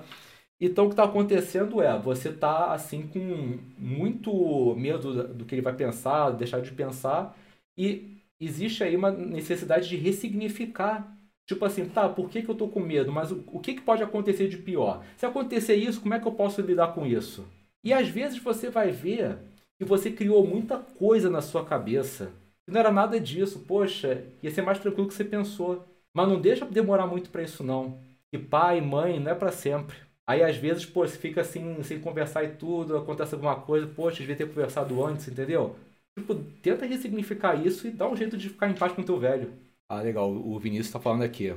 Então 0.60 0.86
o 0.86 0.88
que 0.88 0.94
está 0.94 1.04
acontecendo 1.04 1.82
é, 1.82 1.98
você 2.00 2.30
está 2.30 2.74
assim 2.74 3.08
com 3.08 3.60
muito 3.78 4.76
medo 4.76 5.28
do 5.34 5.46
que 5.46 5.56
ele 5.56 5.62
vai 5.62 5.76
pensar, 5.76 6.32
deixar 6.32 6.62
de 6.62 6.72
pensar, 6.72 7.38
e 7.78 8.18
existe 8.40 8.84
aí 8.84 8.96
uma 8.96 9.12
necessidade 9.12 9.90
de 9.90 9.98
ressignificar. 9.98 11.14
Tipo 11.46 11.66
assim, 11.66 11.88
tá, 11.88 12.10
por 12.10 12.30
que, 12.30 12.42
que 12.42 12.50
eu 12.50 12.54
estou 12.54 12.70
com 12.70 12.80
medo? 12.80 13.12
Mas 13.12 13.32
o, 13.32 13.44
o 13.48 13.60
que, 13.60 13.76
que 13.76 13.82
pode 13.82 14.02
acontecer 14.02 14.48
de 14.48 14.58
pior? 14.58 15.04
Se 15.18 15.26
acontecer 15.26 15.76
isso, 15.76 16.02
como 16.02 16.14
é 16.14 16.20
que 16.20 16.28
eu 16.28 16.32
posso 16.32 16.62
lidar 16.62 16.94
com 16.94 17.06
isso? 17.06 17.46
E 17.84 17.94
às 17.94 18.08
vezes 18.10 18.40
você 18.40 18.70
vai 18.70 18.92
ver 18.92 19.38
que 19.78 19.86
você 19.86 20.12
criou 20.12 20.46
muita 20.48 20.80
coisa 20.80 21.30
na 21.30 21.42
sua 21.42 21.66
cabeça. 21.66 22.32
E 22.68 22.72
não 22.72 22.80
era 22.80 22.92
nada 22.92 23.20
disso. 23.20 23.60
Poxa, 23.68 24.26
ia 24.42 24.50
ser 24.52 24.62
mais 24.64 24.80
tranquilo 24.80 25.08
que 25.08 25.14
você 25.14 25.24
pensou. 25.24 25.86
Mas 26.14 26.28
não 26.28 26.40
deixa 26.42 26.66
demorar 26.66 27.06
muito 27.08 27.30
para 27.30 27.44
isso 27.44 27.64
não. 27.64 28.00
E 28.34 28.38
pai, 28.38 28.82
mãe, 28.82 29.20
não 29.20 29.32
é 29.32 29.36
para 29.36 29.52
sempre. 29.52 29.98
Aí 30.28 30.42
às 30.42 30.58
vezes, 30.58 30.86
pô, 30.86 31.06
você 31.06 31.18
fica 31.18 31.42
assim, 31.42 31.82
sem 31.84 32.00
conversar 32.00 32.44
e 32.44 32.56
tudo, 32.56 32.98
acontece 32.98 33.36
alguma 33.36 33.56
coisa, 33.62 33.86
poxa, 33.88 34.20
devia 34.20 34.36
ter 34.36 34.48
conversado 34.48 35.04
antes, 35.06 35.28
entendeu? 35.28 35.76
Tipo, 36.18 36.36
tenta 36.62 36.86
ressignificar 36.86 37.56
isso 37.56 37.88
e 37.88 37.92
dá 37.92 38.10
um 38.10 38.16
jeito 38.16 38.36
de 38.38 38.50
ficar 38.50 38.70
em 38.70 38.74
paz 38.74 38.94
com 38.94 39.02
o 39.02 39.06
teu 39.06 39.20
velho. 39.20 39.54
Ah, 39.88 40.02
legal. 40.02 40.32
O 40.32 40.58
Vinícius 40.58 40.92
tá 40.92 41.00
falando 41.00 41.24
aqui. 41.24 41.54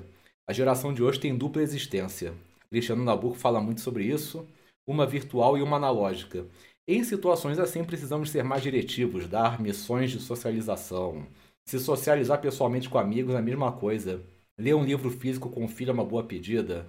A 0.46 0.52
geração 0.52 0.92
de 0.92 1.02
hoje 1.02 1.20
tem 1.20 1.36
dupla 1.36 1.62
existência. 1.62 2.34
Cristiano 2.68 3.04
Nabuco 3.04 3.36
fala 3.36 3.60
muito 3.60 3.80
sobre 3.80 4.04
isso. 4.04 4.46
Uma 4.86 5.06
virtual 5.06 5.56
e 5.56 5.62
uma 5.62 5.76
analógica. 5.76 6.44
Em 6.86 7.02
situações 7.04 7.58
assim, 7.58 7.84
precisamos 7.84 8.30
ser 8.30 8.42
mais 8.42 8.62
diretivos, 8.62 9.26
dar 9.26 9.60
missões 9.60 10.10
de 10.10 10.18
socialização. 10.18 11.26
Se 11.66 11.78
socializar 11.78 12.40
pessoalmente 12.40 12.88
com 12.88 12.98
amigos 12.98 13.34
é 13.34 13.38
a 13.38 13.42
mesma 13.42 13.72
coisa. 13.72 14.22
Ler 14.58 14.74
um 14.74 14.84
livro 14.84 15.10
físico 15.10 15.48
com 15.48 15.64
o 15.64 15.68
filho 15.68 15.90
é 15.90 15.94
uma 15.94 16.04
boa 16.04 16.24
pedida 16.24 16.86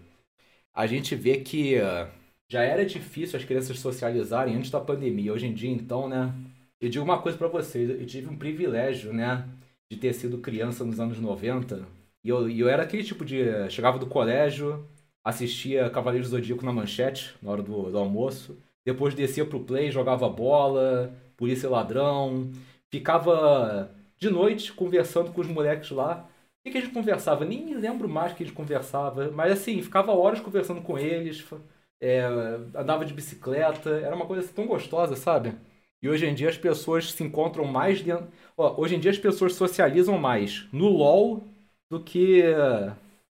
a 0.74 0.88
gente 0.88 1.16
vê 1.16 1.38
que 1.38 1.76
uh, 1.78 2.08
já 2.48 2.64
era 2.64 2.86
difícil 2.86 3.38
as 3.38 3.46
crianças 3.46 3.80
socializarem 3.80 4.56
antes 4.56 4.72
da 4.72 4.80
pandemia. 4.80 5.34
Hoje 5.34 5.48
em 5.48 5.54
dia, 5.54 5.70
então, 5.70 6.10
né? 6.10 6.34
Eu 6.82 6.90
digo 6.90 7.04
uma 7.04 7.22
coisa 7.22 7.38
para 7.38 7.48
vocês, 7.48 7.90
eu 7.90 8.06
tive 8.06 8.28
um 8.28 8.38
privilégio, 8.38 9.14
né? 9.14 9.48
De 9.92 9.98
ter 9.98 10.14
sido 10.14 10.40
criança 10.40 10.84
nos 10.84 11.00
anos 11.00 11.20
90. 11.20 11.86
E 12.24 12.30
eu, 12.30 12.50
eu 12.50 12.68
era 12.68 12.84
aquele 12.84 13.04
tipo 13.04 13.24
de. 13.26 13.70
Chegava 13.70 14.00
do 14.00 14.08
colégio, 14.08 14.88
assistia 15.24 15.90
Cavaleiros 15.90 16.30
do 16.30 16.38
Zodíaco 16.38 16.66
na 16.66 16.74
manchete, 16.74 17.36
na 17.42 17.52
hora 17.52 17.62
do, 17.62 17.92
do 17.92 17.98
almoço. 17.98 18.58
Depois 18.86 19.14
descia 19.14 19.46
pro 19.46 19.60
play, 19.60 19.92
jogava 19.92 20.28
bola, 20.30 21.14
polícia 21.38 21.68
e 21.68 21.70
ladrão. 21.70 22.52
Ficava 22.90 23.92
de 24.18 24.30
noite 24.30 24.74
conversando 24.74 25.32
com 25.32 25.42
os 25.42 25.48
moleques 25.48 25.92
lá. 25.92 26.28
O 26.70 26.72
que, 26.72 26.78
a 26.78 26.82
gente 26.82 26.94
conversava? 26.94 27.46
Nem 27.46 27.66
me 27.66 27.74
lembro 27.74 28.08
mais 28.08 28.34
que 28.34 28.44
a 28.44 28.46
gente 28.46 28.56
conversava, 28.56 29.32
mas 29.32 29.52
assim, 29.52 29.82
ficava 29.82 30.12
horas 30.12 30.40
conversando 30.40 30.82
com 30.82 30.98
eles, 30.98 31.46
é, 32.02 32.22
andava 32.76 33.06
de 33.06 33.14
bicicleta, 33.14 33.90
era 33.90 34.16
uma 34.16 34.26
coisa 34.26 34.44
assim, 34.44 34.54
tão 34.54 34.68
gostosa, 34.68 35.16
sabe? 35.16 35.56
E 36.02 36.08
hoje 36.10 36.26
em 36.28 36.34
dia 36.36 36.50
as 36.50 36.58
pessoas 36.58 37.12
se 37.12 37.24
encontram 37.24 37.66
mais 37.66 38.02
dentro. 38.02 38.28
Ó, 38.58 38.80
hoje 38.82 38.96
em 38.96 39.00
dia 39.00 39.12
as 39.12 39.18
pessoas 39.18 39.54
socializam 39.56 40.18
mais 40.18 40.68
no 40.72 40.88
LOL 40.88 41.44
do 41.90 42.00
que 42.04 42.44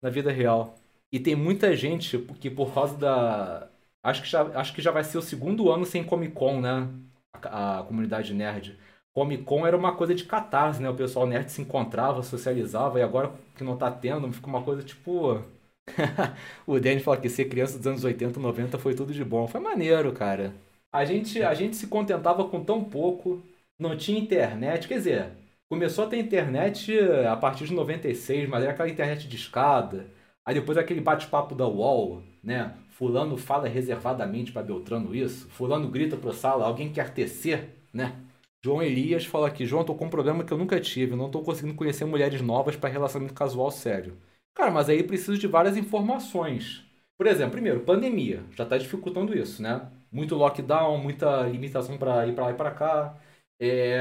na 0.02 0.10
vida 0.10 0.30
real. 0.30 0.74
E 1.12 1.18
tem 1.20 1.34
muita 1.34 1.74
gente 1.76 2.18
que 2.40 2.50
por 2.50 2.72
causa 2.74 2.96
da. 2.96 3.68
Acho 4.02 4.22
que 4.22 4.28
já, 4.28 4.42
acho 4.58 4.74
que 4.74 4.82
já 4.82 4.90
vai 4.90 5.04
ser 5.04 5.18
o 5.18 5.22
segundo 5.22 5.70
ano 5.70 5.84
sem 5.86 6.04
Comic 6.04 6.34
Con, 6.34 6.60
né? 6.60 6.88
A, 7.32 7.80
a 7.80 7.82
comunidade 7.84 8.34
nerd. 8.34 8.78
Comic 9.14 9.44
Con 9.44 9.66
era 9.66 9.76
uma 9.76 9.96
coisa 9.96 10.14
de 10.14 10.24
catarse, 10.24 10.80
né? 10.80 10.88
O 10.88 10.94
pessoal 10.96 11.26
nerd 11.26 11.50
se 11.50 11.60
encontrava, 11.62 12.22
socializava, 12.22 12.98
e 12.98 13.02
agora 13.02 13.32
que 13.56 13.64
não 13.64 13.76
tá 13.76 13.90
tendo, 13.90 14.32
fica 14.32 14.46
uma 14.46 14.62
coisa 14.62 14.82
tipo. 14.82 15.42
o 16.66 16.78
Danny 16.78 17.00
fala 17.00 17.16
que 17.16 17.28
ser 17.28 17.46
criança 17.46 17.78
dos 17.78 17.86
anos 17.86 18.04
80, 18.04 18.38
90 18.38 18.78
foi 18.78 18.94
tudo 18.94 19.12
de 19.12 19.24
bom. 19.24 19.46
Foi 19.48 19.60
maneiro, 19.60 20.12
cara. 20.12 20.54
A 20.92 21.04
gente, 21.04 21.42
a 21.42 21.54
gente 21.54 21.76
se 21.76 21.86
contentava 21.86 22.48
com 22.48 22.64
tão 22.64 22.84
pouco, 22.84 23.42
não 23.78 23.96
tinha 23.96 24.18
internet, 24.18 24.88
quer 24.88 24.94
dizer, 24.94 25.32
começou 25.68 26.04
a 26.04 26.08
ter 26.08 26.18
internet 26.18 26.98
a 27.30 27.36
partir 27.36 27.66
de 27.66 27.74
96, 27.74 28.48
mas 28.48 28.62
era 28.62 28.72
aquela 28.72 28.88
internet 28.88 29.28
de 29.28 29.36
escada. 29.36 30.06
Aí 30.44 30.54
depois 30.54 30.78
aquele 30.78 31.00
bate-papo 31.00 31.54
da 31.54 31.66
UOL, 31.68 32.22
né? 32.42 32.74
Fulano 32.90 33.36
fala 33.36 33.68
reservadamente 33.68 34.50
para 34.50 34.62
Beltrano 34.62 35.14
isso, 35.14 35.48
fulano 35.50 35.88
grita 35.90 36.16
pro 36.16 36.32
sala, 36.32 36.64
alguém 36.66 36.92
quer 36.92 37.12
tecer, 37.14 37.68
né? 37.92 38.16
João 38.64 38.82
Elias 38.82 39.24
fala 39.24 39.48
aqui: 39.48 39.64
João, 39.66 39.84
tô 39.84 39.94
com 39.94 40.06
um 40.06 40.10
problema 40.10 40.44
que 40.44 40.52
eu 40.52 40.58
nunca 40.58 40.80
tive. 40.80 41.14
Não 41.16 41.30
tô 41.30 41.42
conseguindo 41.42 41.74
conhecer 41.76 42.04
mulheres 42.04 42.40
novas 42.40 42.76
para 42.76 42.88
relacionamento 42.88 43.34
casual 43.34 43.70
sério. 43.70 44.16
Cara, 44.54 44.70
mas 44.70 44.88
aí 44.88 45.02
preciso 45.02 45.38
de 45.38 45.46
várias 45.46 45.76
informações. 45.76 46.84
Por 47.16 47.26
exemplo, 47.26 47.52
primeiro, 47.52 47.80
pandemia. 47.80 48.42
Já 48.56 48.64
tá 48.66 48.76
dificultando 48.78 49.36
isso, 49.36 49.62
né? 49.62 49.88
Muito 50.10 50.34
lockdown, 50.34 50.98
muita 50.98 51.42
limitação 51.42 51.98
para 51.98 52.26
ir 52.26 52.34
para 52.34 52.44
lá 52.46 52.50
e 52.52 52.54
para 52.54 52.70
cá. 52.72 53.16
É... 53.60 54.00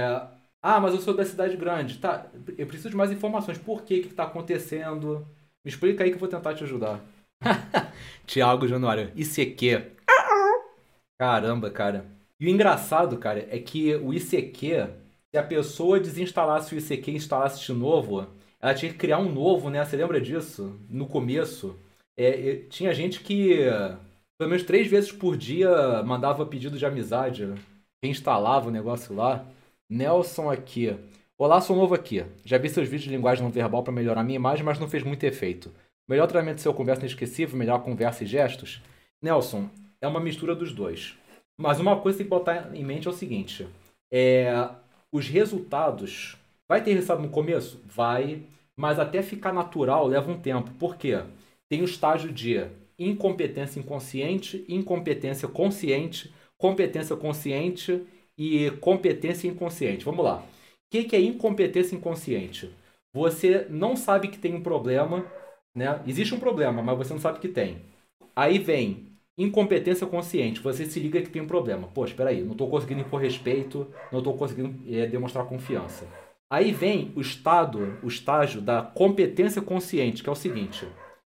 Ah, 0.62 0.80
mas 0.80 0.94
eu 0.94 1.02
sou 1.02 1.14
da 1.16 1.26
cidade 1.26 1.56
grande. 1.58 1.98
Tá, 2.00 2.28
eu 2.58 2.66
preciso 2.68 2.90
de 2.90 2.96
mais 2.96 3.12
informações. 3.12 3.58
Por 3.58 3.84
que 3.84 4.02
que 4.04 4.14
tá 4.14 4.24
acontecendo? 4.24 5.26
Me 5.64 5.70
explica 5.72 6.04
aí 6.04 6.10
que 6.10 6.16
eu 6.16 6.20
vou 6.20 6.30
tentar 6.30 6.54
te 6.56 6.64
ajudar. 6.64 7.02
Tiago 8.26 8.68
Januário, 8.68 9.12
ICQ. 9.16 9.92
Caramba, 11.20 11.70
cara. 11.72 12.06
E 12.40 12.46
o 12.46 12.50
engraçado, 12.50 13.18
cara, 13.18 13.48
é 13.50 13.60
que 13.60 13.96
o 13.96 14.14
ICQ, 14.14 14.88
se 15.32 15.38
a 15.38 15.44
pessoa 15.44 16.00
desinstalasse 16.00 16.76
o 16.76 16.78
ICQ 16.78 17.12
e 17.12 17.16
instalasse 17.16 17.66
de 17.66 17.74
novo, 17.74 18.28
ela 18.60 18.74
tinha 18.74 18.92
que 18.92 18.98
criar 18.98 19.18
um 19.18 19.32
novo, 19.32 19.70
né? 19.70 19.84
Você 19.84 19.96
lembra 19.96 20.22
disso? 20.22 20.80
No 20.90 21.08
começo. 21.08 21.76
É, 22.16 22.56
tinha 22.70 22.94
gente 22.94 23.22
que, 23.22 23.58
pelo 24.38 24.50
menos 24.50 24.64
três 24.64 24.88
vezes 24.88 25.12
por 25.12 25.36
dia, 25.36 26.04
mandava 26.04 26.46
pedido 26.46 26.78
de 26.78 26.86
amizade, 26.86 27.54
reinstalava 28.04 28.68
o 28.70 28.72
negócio 28.72 29.16
lá. 29.16 29.46
Nelson 29.90 30.52
aqui. 30.52 30.96
Olá, 31.38 31.62
sou 31.62 31.76
novo 31.76 31.96
aqui. 31.96 32.24
Já 32.46 32.58
vi 32.58 32.70
seus 32.70 32.88
vídeos 32.88 33.04
de 33.04 33.10
linguagem 33.10 33.44
não 33.44 33.52
verbal 33.52 33.84
para 33.84 33.94
melhorar 33.94 34.24
minha 34.24 34.36
imagem, 34.36 34.66
mas 34.66 34.80
não 34.80 34.90
fez 34.90 35.04
muito 35.04 35.24
efeito. 35.24 35.72
Melhor 36.08 36.28
tratamento 36.28 36.62
seu 36.62 36.74
conversa 36.74 37.02
inesquecível, 37.02 37.58
melhor 37.58 37.84
conversa 37.84 38.24
e 38.24 38.28
gestos? 38.28 38.82
Nelson, 39.22 39.70
é 40.02 40.08
uma 40.08 40.20
mistura 40.20 40.56
dos 40.56 40.72
dois. 40.72 41.16
Mas 41.60 41.80
uma 41.80 42.00
coisa 42.00 42.18
que 42.18 42.24
tem 42.24 42.30
que 42.30 42.38
botar 42.38 42.76
em 42.76 42.84
mente 42.84 43.08
é 43.08 43.12
o 43.12 43.14
seguinte: 43.14 43.68
é, 44.12 44.70
os 45.12 45.28
resultados. 45.28 46.38
Vai 46.68 46.84
ter 46.84 46.94
resultado 46.94 47.22
no 47.22 47.30
começo? 47.30 47.82
Vai. 47.86 48.44
Mas 48.76 49.00
até 49.00 49.24
ficar 49.24 49.54
natural 49.54 50.06
leva 50.06 50.32
um 50.32 50.40
tempo. 50.40 50.70
Por 50.78 50.98
quê? 50.98 51.24
Tem 51.70 51.82
o 51.82 51.86
estágio 51.86 52.32
de 52.32 52.68
incompetência 53.00 53.80
inconsciente, 53.80 54.66
incompetência 54.68 55.48
consciente, 55.48 56.34
competência 56.58 57.16
consciente 57.16 58.06
e 58.38 58.72
competência 58.80 59.48
inconsciente. 59.48 60.06
Vamos 60.06 60.24
lá. 60.24 60.40
O 60.40 60.44
que, 60.92 61.04
que 61.04 61.16
é 61.16 61.22
incompetência 61.22 61.96
inconsciente? 61.96 62.70
Você 63.14 63.66
não 63.70 63.96
sabe 63.96 64.28
que 64.28 64.38
tem 64.38 64.54
um 64.54 64.62
problema, 64.62 65.26
né? 65.76 66.02
Existe 66.06 66.34
um 66.36 66.40
problema, 66.40 66.82
mas 66.84 66.98
você 66.98 67.14
não 67.14 67.20
sabe 67.20 67.40
que 67.40 67.48
tem. 67.48 67.82
Aí 68.36 68.60
vem 68.60 69.07
incompetência 69.38 70.08
consciente. 70.08 70.62
Você 70.62 70.86
se 70.86 71.00
liga 71.00 71.22
que 71.22 71.30
tem 71.30 71.42
um 71.42 71.48
problema. 71.48 71.88
Poxa, 71.88 72.14
espera 72.14 72.32
aí, 72.32 72.44
não 72.44 72.54
estou 72.54 72.70
conseguindo 72.70 73.02
impor 73.02 73.22
respeito, 73.22 73.88
não 74.12 74.20
estou 74.20 74.36
conseguindo 74.36 74.76
é, 74.92 75.06
demonstrar 75.06 75.46
confiança. 75.46 76.08
Aí 76.50 76.72
vem 76.72 77.12
o 77.16 77.22
estado, 77.22 77.98
o 78.02 78.08
estágio 78.08 78.62
da 78.62 78.82
competência 78.82 79.62
consciente, 79.62 80.24
que 80.24 80.30
é 80.30 80.32
o 80.32 80.36
seguinte: 80.36 80.88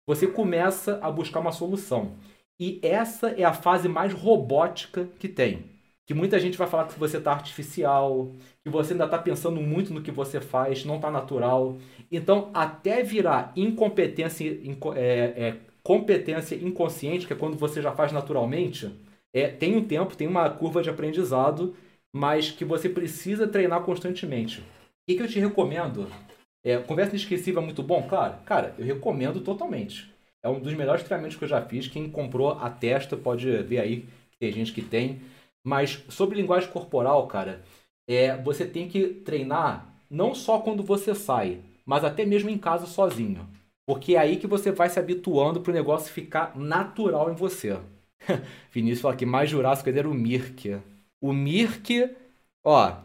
você 0.06 0.28
começa 0.28 1.00
a 1.02 1.10
buscar 1.10 1.40
uma 1.40 1.52
solução. 1.52 2.14
E 2.60 2.80
essa 2.84 3.30
é 3.30 3.44
a 3.44 3.54
fase 3.54 3.90
mais 3.90 4.14
robótica 4.14 5.10
que 5.20 5.28
tem. 5.28 5.76
Que 6.06 6.14
muita 6.14 6.40
gente 6.40 6.58
vai 6.58 6.68
falar 6.68 6.86
que 6.86 7.00
você 7.00 7.18
está 7.18 7.32
artificial, 7.32 8.32
que 8.64 8.70
você 8.70 8.94
ainda 8.94 9.06
está 9.06 9.18
pensando 9.18 9.60
muito 9.60 9.92
no 9.94 10.02
que 10.02 10.12
você 10.12 10.40
faz, 10.40 10.86
não 10.86 10.98
está 10.98 11.10
natural. 11.10 11.78
Então, 12.12 12.52
até 12.54 13.02
virar 13.02 13.52
incompetência, 13.56 14.46
é, 14.96 15.00
é, 15.00 15.58
competência 15.86 16.56
inconsciente, 16.56 17.28
que 17.28 17.34
é 17.34 17.36
quando 17.36 17.56
você 17.56 17.80
já 17.80 17.92
faz 17.92 18.12
naturalmente, 18.12 18.92
é, 19.32 19.48
tem 19.48 19.76
um 19.78 19.86
tempo, 19.86 20.18
tem 20.18 20.28
uma 20.28 20.50
curva 20.50 20.82
de 20.82 20.90
aprendizado, 20.90 21.76
mas 22.12 22.50
que 22.50 22.66
você 22.66 22.90
precisa 22.90 23.48
treinar 23.48 23.84
constantemente. 23.84 24.62
O 24.62 24.64
que, 25.08 25.16
que 25.16 25.22
eu 25.22 25.28
te 25.28 25.40
recomendo? 25.40 26.12
É, 26.66 26.80
conversa 26.80 27.12
inesquecível 27.12 27.62
é 27.62 27.66
muito 27.66 27.84
bom? 27.84 28.02
Claro, 28.10 28.36
cara, 28.46 28.74
eu 28.80 28.84
recomendo 28.84 29.42
totalmente. 29.42 30.12
É 30.42 30.50
um 30.50 30.60
dos 30.60 30.74
melhores 30.74 31.04
treinamentos 31.04 31.38
que 31.38 31.44
eu 31.44 31.50
já 31.50 31.62
fiz. 31.62 31.88
Quem 31.88 32.10
comprou 32.10 32.54
a 32.54 32.68
testa 32.68 33.16
pode 33.16 33.46
ver 33.62 33.78
aí 33.78 34.08
que 34.32 34.40
tem 34.40 34.52
gente 34.52 34.74
que 34.74 34.82
tem. 34.82 35.22
Mas 35.64 36.04
sobre 36.10 36.42
linguagem 36.42 36.72
corporal, 36.72 37.28
cara, 37.28 37.62
é, 38.10 38.36
você 38.38 38.66
tem 38.66 38.88
que 38.88 39.08
treinar 39.08 39.88
não 40.10 40.34
só 40.34 40.58
quando 40.60 40.82
você 40.82 41.14
sai, 41.14 41.60
mas 41.86 42.04
até 42.04 42.26
mesmo 42.26 42.50
em 42.50 42.58
casa 42.58 42.88
sozinho. 42.88 43.48
Porque 43.86 44.16
é 44.16 44.20
aí 44.20 44.38
que 44.38 44.48
você 44.48 44.72
vai 44.72 44.90
se 44.90 45.00
habituando 45.00 45.62
para 45.62 45.72
o 45.72 45.74
negócio 45.74 46.12
ficar 46.12 46.58
natural 46.58 47.32
em 47.32 47.36
você. 47.36 47.80
Vinícius 48.72 49.02
fala 49.02 49.16
que 49.16 49.26
mais 49.26 49.50
jurássico 49.50 49.90
era 49.90 50.10
o 50.10 50.14
Mirk. 50.14 50.82
O 51.22 51.32
Mirk, 51.32 52.16
ó, 52.64 52.98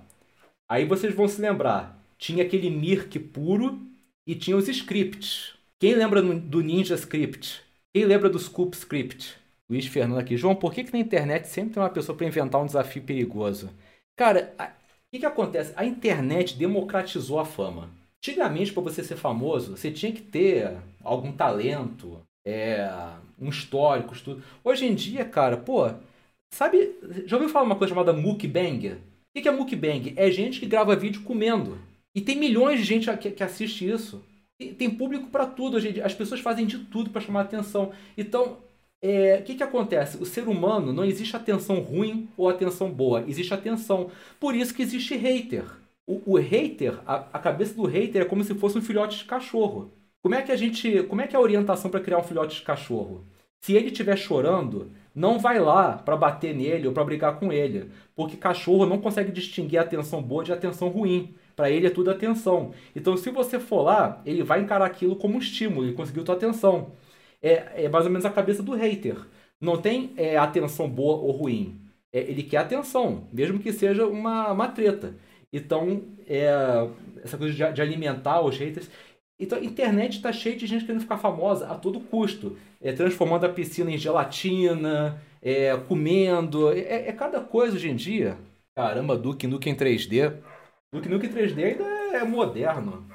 aí 0.69 0.85
vocês 0.87 1.15
vão 1.15 1.29
se 1.29 1.41
lembrar, 1.41 2.03
tinha 2.19 2.45
aquele 2.45 2.71
Mirk 2.71 3.19
puro 3.19 3.81
e 4.27 4.35
tinha 4.35 4.57
os 4.57 4.69
scripts. 4.69 5.55
Quem 5.79 5.95
lembra 5.95 6.23
do 6.23 6.61
Ninja 6.61 6.95
Script? 6.95 7.63
Quem 7.93 8.05
lembra 8.05 8.29
do 8.29 8.39
Scoop 8.39 8.77
Script? 8.77 9.35
Luiz 9.69 9.87
Fernando 9.87 10.19
aqui. 10.19 10.37
João, 10.37 10.55
por 10.55 10.75
que, 10.75 10.85
que 10.85 10.93
na 10.93 10.99
internet 10.99 11.49
sempre 11.49 11.75
tem 11.75 11.83
uma 11.83 11.89
pessoa 11.89 12.17
para 12.17 12.27
inventar 12.27 12.61
um 12.61 12.67
desafio 12.67 13.03
perigoso? 13.03 13.71
Cara, 14.15 14.55
o 14.59 15.11
que, 15.11 15.21
que 15.21 15.27
acontece? 15.27 15.73
A 15.77 15.85
internet 15.87 16.57
democratizou 16.57 17.39
a 17.39 17.47
fama. 17.47 17.89
Antigamente, 18.23 18.73
para 18.73 18.83
você 18.83 19.03
ser 19.03 19.17
famoso, 19.17 19.77
você 19.77 19.91
tinha 19.91 20.13
que 20.13 20.21
ter 20.21 20.77
algum 21.03 21.33
talento, 21.33 22.21
é, 22.47 22.87
um 23.41 23.49
histórico, 23.49 24.15
tudo. 24.23 24.43
Hoje 24.63 24.85
em 24.85 24.95
dia, 24.95 25.25
cara, 25.25 25.57
pô, 25.57 25.91
sabe, 26.51 26.97
já 27.25 27.37
ouviu 27.37 27.49
falar 27.49 27.65
uma 27.65 27.77
coisa 27.77 27.95
chamada 27.95 28.13
mukbang? 28.13 28.99
O 29.35 29.41
que 29.41 29.49
é 29.49 29.51
mukbang? 29.51 30.13
É 30.17 30.31
gente 30.31 30.61
que 30.61 30.67
grava 30.67 30.95
vídeo 30.95 31.23
comendo. 31.23 31.79
E 32.15 32.21
tem 32.21 32.37
milhões 32.37 32.81
de 32.81 32.85
gente 32.85 33.17
que, 33.17 33.31
que 33.31 33.43
assiste 33.43 33.89
isso. 33.89 34.23
tem 34.77 34.91
público 34.91 35.29
para 35.29 35.47
tudo 35.47 35.77
hoje 35.79 35.89
em 35.89 35.93
dia. 35.93 36.05
As 36.05 36.15
pessoas 36.15 36.41
fazem 36.41 36.67
de 36.67 36.79
tudo 36.79 37.09
para 37.11 37.23
chamar 37.23 37.43
atenção. 37.43 37.93
Então, 38.19 38.59
é, 39.01 39.39
o 39.41 39.45
que, 39.45 39.55
que 39.55 39.63
acontece? 39.63 40.19
O 40.19 40.27
ser 40.27 40.47
humano 40.47 40.93
não 40.93 41.05
existe 41.05 41.35
atenção 41.35 41.81
ruim 41.81 42.29
ou 42.37 42.51
atenção 42.51 42.91
boa, 42.91 43.25
existe 43.27 43.55
atenção. 43.55 44.11
Por 44.39 44.55
isso 44.55 44.75
que 44.75 44.83
existe 44.83 45.17
hater. 45.17 45.80
O, 46.11 46.33
o 46.33 46.37
hater, 46.37 46.99
a, 47.07 47.27
a, 47.33 47.39
cabeça 47.39 47.73
do 47.75 47.87
hater 47.87 48.23
é 48.23 48.25
como 48.25 48.43
se 48.43 48.53
fosse 48.57 48.77
um 48.77 48.83
filhote 48.83 49.19
de 49.19 49.25
cachorro. 49.27 49.93
Como 50.21 50.35
é 50.35 50.43
que 50.43 50.51
a 50.51 50.57
gente, 50.57 51.05
como 51.05 51.21
é 51.21 51.27
que 51.29 51.37
é 51.37 51.39
a 51.39 51.43
orientação 51.43 51.89
para 51.89 52.01
criar 52.01 52.19
um 52.19 52.25
filhote 52.25 52.57
de 52.57 52.63
cachorro? 52.63 53.25
Se 53.61 53.75
ele 53.75 53.89
estiver 53.89 54.17
chorando, 54.17 54.91
não 55.15 55.39
vai 55.39 55.61
lá 55.61 55.93
para 55.99 56.17
bater 56.17 56.53
nele 56.53 56.89
ou 56.89 56.93
para 56.93 57.05
brigar 57.05 57.39
com 57.39 57.53
ele, 57.53 57.93
porque 58.17 58.37
cachorro 58.37 58.87
não 58.87 58.99
consegue 58.99 59.31
distinguir 59.31 59.79
a 59.79 59.83
atenção 59.83 60.21
boa 60.21 60.43
de 60.43 60.53
atenção 60.53 60.89
ruim. 60.89 61.35
Para 61.55 61.71
ele 61.71 61.87
é 61.87 61.91
tudo 61.91 62.11
atenção. 62.11 62.73
Então, 62.97 63.17
se 63.17 63.31
você 63.31 63.61
for 63.61 63.83
lá, 63.83 64.21
ele 64.27 64.43
vai 64.43 64.61
encarar 64.61 64.87
aquilo 64.87 65.15
como 65.15 65.37
um 65.37 65.39
estímulo 65.39 65.87
e 65.89 65.93
conseguiu 65.93 66.25
tua 66.25 66.35
atenção. 66.35 66.93
É, 67.41 67.85
é 67.85 67.89
mais 67.89 68.05
ou 68.05 68.11
menos 68.11 68.25
a 68.25 68.31
cabeça 68.31 68.63
do 68.63 68.75
hater. 68.75 69.17
Não 69.61 69.77
tem 69.81 70.13
é, 70.17 70.37
atenção 70.37 70.89
boa 70.89 71.19
ou 71.19 71.31
ruim. 71.31 71.81
É, 72.13 72.21
ele 72.21 72.43
quer 72.43 72.59
atenção, 72.59 73.29
mesmo 73.33 73.61
que 73.61 73.73
seja 73.73 74.07
uma, 74.07 74.51
uma 74.53 74.69
treta. 74.69 75.15
Então, 75.53 76.03
é, 76.29 76.49
essa 77.25 77.37
coisa 77.37 77.53
de, 77.53 77.73
de, 77.75 77.83
alimentar 77.83 78.41
os 78.41 78.57
haters. 78.57 78.89
Então, 79.39 79.59
a 79.59 79.65
internet 79.65 80.17
está 80.17 80.33
cheia 80.33 80.57
de 80.57 80.67
gente 80.67 80.85
querendo 80.85 81.03
ficar 81.03 81.19
famosa 81.19 81.67
a 81.69 81.75
todo 81.75 82.01
custo. 82.01 82.57
É, 82.81 82.93
transformando 82.93 83.47
a 83.47 83.49
piscina 83.49 83.91
em 83.91 83.99
gelatina, 83.99 85.21
é, 85.43 85.77
comendo. 85.89 86.73
É, 86.73 87.09
é, 87.09 87.13
cada 87.13 87.41
coisa 87.41 87.77
hoje 87.77 87.91
em 87.91 87.97
dia. 87.97 88.37
Caramba, 88.77 89.17
Duke 89.17 89.47
Nukem 89.47 89.75
3D. 89.75 90.33
Duke 90.93 91.09
Nukem 91.09 91.31
3D 91.31 91.65
ainda 91.65 91.85
é 92.17 92.25
moderno. 92.25 93.07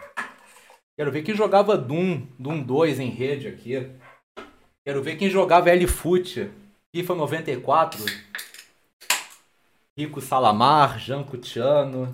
Quero 0.97 1.11
ver 1.11 1.23
quem 1.23 1.35
jogava 1.35 1.77
Doom, 1.77 2.25
Doom 2.39 2.63
2 2.63 2.99
em 2.99 3.09
rede 3.09 3.47
aqui. 3.47 3.87
Quero 4.85 5.03
ver 5.03 5.17
quem 5.17 5.29
jogava 5.29 5.69
L-Foot, 5.69 6.49
FIFA 6.93 7.15
94. 7.15 8.05
Rico 9.97 10.19
Salamar, 10.19 10.99
Jean 10.99 11.23
Cutiano, 11.23 12.13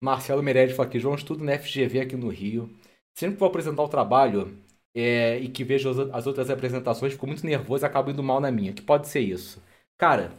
Marcelo 0.00 0.42
Meirelles 0.42 0.76
fala 0.76 0.88
aqui, 0.88 1.00
João, 1.00 1.16
estudo 1.16 1.42
na 1.42 1.58
FGV 1.58 2.00
aqui 2.00 2.14
no 2.14 2.28
Rio. 2.28 2.70
Sempre 3.16 3.34
que 3.34 3.40
vou 3.40 3.48
apresentar 3.48 3.82
o 3.82 3.88
trabalho 3.88 4.56
é, 4.94 5.38
e 5.38 5.48
que 5.48 5.64
vejo 5.64 5.90
as 6.12 6.26
outras 6.26 6.50
apresentações, 6.50 7.14
fico 7.14 7.26
muito 7.26 7.44
nervoso 7.44 7.84
e 7.84 7.86
acabo 7.86 8.10
indo 8.10 8.22
mal 8.22 8.40
na 8.40 8.50
minha. 8.50 8.72
Que 8.72 8.82
pode 8.82 9.08
ser 9.08 9.20
isso? 9.20 9.60
Cara, 9.98 10.32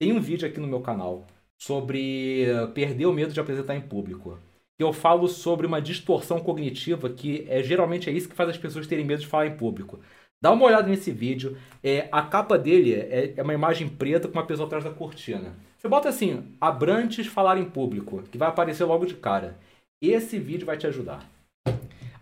tem 0.00 0.12
um 0.12 0.20
vídeo 0.20 0.48
aqui 0.48 0.58
no 0.58 0.66
meu 0.66 0.80
canal 0.80 1.26
sobre 1.60 2.46
perder 2.74 3.06
o 3.06 3.12
medo 3.12 3.32
de 3.32 3.40
apresentar 3.40 3.76
em 3.76 3.80
público. 3.80 4.38
Eu 4.78 4.92
falo 4.92 5.28
sobre 5.28 5.66
uma 5.66 5.80
distorção 5.80 6.40
cognitiva 6.40 7.10
que 7.10 7.44
é 7.48 7.62
geralmente 7.62 8.08
é 8.08 8.12
isso 8.12 8.28
que 8.28 8.34
faz 8.34 8.48
as 8.48 8.58
pessoas 8.58 8.86
terem 8.86 9.04
medo 9.04 9.20
de 9.20 9.26
falar 9.26 9.46
em 9.46 9.56
público. 9.56 10.00
Dá 10.40 10.50
uma 10.50 10.64
olhada 10.64 10.88
nesse 10.88 11.12
vídeo. 11.12 11.56
É, 11.82 12.08
a 12.10 12.22
capa 12.22 12.58
dele 12.58 12.94
é, 12.94 13.34
é 13.36 13.42
uma 13.42 13.54
imagem 13.54 13.88
preta 13.88 14.26
com 14.26 14.34
uma 14.34 14.46
pessoa 14.46 14.66
atrás 14.66 14.84
da 14.84 14.90
cortina. 14.90 15.54
Você 15.82 15.88
bota 15.88 16.08
assim, 16.08 16.56
Abrantes 16.60 17.26
falar 17.26 17.58
em 17.58 17.68
público, 17.68 18.22
que 18.30 18.38
vai 18.38 18.48
aparecer 18.48 18.84
logo 18.84 19.04
de 19.04 19.16
cara. 19.16 19.58
Esse 20.00 20.38
vídeo 20.38 20.64
vai 20.64 20.78
te 20.78 20.86
ajudar. 20.86 21.28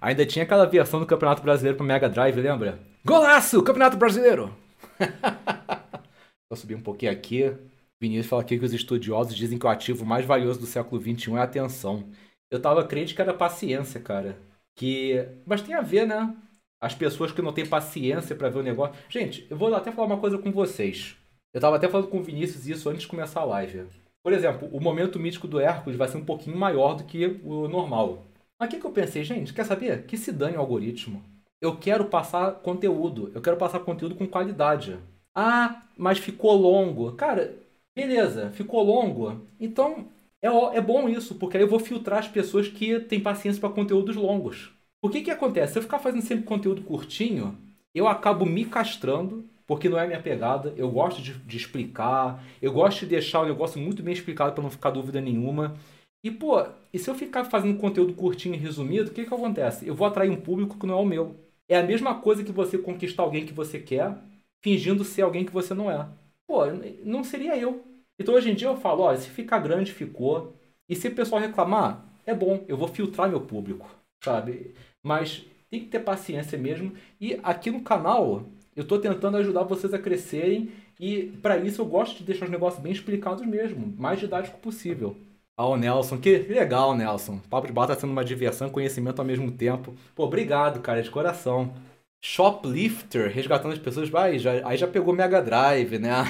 Ainda 0.00 0.24
tinha 0.24 0.46
aquela 0.46 0.64
versão 0.64 0.98
do 0.98 1.04
Campeonato 1.04 1.42
Brasileiro 1.42 1.76
pro 1.76 1.84
Mega 1.84 2.08
Drive, 2.08 2.40
lembra? 2.40 2.80
Golaço! 3.04 3.62
Campeonato 3.62 3.98
Brasileiro! 3.98 4.56
Vou 6.48 6.56
subir 6.56 6.74
um 6.74 6.80
pouquinho 6.80 7.12
aqui. 7.12 7.54
Vinícius 8.00 8.28
fala 8.28 8.40
aqui 8.40 8.58
que 8.58 8.64
os 8.64 8.72
estudiosos 8.72 9.36
dizem 9.36 9.58
que 9.58 9.66
o 9.66 9.68
ativo 9.68 10.06
mais 10.06 10.24
valioso 10.24 10.58
do 10.58 10.64
século 10.64 10.98
XXI 10.98 11.34
é 11.34 11.40
a 11.40 11.42
atenção. 11.42 12.08
Eu 12.50 12.62
tava 12.62 12.86
crente 12.86 13.14
que 13.14 13.20
era 13.20 13.34
paciência, 13.34 14.00
cara. 14.00 14.38
Que... 14.74 15.28
Mas 15.44 15.60
tem 15.60 15.74
a 15.74 15.82
ver, 15.82 16.06
né? 16.06 16.34
As 16.80 16.94
pessoas 16.94 17.30
que 17.30 17.42
não 17.42 17.52
têm 17.52 17.66
paciência 17.66 18.34
para 18.34 18.48
ver 18.48 18.60
o 18.60 18.62
negócio. 18.62 18.96
Gente, 19.10 19.46
eu 19.50 19.56
vou 19.58 19.74
até 19.74 19.92
falar 19.92 20.06
uma 20.06 20.18
coisa 20.18 20.38
com 20.38 20.50
vocês. 20.50 21.19
Eu 21.52 21.60
tava 21.60 21.76
até 21.76 21.88
falando 21.88 22.08
com 22.08 22.18
o 22.18 22.22
Vinícius 22.22 22.66
isso 22.66 22.88
antes 22.88 23.02
de 23.02 23.08
começar 23.08 23.40
a 23.40 23.44
live. 23.44 23.86
Por 24.22 24.32
exemplo, 24.32 24.68
o 24.72 24.80
momento 24.80 25.18
mítico 25.18 25.48
do 25.48 25.58
Hércules 25.58 25.98
vai 25.98 26.08
ser 26.08 26.18
um 26.18 26.24
pouquinho 26.24 26.56
maior 26.56 26.94
do 26.94 27.04
que 27.04 27.40
o 27.42 27.66
normal. 27.66 28.24
Mas 28.58 28.68
o 28.68 28.70
que, 28.70 28.78
que 28.78 28.86
eu 28.86 28.92
pensei, 28.92 29.24
gente? 29.24 29.52
Quer 29.52 29.64
saber? 29.64 30.04
Que 30.06 30.16
se 30.16 30.30
dane 30.30 30.56
o 30.56 30.60
algoritmo. 30.60 31.22
Eu 31.60 31.76
quero 31.76 32.04
passar 32.04 32.52
conteúdo. 32.56 33.32
Eu 33.34 33.40
quero 33.40 33.56
passar 33.56 33.80
conteúdo 33.80 34.14
com 34.14 34.26
qualidade. 34.26 34.98
Ah, 35.34 35.82
mas 35.96 36.18
ficou 36.18 36.54
longo. 36.54 37.12
Cara, 37.12 37.56
beleza, 37.96 38.50
ficou 38.50 38.82
longo. 38.82 39.40
Então 39.58 40.06
é, 40.42 40.48
é 40.48 40.80
bom 40.80 41.08
isso, 41.08 41.34
porque 41.34 41.56
aí 41.56 41.62
eu 41.62 41.68
vou 41.68 41.78
filtrar 41.78 42.20
as 42.20 42.28
pessoas 42.28 42.68
que 42.68 43.00
têm 43.00 43.20
paciência 43.20 43.60
para 43.60 43.70
conteúdos 43.70 44.16
longos. 44.16 44.70
O 45.02 45.08
que, 45.08 45.22
que 45.22 45.30
acontece? 45.30 45.72
Se 45.72 45.78
eu 45.78 45.82
ficar 45.82 45.98
fazendo 45.98 46.22
sempre 46.22 46.44
conteúdo 46.44 46.82
curtinho, 46.82 47.56
eu 47.94 48.06
acabo 48.06 48.44
me 48.46 48.64
castrando 48.64 49.44
porque 49.70 49.88
não 49.88 50.00
é 50.00 50.04
minha 50.04 50.20
pegada. 50.20 50.74
Eu 50.76 50.90
gosto 50.90 51.22
de, 51.22 51.32
de 51.32 51.56
explicar, 51.56 52.42
eu 52.60 52.72
gosto 52.72 53.00
de 53.00 53.06
deixar 53.06 53.42
o 53.42 53.46
negócio 53.46 53.80
muito 53.80 54.02
bem 54.02 54.12
explicado 54.12 54.52
para 54.52 54.64
não 54.64 54.68
ficar 54.68 54.90
dúvida 54.90 55.20
nenhuma. 55.20 55.76
E, 56.24 56.28
pô, 56.28 56.66
e 56.92 56.98
se 56.98 57.08
eu 57.08 57.14
ficar 57.14 57.44
fazendo 57.44 57.78
conteúdo 57.78 58.12
curtinho 58.14 58.56
e 58.56 58.58
resumido, 58.58 59.12
o 59.12 59.14
que, 59.14 59.24
que 59.24 59.32
acontece? 59.32 59.86
Eu 59.86 59.94
vou 59.94 60.08
atrair 60.08 60.28
um 60.28 60.40
público 60.40 60.76
que 60.76 60.88
não 60.88 60.98
é 60.98 61.00
o 61.00 61.04
meu. 61.04 61.36
É 61.68 61.78
a 61.78 61.84
mesma 61.84 62.16
coisa 62.20 62.42
que 62.42 62.50
você 62.50 62.78
conquistar 62.78 63.22
alguém 63.22 63.46
que 63.46 63.52
você 63.52 63.78
quer, 63.78 64.18
fingindo 64.60 65.04
ser 65.04 65.22
alguém 65.22 65.44
que 65.44 65.52
você 65.52 65.72
não 65.72 65.88
é. 65.88 66.04
Pô, 66.48 66.66
não 67.04 67.22
seria 67.22 67.56
eu. 67.56 67.84
Então 68.18 68.34
hoje 68.34 68.50
em 68.50 68.56
dia 68.56 68.66
eu 68.66 68.76
falo, 68.76 69.04
ó, 69.04 69.14
se 69.14 69.30
ficar 69.30 69.60
grande, 69.60 69.92
ficou. 69.92 70.52
E 70.88 70.96
se 70.96 71.06
o 71.06 71.14
pessoal 71.14 71.40
reclamar, 71.40 72.04
é 72.26 72.34
bom, 72.34 72.64
eu 72.66 72.76
vou 72.76 72.88
filtrar 72.88 73.30
meu 73.30 73.42
público, 73.42 73.88
sabe? 74.20 74.74
Mas 75.00 75.46
tem 75.70 75.78
que 75.78 75.86
ter 75.86 76.00
paciência 76.00 76.58
mesmo. 76.58 76.92
E 77.20 77.38
aqui 77.44 77.70
no 77.70 77.82
canal, 77.82 78.48
eu 78.80 78.82
estou 78.82 78.98
tentando 78.98 79.36
ajudar 79.36 79.62
vocês 79.64 79.92
a 79.94 79.98
crescerem 79.98 80.70
E 80.98 81.24
para 81.42 81.58
isso 81.58 81.82
eu 81.82 81.86
gosto 81.86 82.18
de 82.18 82.24
deixar 82.24 82.46
os 82.46 82.50
negócios 82.50 82.82
bem 82.82 82.92
explicados 82.92 83.46
mesmo, 83.46 83.94
mais 83.98 84.18
didático 84.20 84.58
possível. 84.58 85.16
Ah, 85.56 85.66
o 85.66 85.76
Nelson, 85.76 86.18
que 86.18 86.38
legal, 86.38 86.96
Nelson. 86.96 87.38
Papo 87.50 87.66
de 87.66 87.72
Bar 87.72 87.86
tá 87.86 87.94
sendo 87.94 88.12
uma 88.12 88.24
diversão 88.24 88.68
e 88.68 88.70
conhecimento 88.70 89.18
ao 89.18 89.24
mesmo 89.26 89.52
tempo. 89.52 89.94
Pô, 90.14 90.24
obrigado, 90.24 90.80
cara, 90.80 91.02
de 91.02 91.10
coração. 91.10 91.74
Shoplifter, 92.22 93.30
resgatando 93.30 93.72
as 93.72 93.78
pessoas. 93.78 94.08
Vai, 94.08 94.38
já, 94.38 94.66
aí 94.66 94.76
já 94.78 94.88
pegou 94.88 95.14
Mega 95.14 95.42
Drive, 95.42 95.98
né? 95.98 96.24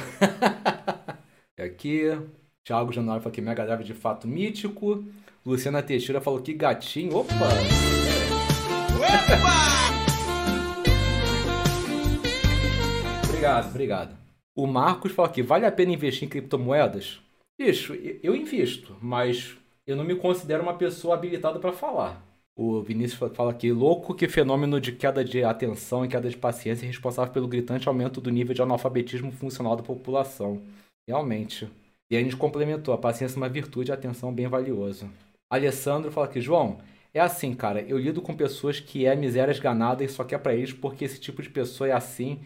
Aqui, 1.58 2.06
Thiago 2.64 2.92
Januário 2.92 3.22
falou 3.22 3.34
que 3.34 3.40
Mega 3.40 3.64
Drive 3.64 3.84
de 3.84 3.94
fato 3.94 4.26
mítico. 4.26 5.04
Luciana 5.46 5.82
Teixeira 5.82 6.20
falou 6.20 6.40
que 6.40 6.52
gatinho. 6.52 7.16
Opa! 7.16 7.34
Obrigado, 13.40 13.70
obrigado. 13.70 14.16
O 14.54 14.66
Marcos 14.66 15.12
falou 15.12 15.30
que 15.30 15.42
vale 15.42 15.64
a 15.64 15.72
pena 15.72 15.92
investir 15.92 16.24
em 16.24 16.28
criptomoedas? 16.28 17.20
Bicho, 17.58 17.94
eu 18.22 18.36
invisto, 18.36 18.96
mas 19.00 19.56
eu 19.86 19.96
não 19.96 20.04
me 20.04 20.14
considero 20.14 20.62
uma 20.62 20.74
pessoa 20.74 21.14
habilitada 21.14 21.58
para 21.58 21.72
falar. 21.72 22.22
O 22.54 22.82
Vinícius 22.82 23.34
fala 23.34 23.50
aqui, 23.50 23.72
louco 23.72 24.14
que 24.14 24.28
fenômeno 24.28 24.78
de 24.78 24.92
queda 24.92 25.24
de 25.24 25.42
atenção 25.42 26.04
e 26.04 26.08
queda 26.08 26.28
de 26.28 26.36
paciência 26.36 26.84
é 26.84 26.88
responsável 26.88 27.32
pelo 27.32 27.48
gritante 27.48 27.88
aumento 27.88 28.20
do 28.20 28.30
nível 28.30 28.54
de 28.54 28.60
analfabetismo 28.60 29.32
funcional 29.32 29.74
da 29.74 29.82
população. 29.82 30.60
Realmente. 31.08 31.66
E 32.10 32.16
aí 32.16 32.20
a 32.20 32.24
gente 32.24 32.36
complementou, 32.36 32.92
a 32.92 32.98
paciência 32.98 33.36
é 33.36 33.38
uma 33.38 33.48
virtude 33.48 33.90
e 33.90 33.92
a 33.92 33.94
atenção 33.94 34.34
bem 34.34 34.48
valioso. 34.48 35.08
Alessandro 35.50 36.12
fala 36.12 36.26
aqui, 36.26 36.40
João, 36.40 36.78
é 37.14 37.20
assim, 37.20 37.54
cara, 37.54 37.80
eu 37.80 37.98
lido 37.98 38.20
com 38.20 38.36
pessoas 38.36 38.78
que 38.80 39.06
é 39.06 39.16
miséria 39.16 39.50
esganada 39.50 40.04
e 40.04 40.08
só 40.08 40.24
quer 40.24 40.38
para 40.38 40.54
eles 40.54 40.72
porque 40.72 41.04
esse 41.04 41.18
tipo 41.18 41.40
de 41.40 41.48
pessoa 41.48 41.88
é 41.88 41.92
assim. 41.92 42.40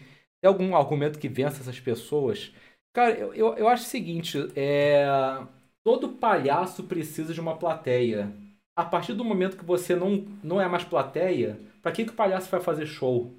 Tem 0.45 0.47
algum 0.47 0.75
argumento 0.75 1.17
que 1.17 1.27
vença 1.27 1.61
essas 1.61 1.79
pessoas? 1.79 2.53
Cara, 2.93 3.15
eu, 3.15 3.33
eu, 3.33 3.53
eu 3.55 3.67
acho 3.67 3.81
o 3.81 3.87
seguinte, 3.87 4.37
é... 4.55 5.03
todo 5.83 6.09
palhaço 6.09 6.83
precisa 6.83 7.33
de 7.33 7.41
uma 7.41 7.57
plateia 7.57 8.31
a 8.75 8.85
partir 8.85 9.13
do 9.13 9.25
momento 9.25 9.57
que 9.57 9.65
você 9.65 9.95
não, 9.95 10.23
não 10.43 10.61
é 10.61 10.67
mais 10.67 10.83
plateia, 10.83 11.59
para 11.81 11.91
que, 11.91 12.05
que 12.05 12.11
o 12.11 12.15
palhaço 12.15 12.47
vai 12.51 12.61
fazer 12.61 12.85
show? 12.85 13.33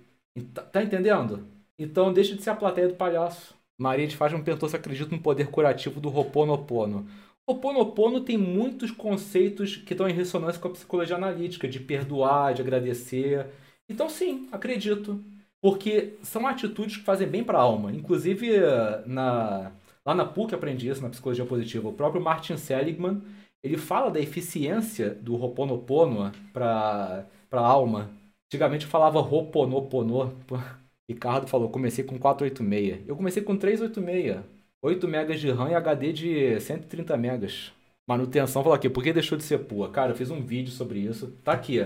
Tá, 0.53 0.63
tá, 0.63 0.83
entendendo? 0.83 1.47
Então 1.79 2.13
deixa 2.13 2.35
de 2.35 2.43
ser 2.43 2.51
a 2.51 2.57
plateia 2.57 2.89
do 2.89 2.97
palhaço. 2.97 3.55
Maria 3.79 4.09
de 4.09 4.17
Fátima 4.17 4.43
perguntou 4.43 4.69
se 4.69 4.75
acredita 4.75 5.15
no 5.15 5.23
poder 5.23 5.49
curativo 5.49 6.01
do 6.01 6.09
Ho'oponopono. 6.09 7.07
Ho'oponopono 7.49 8.23
tem 8.23 8.37
muitos 8.37 8.91
conceitos 8.91 9.77
que 9.77 9.95
estão 9.95 10.09
em 10.09 10.13
ressonância 10.13 10.61
com 10.61 10.67
a 10.67 10.73
psicologia 10.73 11.15
analítica, 11.15 11.69
de 11.69 11.79
perdoar, 11.79 12.53
de 12.53 12.63
agradecer. 12.63 13.47
Então 13.89 14.09
sim, 14.09 14.49
acredito. 14.51 15.23
Porque 15.63 16.17
são 16.23 16.47
atitudes 16.47 16.97
que 16.97 17.05
fazem 17.05 17.27
bem 17.27 17.43
para 17.43 17.59
a 17.59 17.63
alma. 17.63 17.93
Inclusive, 17.93 18.51
na, 19.07 19.73
lá 20.05 20.15
na 20.15 20.25
PUC 20.25 20.55
aprendi 20.55 20.89
isso, 20.89 21.03
na 21.03 21.11
psicologia 21.11 21.45
positiva. 21.45 21.89
O 21.89 21.93
próprio 21.93 22.23
Martin 22.23 22.57
Seligman 22.57 23.23
ele 23.67 23.77
fala 23.77 24.11
da 24.11 24.21
eficiência 24.21 25.11
do 25.11 25.35
Ho'oponopono 25.35 26.31
para 26.53 27.27
a 27.51 27.59
alma. 27.59 28.11
Antigamente 28.47 28.87
falava 28.87 29.19
Ho'oponopono. 29.19 30.37
Ricardo 31.11 31.49
falou, 31.49 31.69
comecei 31.69 32.05
com 32.05 32.19
486. 32.19 33.09
Eu 33.09 33.17
comecei 33.17 33.43
com 33.43 33.57
386. 33.57 34.45
8 34.83 35.09
megas 35.09 35.41
de 35.41 35.51
RAM 35.51 35.71
e 35.71 35.75
HD 35.75 36.13
de 36.13 36.61
130 36.61 37.17
megas. 37.17 37.73
Manutenção 38.09 38.63
falou 38.63 38.77
aqui, 38.77 38.89
por 38.89 39.03
que 39.03 39.13
deixou 39.13 39.37
de 39.37 39.43
ser 39.43 39.59
pua? 39.59 39.91
Cara, 39.91 40.13
eu 40.13 40.17
fiz 40.17 40.31
um 40.31 40.41
vídeo 40.41 40.71
sobre 40.71 41.01
isso. 41.01 41.33
Tá 41.43 41.53
aqui. 41.53 41.85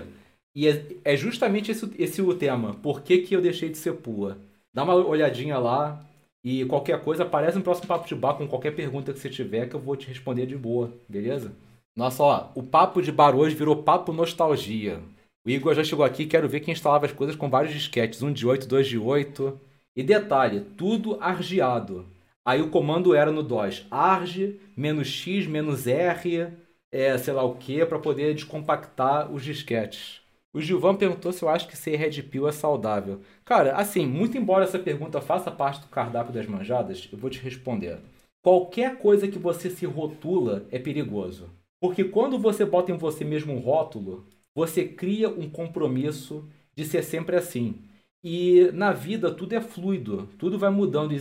E 0.54 0.68
é, 0.68 0.86
é 1.04 1.16
justamente 1.16 1.70
esse, 1.70 1.90
esse 1.98 2.22
o 2.22 2.34
tema. 2.34 2.74
Por 2.74 3.02
que, 3.02 3.18
que 3.18 3.34
eu 3.34 3.40
deixei 3.40 3.68
de 3.68 3.78
ser 3.78 3.94
pua? 3.94 4.38
Dá 4.72 4.82
uma 4.84 4.94
olhadinha 4.94 5.58
lá. 5.58 6.04
E 6.42 6.64
qualquer 6.64 7.02
coisa, 7.04 7.22
aparece 7.24 7.58
no 7.58 7.62
próximo 7.62 7.86
Papo 7.86 8.08
de 8.08 8.14
Bar 8.14 8.34
com 8.34 8.48
qualquer 8.48 8.74
pergunta 8.74 9.12
que 9.12 9.18
você 9.18 9.28
tiver 9.28 9.68
que 9.68 9.76
eu 9.76 9.80
vou 9.80 9.94
te 9.94 10.08
responder 10.08 10.46
de 10.46 10.56
boa, 10.56 10.90
beleza? 11.06 11.52
Nossa, 11.94 12.22
ó, 12.22 12.48
o 12.54 12.62
papo 12.62 13.02
de 13.02 13.12
bar 13.12 13.36
hoje 13.36 13.54
virou 13.54 13.82
papo 13.82 14.12
nostalgia. 14.12 15.00
O 15.44 15.50
Igor 15.50 15.74
já 15.74 15.84
chegou 15.84 16.04
aqui, 16.04 16.26
quero 16.26 16.48
ver 16.48 16.60
quem 16.60 16.72
instalava 16.72 17.06
as 17.06 17.12
coisas 17.12 17.36
com 17.36 17.50
vários 17.50 17.74
disquetes, 17.74 18.22
um 18.22 18.32
de 18.32 18.46
8, 18.46 18.66
dois 18.66 18.86
de 18.86 18.96
8. 18.98 19.58
E 19.96 20.02
detalhe, 20.02 20.60
tudo 20.78 21.18
argiado. 21.20 22.06
Aí 22.44 22.62
o 22.62 22.70
comando 22.70 23.14
era 23.14 23.30
no 23.30 23.42
DOS, 23.42 23.86
arg, 23.90 24.58
menos 24.76 25.08
x, 25.08 25.46
menos 25.46 25.86
r, 25.86 26.48
é, 26.90 27.18
sei 27.18 27.34
lá 27.34 27.42
o 27.42 27.56
que, 27.56 27.84
para 27.84 27.98
poder 27.98 28.34
descompactar 28.34 29.30
os 29.30 29.44
disquetes. 29.44 30.20
O 30.52 30.60
Gilvan 30.60 30.96
perguntou 30.96 31.32
se 31.32 31.42
eu 31.42 31.48
acho 31.48 31.68
que 31.68 31.76
ser 31.76 31.96
Red 31.96 32.22
Pill 32.24 32.48
é 32.48 32.52
saudável. 32.52 33.20
Cara, 33.44 33.76
assim, 33.76 34.04
muito 34.04 34.36
embora 34.36 34.64
essa 34.64 34.78
pergunta 34.78 35.20
faça 35.20 35.50
parte 35.50 35.80
do 35.80 35.86
cardápio 35.88 36.32
das 36.32 36.46
manjadas, 36.46 37.08
eu 37.12 37.18
vou 37.18 37.30
te 37.30 37.38
responder. 37.38 38.00
Qualquer 38.42 38.98
coisa 38.98 39.28
que 39.28 39.38
você 39.38 39.70
se 39.70 39.86
rotula 39.86 40.66
é 40.70 40.78
perigoso. 40.78 41.48
Porque 41.80 42.04
quando 42.04 42.38
você 42.38 42.64
bota 42.64 42.90
em 42.90 42.96
você 42.96 43.24
mesmo 43.24 43.54
um 43.54 43.60
rótulo, 43.60 44.26
você 44.54 44.86
cria 44.86 45.28
um 45.28 45.48
compromisso 45.48 46.48
de 46.74 46.84
ser 46.84 47.02
sempre 47.02 47.36
assim. 47.36 47.76
E 48.22 48.70
na 48.72 48.92
vida 48.92 49.32
tudo 49.32 49.54
é 49.54 49.60
fluido, 49.60 50.28
tudo 50.38 50.58
vai 50.58 50.70
mudando. 50.70 51.14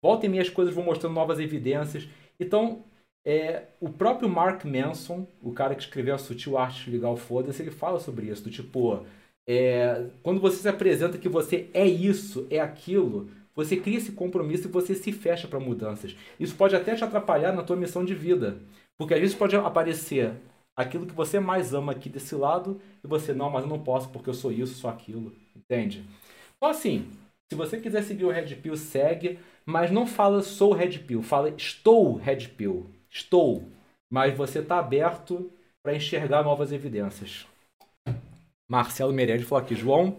Volta 0.00 0.26
e 0.26 0.28
meia 0.28 0.42
as 0.42 0.48
coisas 0.48 0.74
vão 0.74 0.84
mostrando 0.84 1.14
novas 1.14 1.40
evidências. 1.40 2.08
Então, 2.38 2.84
é, 3.24 3.64
o 3.80 3.88
próprio 3.88 4.28
Mark 4.28 4.64
Manson, 4.64 5.26
o 5.42 5.52
cara 5.52 5.74
que 5.74 5.82
escreveu 5.82 6.14
a 6.14 6.18
Sutil 6.18 6.58
Arte 6.58 6.90
o 6.98 7.16
Foda-se, 7.16 7.62
ele 7.62 7.70
fala 7.70 8.00
sobre 8.00 8.26
isso. 8.26 8.42
Do 8.44 8.50
tipo, 8.50 9.04
é, 9.46 10.06
quando 10.22 10.40
você 10.40 10.56
se 10.58 10.68
apresenta 10.68 11.18
que 11.18 11.28
você 11.28 11.70
é 11.72 11.86
isso, 11.86 12.46
é 12.50 12.60
aquilo, 12.60 13.30
você 13.54 13.76
cria 13.76 13.98
esse 13.98 14.12
compromisso 14.12 14.68
e 14.68 14.70
você 14.70 14.94
se 14.94 15.12
fecha 15.12 15.46
para 15.46 15.60
mudanças. 15.60 16.16
Isso 16.38 16.56
pode 16.56 16.74
até 16.74 16.94
te 16.94 17.04
atrapalhar 17.04 17.52
na 17.52 17.62
tua 17.62 17.76
missão 17.76 18.04
de 18.04 18.14
vida. 18.14 18.58
Porque 18.98 19.14
às 19.14 19.20
vezes 19.20 19.36
pode 19.36 19.54
aparecer 19.56 20.34
aquilo 20.76 21.06
que 21.06 21.14
você 21.14 21.38
mais 21.40 21.74
ama 21.74 21.92
aqui 21.92 22.08
desse 22.08 22.34
lado 22.34 22.80
e 23.04 23.06
você, 23.06 23.32
não, 23.32 23.50
mas 23.50 23.64
eu 23.64 23.70
não 23.70 23.78
posso 23.82 24.08
porque 24.10 24.30
eu 24.30 24.34
sou 24.34 24.50
isso, 24.52 24.74
sou 24.74 24.90
aquilo. 24.90 25.32
Entende? 25.56 26.04
Então, 26.56 26.68
assim, 26.68 27.08
se 27.50 27.56
você 27.56 27.78
quiser 27.80 28.02
seguir 28.02 28.24
o 28.24 28.30
Red 28.30 28.56
Pill, 28.56 28.76
segue, 28.76 29.38
mas 29.66 29.90
não 29.90 30.06
fala 30.06 30.42
sou 30.42 30.72
Red 30.72 30.98
Pill, 31.00 31.22
fala 31.22 31.50
estou 31.50 32.16
Red 32.16 32.48
Pill. 32.56 32.86
Estou. 33.12 33.68
Mas 34.10 34.34
você 34.36 34.60
está 34.60 34.78
aberto 34.78 35.50
para 35.82 35.94
enxergar 35.94 36.42
novas 36.42 36.72
evidências. 36.72 37.46
Marcelo 38.68 39.12
Meirelles 39.12 39.46
falou 39.46 39.62
aqui, 39.62 39.74
João, 39.74 40.16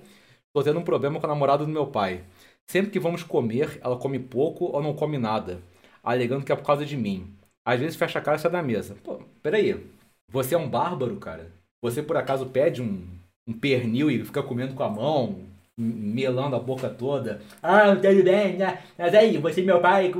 estou 0.48 0.64
tendo 0.64 0.80
um 0.80 0.84
problema 0.84 1.20
com 1.20 1.26
a 1.26 1.30
namorada 1.30 1.66
do 1.66 1.72
meu 1.72 1.88
pai. 1.88 2.24
Sempre 2.70 2.92
que 2.92 3.00
vamos 3.00 3.24
comer, 3.24 3.80
ela 3.82 3.98
come 3.98 4.20
pouco 4.20 4.66
ou 4.66 4.82
não 4.82 4.94
come 4.94 5.18
nada, 5.18 5.60
alegando 6.04 6.46
que 6.46 6.52
é 6.52 6.56
por 6.56 6.66
causa 6.66 6.86
de 6.86 6.96
mim. 6.96 7.34
Às 7.66 7.80
vezes 7.80 7.96
fecha 7.96 8.20
a 8.20 8.22
cara 8.22 8.38
e 8.38 8.40
sai 8.40 8.52
da 8.52 8.62
mesa. 8.62 8.96
Pô, 9.04 9.22
peraí. 9.42 9.84
Você 10.30 10.54
é 10.54 10.58
um 10.58 10.70
bárbaro, 10.70 11.18
cara? 11.18 11.52
Você 11.82 12.04
por 12.04 12.18
acaso 12.18 12.46
pede 12.48 12.82
um, 12.82 13.08
um 13.48 13.54
pernil 13.54 14.12
e 14.12 14.24
fica 14.24 14.44
comendo 14.44 14.74
com 14.74 14.84
a 14.84 14.90
mão, 14.90 15.42
melando 15.78 16.56
a 16.56 16.60
boca 16.60 16.90
toda? 16.90 17.42
Ah, 17.62 17.96
tudo 17.96 18.24
bem, 18.24 18.58
né? 18.58 18.84
Mas 18.98 19.14
aí, 19.14 19.38
você 19.38 19.62
é 19.62 19.64
meu 19.64 19.82
pai. 19.82 20.12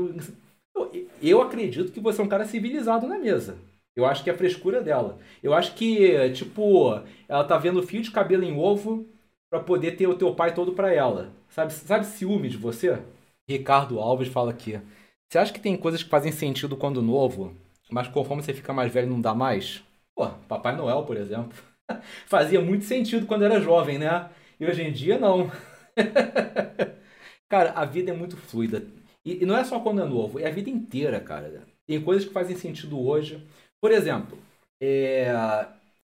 Eu 1.24 1.42
acredito 1.42 1.94
que 1.94 2.02
você 2.02 2.20
é 2.20 2.24
um 2.24 2.28
cara 2.28 2.46
civilizado 2.46 3.08
na 3.08 3.18
mesa. 3.18 3.58
Eu 3.96 4.06
acho 4.06 4.24
que 4.24 4.30
é 4.30 4.34
a 4.34 4.38
frescura 4.38 4.82
dela. 4.82 5.18
Eu 5.42 5.54
acho 5.54 5.74
que, 5.74 6.30
tipo, 6.32 7.00
ela 7.30 7.46
tá 7.46 7.58
vendo 7.58 7.82
fio 7.82 8.02
de 8.02 8.12
cabelo 8.12 8.44
em 8.44 8.58
ovo 8.58 9.08
para 9.50 9.62
poder 9.62 9.94
ter 9.94 10.06
o 10.06 10.16
teu 10.18 10.36
pai 10.36 10.54
todo 10.54 10.74
para 10.74 10.94
ela. 10.94 11.32
Sabe, 11.48 11.72
sabe 11.72 12.06
ciúme 12.06 12.50
de 12.50 12.58
você? 12.58 13.02
Ricardo 13.48 14.00
Alves 14.00 14.28
fala 14.28 14.52
aqui. 14.52 14.82
Você 15.30 15.38
acha 15.38 15.54
que 15.54 15.62
tem 15.62 15.78
coisas 15.78 16.04
que 16.04 16.10
fazem 16.10 16.32
sentido 16.32 16.76
quando 16.76 17.02
novo, 17.02 17.56
mas 17.90 18.08
conforme 18.10 18.44
você 18.44 18.54
fica 18.54 18.74
mais 18.74 18.92
velho 18.92 19.10
não 19.10 19.22
dá 19.22 19.34
mais? 19.34 19.82
Pô, 20.14 20.28
Papai 20.48 20.76
Noel, 20.76 21.04
por 21.04 21.16
exemplo. 21.16 21.58
Fazia 22.28 22.60
muito 22.60 22.84
sentido 22.84 23.26
quando 23.26 23.46
era 23.46 23.62
jovem, 23.62 23.98
né? 23.98 24.30
E 24.60 24.66
hoje 24.66 24.82
em 24.82 24.92
dia 24.92 25.18
não. 25.18 25.50
cara, 27.48 27.72
a 27.72 27.86
vida 27.86 28.12
é 28.12 28.16
muito 28.16 28.36
fluida. 28.36 28.86
E, 29.26 29.44
e, 29.44 29.46
não 29.46 29.58
é 29.58 29.64
só 29.64 29.80
quando 29.80 30.02
é 30.02 30.06
novo, 30.06 30.40
é 30.40 30.48
a 30.48 30.52
vida 30.52 30.70
inteira, 30.70 31.20
cara. 31.20 31.66
Tem 31.86 32.02
coisas 32.02 32.26
que 32.26 32.34
fazem 32.34 32.56
sentido 32.56 33.00
hoje. 33.00 33.46
Por 33.82 33.92
exemplo, 33.92 34.38
é, 34.82 35.32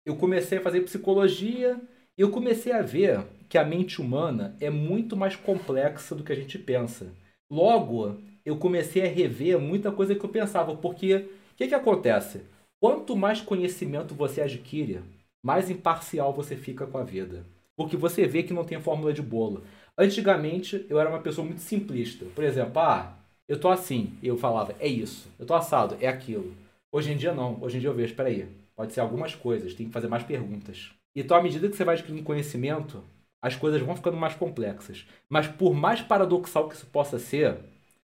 eu 0.05 0.15
comecei 0.15 0.57
a 0.57 0.61
fazer 0.61 0.82
psicologia 0.82 1.80
e 2.17 2.22
eu 2.22 2.32
comecei 2.32 2.72
a 2.72 2.82
ver 2.82 3.26
que 3.47 3.57
a 3.57 3.65
mente 3.65 4.01
humana 4.01 4.55
é 4.59 4.70
muito 4.70 5.17
mais 5.17 5.36
complexa 5.36 6.15
do 6.15 6.24
que 6.24 6.32
a 6.32 6.36
gente 6.36 6.57
pensa. 6.57 7.11
Logo, 7.51 8.17
eu 8.45 8.57
comecei 8.57 9.03
a 9.03 9.09
rever 9.09 9.59
muita 9.59 9.91
coisa 9.91 10.15
que 10.15 10.24
eu 10.24 10.30
pensava, 10.30 10.76
porque 10.76 11.15
o 11.15 11.55
que, 11.55 11.67
que 11.67 11.76
acontece? 11.76 12.41
Quanto 12.80 13.15
mais 13.15 13.41
conhecimento 13.41 14.13
você 14.13 14.41
adquire, 14.41 15.01
mais 15.43 15.70
imparcial 15.70 16.34
você 16.34 16.55
fica 16.55 16.86
com 16.86 16.97
a 16.97 17.03
vida. 17.03 17.45
Porque 17.80 17.95
você 17.97 18.27
vê 18.27 18.43
que 18.43 18.53
não 18.53 18.65
tem 18.65 18.82
fórmula 18.82 19.13
de 19.13 19.21
bolo. 19.21 19.63
Antigamente, 19.97 20.86
eu 20.89 20.99
era 20.99 21.09
uma 21.09 21.21
pessoa 21.21 21.45
muito 21.45 21.61
simplista. 21.61 22.25
Por 22.36 22.43
exemplo, 22.43 22.80
ah, 22.82 23.17
eu 23.47 23.59
tô 23.59 23.69
assim. 23.69 24.17
Eu 24.21 24.38
falava, 24.38 24.75
é 24.80 24.88
isso. 24.88 25.30
Eu 25.39 25.45
tô 25.45 25.53
assado, 25.53 25.95
é 26.01 26.07
aquilo. 26.07 26.53
Hoje 26.91 27.11
em 27.13 27.17
dia, 27.17 27.34
não. 27.34 27.57
Hoje 27.61 27.77
em 27.77 27.80
dia 27.80 27.89
eu 27.89 27.93
vejo, 27.95 28.15
peraí, 28.15 28.47
pode 28.75 28.93
ser 28.93 28.99
algumas 29.01 29.34
coisas, 29.36 29.73
tem 29.73 29.88
que 29.88 29.93
fazer 29.93 30.09
mais 30.09 30.23
perguntas. 30.23 30.91
Então, 31.15 31.38
à 31.38 31.41
medida 31.41 31.69
que 31.69 31.75
você 31.77 31.86
vai 31.86 31.95
adquirindo 31.95 32.23
conhecimento, 32.23 33.03
as 33.41 33.55
coisas 33.55 33.82
vão 33.82 33.95
ficando 33.95 34.17
mais 34.17 34.36
complexas. 34.36 35.05
Mas 35.30 35.47
por 35.47 35.73
mais 35.73 36.01
paradoxal 36.01 36.67
que 36.69 36.75
isso 36.75 36.86
possa 36.88 37.17
ser, 37.19 37.57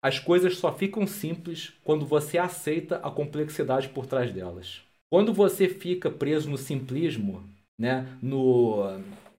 As 0.02 0.18
coisas 0.18 0.56
só 0.56 0.72
ficam 0.72 1.06
simples 1.06 1.74
quando 1.84 2.06
você 2.06 2.38
aceita 2.38 2.96
a 2.98 3.10
complexidade 3.10 3.88
por 3.90 4.06
trás 4.06 4.32
delas. 4.32 4.82
Quando 5.10 5.32
você 5.34 5.68
fica 5.68 6.10
preso 6.10 6.48
no 6.50 6.56
simplismo, 6.56 7.44
né, 7.78 8.06
no, 8.22 8.82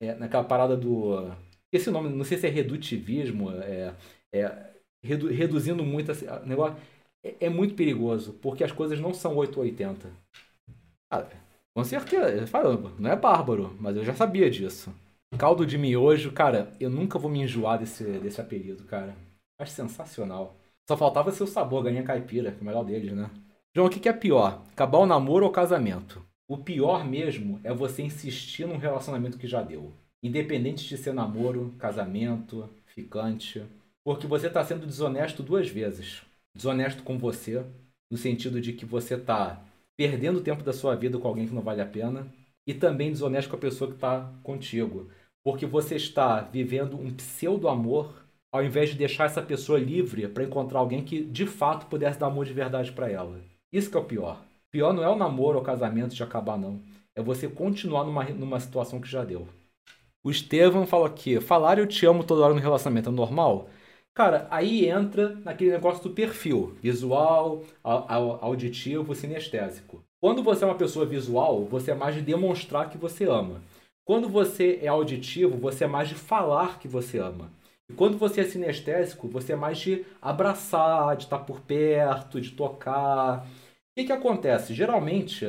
é, 0.01 0.15
naquela 0.15 0.43
parada 0.43 0.75
do. 0.75 1.31
Esse 1.71 1.89
nome, 1.89 2.09
não 2.09 2.25
sei 2.25 2.37
se 2.37 2.47
é 2.47 2.49
redutivismo, 2.49 3.51
é, 3.51 3.95
é 4.33 4.73
redu, 5.03 5.27
reduzindo 5.27 5.83
muito 5.83 6.11
assim, 6.11 6.25
negócio. 6.45 6.75
É, 7.23 7.45
é, 7.45 7.49
muito 7.49 7.75
perigoso, 7.75 8.33
porque 8.41 8.63
as 8.63 8.71
coisas 8.71 8.99
não 8.99 9.13
são 9.13 9.35
880. 9.35 10.11
Ah, 11.11 11.27
com 11.75 11.83
certeza, 11.83 12.47
falando, 12.47 12.93
não 12.99 13.11
é 13.11 13.15
bárbaro, 13.15 13.75
mas 13.79 13.95
eu 13.95 14.03
já 14.03 14.13
sabia 14.13 14.49
disso. 14.49 14.93
Caldo 15.37 15.65
de 15.65 15.77
miojo, 15.77 16.31
cara, 16.33 16.73
eu 16.79 16.89
nunca 16.89 17.19
vou 17.19 17.31
me 17.31 17.41
enjoar 17.41 17.79
desse, 17.79 18.03
desse 18.19 18.41
apelido, 18.41 18.83
cara. 18.85 19.15
Acho 19.59 19.71
sensacional. 19.71 20.57
Só 20.89 20.97
faltava 20.97 21.31
ser 21.31 21.43
o 21.43 21.47
sabor, 21.47 21.83
ganhar 21.83 22.03
caipira, 22.03 22.51
que 22.51 22.57
é 22.57 22.61
o 22.61 22.65
melhor 22.65 22.83
deles, 22.83 23.13
né? 23.13 23.29
João, 23.73 23.87
o 23.87 23.89
que 23.89 24.09
é 24.09 24.13
pior? 24.13 24.63
Acabar 24.73 24.97
o 24.97 25.05
namoro 25.05 25.45
ou 25.45 25.51
casamento? 25.51 26.25
O 26.51 26.57
pior 26.57 27.07
mesmo 27.07 27.61
é 27.63 27.73
você 27.73 28.03
insistir 28.03 28.65
num 28.65 28.75
relacionamento 28.75 29.37
que 29.37 29.47
já 29.47 29.61
deu. 29.61 29.93
Independente 30.21 30.85
de 30.85 30.97
ser 30.97 31.13
namoro, 31.13 31.73
casamento, 31.79 32.69
ficante. 32.87 33.63
Porque 34.03 34.27
você 34.27 34.47
está 34.47 34.61
sendo 34.61 34.85
desonesto 34.85 35.41
duas 35.41 35.69
vezes. 35.69 36.23
Desonesto 36.53 37.03
com 37.03 37.17
você, 37.17 37.65
no 38.11 38.17
sentido 38.17 38.59
de 38.59 38.73
que 38.73 38.85
você 38.85 39.15
está 39.15 39.63
perdendo 39.95 40.39
o 40.39 40.43
tempo 40.43 40.61
da 40.61 40.73
sua 40.73 40.93
vida 40.93 41.17
com 41.17 41.25
alguém 41.25 41.47
que 41.47 41.53
não 41.53 41.61
vale 41.61 41.79
a 41.79 41.85
pena. 41.85 42.27
E 42.67 42.73
também 42.73 43.13
desonesto 43.13 43.49
com 43.49 43.55
a 43.55 43.59
pessoa 43.59 43.89
que 43.89 43.95
está 43.95 44.29
contigo. 44.43 45.09
Porque 45.45 45.65
você 45.65 45.95
está 45.95 46.41
vivendo 46.41 46.99
um 46.99 47.13
pseudo-amor 47.13 48.25
ao 48.51 48.61
invés 48.61 48.89
de 48.89 48.97
deixar 48.97 49.23
essa 49.23 49.41
pessoa 49.41 49.79
livre 49.79 50.27
para 50.27 50.43
encontrar 50.43 50.79
alguém 50.79 51.01
que 51.01 51.23
de 51.23 51.45
fato 51.45 51.85
pudesse 51.85 52.19
dar 52.19 52.27
amor 52.27 52.43
de 52.43 52.51
verdade 52.51 52.91
para 52.91 53.09
ela. 53.09 53.39
Isso 53.71 53.89
que 53.89 53.95
é 53.95 54.01
o 54.01 54.03
pior. 54.03 54.50
Pior 54.71 54.93
não 54.93 55.03
é 55.03 55.09
o 55.09 55.15
namoro 55.15 55.57
ou 55.57 55.61
o 55.61 55.65
casamento 55.65 56.15
de 56.15 56.23
acabar, 56.23 56.57
não. 56.57 56.81
É 57.13 57.21
você 57.21 57.47
continuar 57.47 58.05
numa, 58.05 58.23
numa 58.25 58.59
situação 58.59 59.01
que 59.01 59.07
já 59.07 59.23
deu. 59.23 59.47
O 60.23 60.31
Estevam 60.31 60.87
fala 60.87 61.07
aqui: 61.07 61.41
falar 61.41 61.77
eu 61.77 61.87
te 61.87 62.05
amo 62.05 62.23
toda 62.23 62.43
hora 62.43 62.53
no 62.53 62.59
relacionamento 62.59 63.09
é 63.09 63.11
normal? 63.11 63.69
Cara, 64.13 64.47
aí 64.49 64.87
entra 64.87 65.35
naquele 65.43 65.71
negócio 65.71 66.03
do 66.03 66.11
perfil 66.11 66.75
visual, 66.81 67.63
auditivo, 67.83 69.15
sinestésico. 69.15 70.03
Quando 70.21 70.43
você 70.43 70.63
é 70.63 70.67
uma 70.67 70.75
pessoa 70.75 71.05
visual, 71.05 71.65
você 71.65 71.91
é 71.91 71.95
mais 71.95 72.15
de 72.15 72.21
demonstrar 72.21 72.89
que 72.89 72.97
você 72.97 73.25
ama. 73.25 73.61
Quando 74.05 74.27
você 74.29 74.79
é 74.81 74.87
auditivo, 74.87 75.57
você 75.57 75.85
é 75.85 75.87
mais 75.87 76.09
de 76.09 76.15
falar 76.15 76.77
que 76.79 76.87
você 76.87 77.17
ama. 77.17 77.49
E 77.89 77.93
quando 77.93 78.17
você 78.17 78.41
é 78.41 78.43
sinestésico, 78.43 79.27
você 79.27 79.53
é 79.53 79.55
mais 79.55 79.79
de 79.79 80.05
abraçar, 80.21 81.15
de 81.15 81.23
estar 81.23 81.39
por 81.39 81.61
perto, 81.61 82.39
de 82.39 82.51
tocar. 82.51 83.47
O 83.91 83.95
que, 83.99 84.05
que 84.05 84.11
acontece? 84.13 84.73
Geralmente, 84.73 85.45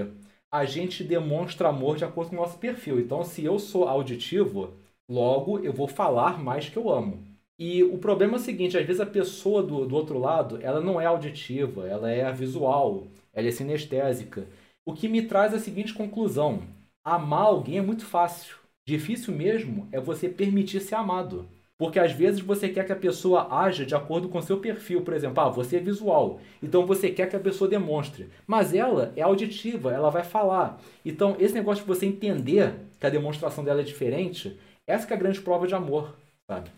a 0.51 0.64
gente 0.64 1.05
demonstra 1.05 1.68
amor 1.68 1.97
de 1.97 2.05
acordo 2.05 2.30
com 2.30 2.36
o 2.36 2.40
nosso 2.40 2.59
perfil. 2.59 2.99
Então, 3.01 3.22
se 3.24 3.45
eu 3.45 3.59
sou 3.59 3.88
auditivo, 3.88 4.74
logo 5.09 5.59
eu 5.61 5.72
vou 5.72 5.86
falar 5.88 6.43
mais 6.43 6.68
que 6.68 6.76
eu 6.76 6.90
amo. 6.90 7.24
E 7.59 7.84
o 7.84 7.99
problema 7.99 8.34
é 8.34 8.36
o 8.36 8.40
seguinte, 8.40 8.76
às 8.76 8.84
vezes 8.84 9.01
a 9.01 9.07
pessoa 9.07 9.62
do, 9.62 9.86
do 9.86 9.95
outro 9.95 10.18
lado, 10.18 10.59
ela 10.61 10.80
não 10.80 11.01
é 11.01 11.07
auditiva, 11.07 11.86
ela 11.86 12.11
é 12.11 12.30
visual, 12.32 13.07
ela 13.32 13.47
é 13.47 13.51
sinestésica. 13.53 14.47
O 14.84 14.93
que 14.93 15.09
me 15.09 15.22
traz 15.22 15.55
a 15.55 15.59
seguinte 15.61 15.95
conclusão: 15.95 16.62
amar 17.05 17.43
alguém 17.47 17.78
é 17.78 17.82
muito 17.82 18.05
fácil. 18.05 18.57
Difícil 18.84 19.32
mesmo 19.34 19.88
é 19.93 20.01
você 20.01 20.28
permitir 20.28 20.80
ser 20.80 20.97
amado. 20.97 21.49
Porque 21.83 21.99
às 21.99 22.12
vezes 22.12 22.39
você 22.39 22.68
quer 22.68 22.87
que 22.87 22.93
a 22.93 22.97
pessoa 22.97 23.49
haja 23.51 23.85
de 23.85 23.93
acordo 23.93 24.28
com 24.28 24.41
seu 24.41 24.59
perfil. 24.59 25.03
Por 25.03 25.14
exemplo, 25.14 25.43
ah, 25.43 25.49
você 25.49 25.78
é 25.78 25.80
visual, 25.80 26.39
então 26.62 26.87
você 26.87 27.11
quer 27.11 27.28
que 27.28 27.35
a 27.35 27.41
pessoa 27.41 27.68
demonstre. 27.68 28.30
Mas 28.47 28.72
ela 28.72 29.12
é 29.16 29.22
auditiva, 29.22 29.93
ela 29.93 30.09
vai 30.09 30.22
falar. 30.22 30.80
Então, 31.05 31.35
esse 31.41 31.53
negócio 31.53 31.83
de 31.83 31.89
você 31.89 32.07
entender 32.07 32.72
que 33.01 33.05
a 33.05 33.11
demonstração 33.11 33.64
dela 33.64 33.80
é 33.80 33.83
diferente, 33.83 34.57
essa 34.87 35.12
é 35.12 35.14
a 35.14 35.18
grande 35.18 35.41
prova 35.41 35.66
de 35.66 35.74
amor, 35.74 36.14
sabe? 36.49 36.70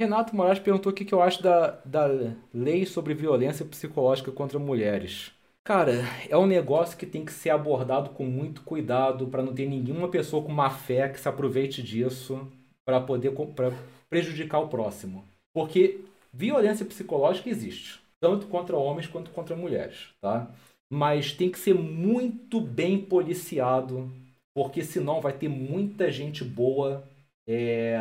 Renato 0.00 0.34
Moraes 0.34 0.60
perguntou 0.60 0.90
o 0.90 0.94
que, 0.94 1.04
que 1.04 1.12
eu 1.12 1.20
acho 1.20 1.42
da, 1.42 1.78
da 1.84 2.08
lei 2.54 2.86
sobre 2.86 3.12
violência 3.12 3.66
psicológica 3.66 4.32
contra 4.32 4.58
mulheres. 4.58 5.30
Cara, 5.62 5.92
é 6.26 6.38
um 6.38 6.46
negócio 6.46 6.96
que 6.96 7.04
tem 7.04 7.22
que 7.22 7.34
ser 7.34 7.50
abordado 7.50 8.08
com 8.10 8.24
muito 8.24 8.62
cuidado 8.62 9.26
para 9.26 9.42
não 9.42 9.52
ter 9.52 9.68
nenhuma 9.68 10.08
pessoa 10.08 10.42
com 10.42 10.52
má 10.52 10.70
fé 10.70 11.06
que 11.06 11.20
se 11.20 11.28
aproveite 11.28 11.82
disso 11.82 12.50
para 12.82 12.98
poder 12.98 13.32
pra 13.54 13.72
prejudicar 14.08 14.60
o 14.60 14.68
próximo. 14.68 15.24
Porque 15.52 16.00
violência 16.32 16.84
psicológica 16.84 17.48
existe, 17.48 18.00
tanto 18.20 18.46
contra 18.46 18.76
homens 18.76 19.06
quanto 19.06 19.30
contra 19.30 19.56
mulheres, 19.56 20.08
tá? 20.20 20.50
Mas 20.88 21.32
tem 21.32 21.50
que 21.50 21.58
ser 21.58 21.74
muito 21.74 22.60
bem 22.60 22.98
policiado, 22.98 24.10
porque 24.54 24.84
senão 24.84 25.20
vai 25.20 25.32
ter 25.32 25.48
muita 25.48 26.10
gente 26.10 26.44
boa 26.44 27.04
é, 27.48 27.98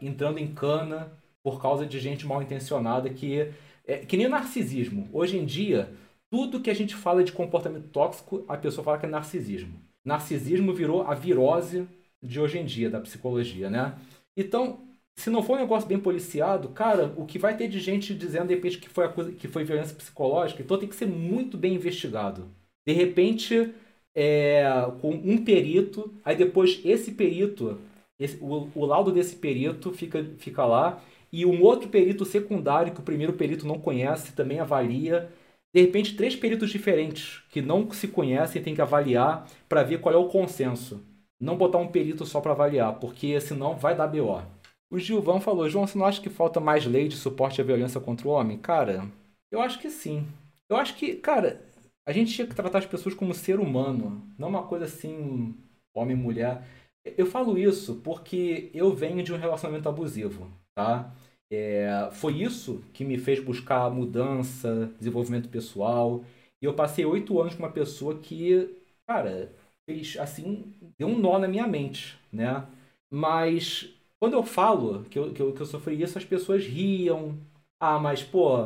entrando 0.00 0.38
em 0.38 0.52
cana 0.52 1.12
por 1.42 1.60
causa 1.60 1.84
de 1.84 2.00
gente 2.00 2.26
mal 2.26 2.42
intencionada 2.42 3.10
que 3.10 3.52
é 3.86 3.98
que 3.98 4.16
nem 4.16 4.28
narcisismo. 4.28 5.08
Hoje 5.12 5.36
em 5.36 5.44
dia, 5.44 5.92
tudo 6.30 6.60
que 6.60 6.70
a 6.70 6.74
gente 6.74 6.94
fala 6.94 7.22
de 7.22 7.32
comportamento 7.32 7.88
tóxico, 7.88 8.44
a 8.48 8.56
pessoa 8.56 8.84
fala 8.84 8.98
que 8.98 9.06
é 9.06 9.08
narcisismo. 9.08 9.78
Narcisismo 10.04 10.72
virou 10.72 11.02
a 11.02 11.14
virose 11.14 11.86
de 12.22 12.40
hoje 12.40 12.58
em 12.58 12.64
dia 12.64 12.88
da 12.88 13.00
psicologia, 13.00 13.68
né? 13.68 13.94
Então, 14.36 14.78
se 15.16 15.30
não 15.30 15.42
for 15.42 15.56
um 15.56 15.60
negócio 15.60 15.88
bem 15.88 15.98
policiado, 15.98 16.68
cara, 16.70 17.14
o 17.16 17.24
que 17.24 17.38
vai 17.38 17.56
ter 17.56 17.68
de 17.68 17.80
gente 17.80 18.14
dizendo 18.14 18.48
de 18.48 18.54
repente 18.54 18.78
que 18.78 18.88
foi, 18.88 19.08
coisa, 19.08 19.32
que 19.32 19.48
foi 19.48 19.64
violência 19.64 19.96
psicológica, 19.96 20.62
então 20.62 20.78
tem 20.78 20.88
que 20.88 20.96
ser 20.96 21.06
muito 21.06 21.56
bem 21.56 21.74
investigado. 21.74 22.50
De 22.86 22.92
repente, 22.92 23.72
é, 24.14 24.64
com 25.00 25.10
um 25.12 25.44
perito, 25.44 26.12
aí 26.24 26.36
depois 26.36 26.80
esse 26.84 27.12
perito, 27.12 27.78
esse, 28.18 28.36
o, 28.40 28.70
o 28.74 28.84
laudo 28.84 29.12
desse 29.12 29.36
perito 29.36 29.92
fica, 29.92 30.24
fica 30.38 30.64
lá, 30.64 31.02
e 31.32 31.44
um 31.46 31.62
outro 31.62 31.88
perito 31.88 32.24
secundário 32.24 32.92
que 32.92 33.00
o 33.00 33.04
primeiro 33.04 33.32
perito 33.32 33.66
não 33.66 33.78
conhece 33.78 34.32
também 34.34 34.60
avalia. 34.60 35.30
De 35.74 35.80
repente, 35.80 36.16
três 36.16 36.36
peritos 36.36 36.70
diferentes 36.70 37.42
que 37.50 37.60
não 37.60 37.90
se 37.90 38.06
conhecem 38.08 38.62
têm 38.62 38.74
que 38.74 38.80
avaliar 38.80 39.48
para 39.68 39.82
ver 39.82 40.00
qual 40.00 40.14
é 40.14 40.18
o 40.18 40.28
consenso. 40.28 41.04
Não 41.40 41.56
botar 41.56 41.78
um 41.78 41.88
perito 41.88 42.24
só 42.24 42.40
para 42.40 42.52
avaliar, 42.52 43.00
porque 43.00 43.40
senão 43.40 43.76
vai 43.76 43.96
dar 43.96 44.06
BO. 44.06 44.42
O 44.90 44.98
Gilvão 44.98 45.40
falou: 45.40 45.68
João, 45.68 45.86
você 45.86 45.98
não 45.98 46.06
acha 46.06 46.20
que 46.20 46.30
falta 46.30 46.60
mais 46.60 46.84
lei 46.86 47.08
de 47.08 47.16
suporte 47.16 47.60
à 47.60 47.64
violência 47.64 48.00
contra 48.00 48.28
o 48.28 48.30
homem? 48.30 48.58
Cara, 48.58 49.10
eu 49.50 49.60
acho 49.60 49.78
que 49.78 49.90
sim. 49.90 50.26
Eu 50.68 50.76
acho 50.76 50.96
que, 50.96 51.16
cara, 51.16 51.60
a 52.06 52.12
gente 52.12 52.32
tinha 52.34 52.46
que 52.46 52.54
tratar 52.54 52.78
as 52.78 52.86
pessoas 52.86 53.14
como 53.14 53.34
ser 53.34 53.58
humano, 53.60 54.22
não 54.38 54.48
uma 54.48 54.66
coisa 54.66 54.84
assim, 54.86 55.54
homem 55.94 56.16
mulher. 56.16 56.62
Eu 57.04 57.26
falo 57.26 57.58
isso 57.58 57.96
porque 58.02 58.70
eu 58.74 58.94
venho 58.94 59.22
de 59.22 59.32
um 59.32 59.36
relacionamento 59.36 59.88
abusivo, 59.88 60.50
tá? 60.74 61.12
É, 61.50 62.08
foi 62.12 62.42
isso 62.42 62.82
que 62.92 63.04
me 63.04 63.18
fez 63.18 63.40
buscar 63.40 63.90
mudança, 63.90 64.92
desenvolvimento 64.98 65.48
pessoal. 65.48 66.24
E 66.62 66.66
eu 66.66 66.74
passei 66.74 67.04
oito 67.04 67.40
anos 67.40 67.54
com 67.54 67.62
uma 67.62 67.70
pessoa 67.72 68.18
que, 68.18 68.74
cara, 69.06 69.52
fez 69.88 70.16
assim, 70.18 70.72
deu 70.98 71.08
um 71.08 71.18
nó 71.18 71.38
na 71.38 71.46
minha 71.48 71.66
mente, 71.66 72.18
né? 72.32 72.66
Mas 73.10 73.93
quando 74.24 74.32
eu 74.32 74.42
falo 74.42 75.04
que 75.10 75.18
eu, 75.18 75.34
que 75.34 75.42
eu, 75.42 75.52
que 75.52 75.60
eu 75.60 75.66
sofri 75.66 76.00
isso, 76.00 76.16
as 76.16 76.24
pessoas 76.24 76.64
riam. 76.64 77.36
Ah, 77.78 77.98
mas, 77.98 78.22
pô, 78.22 78.56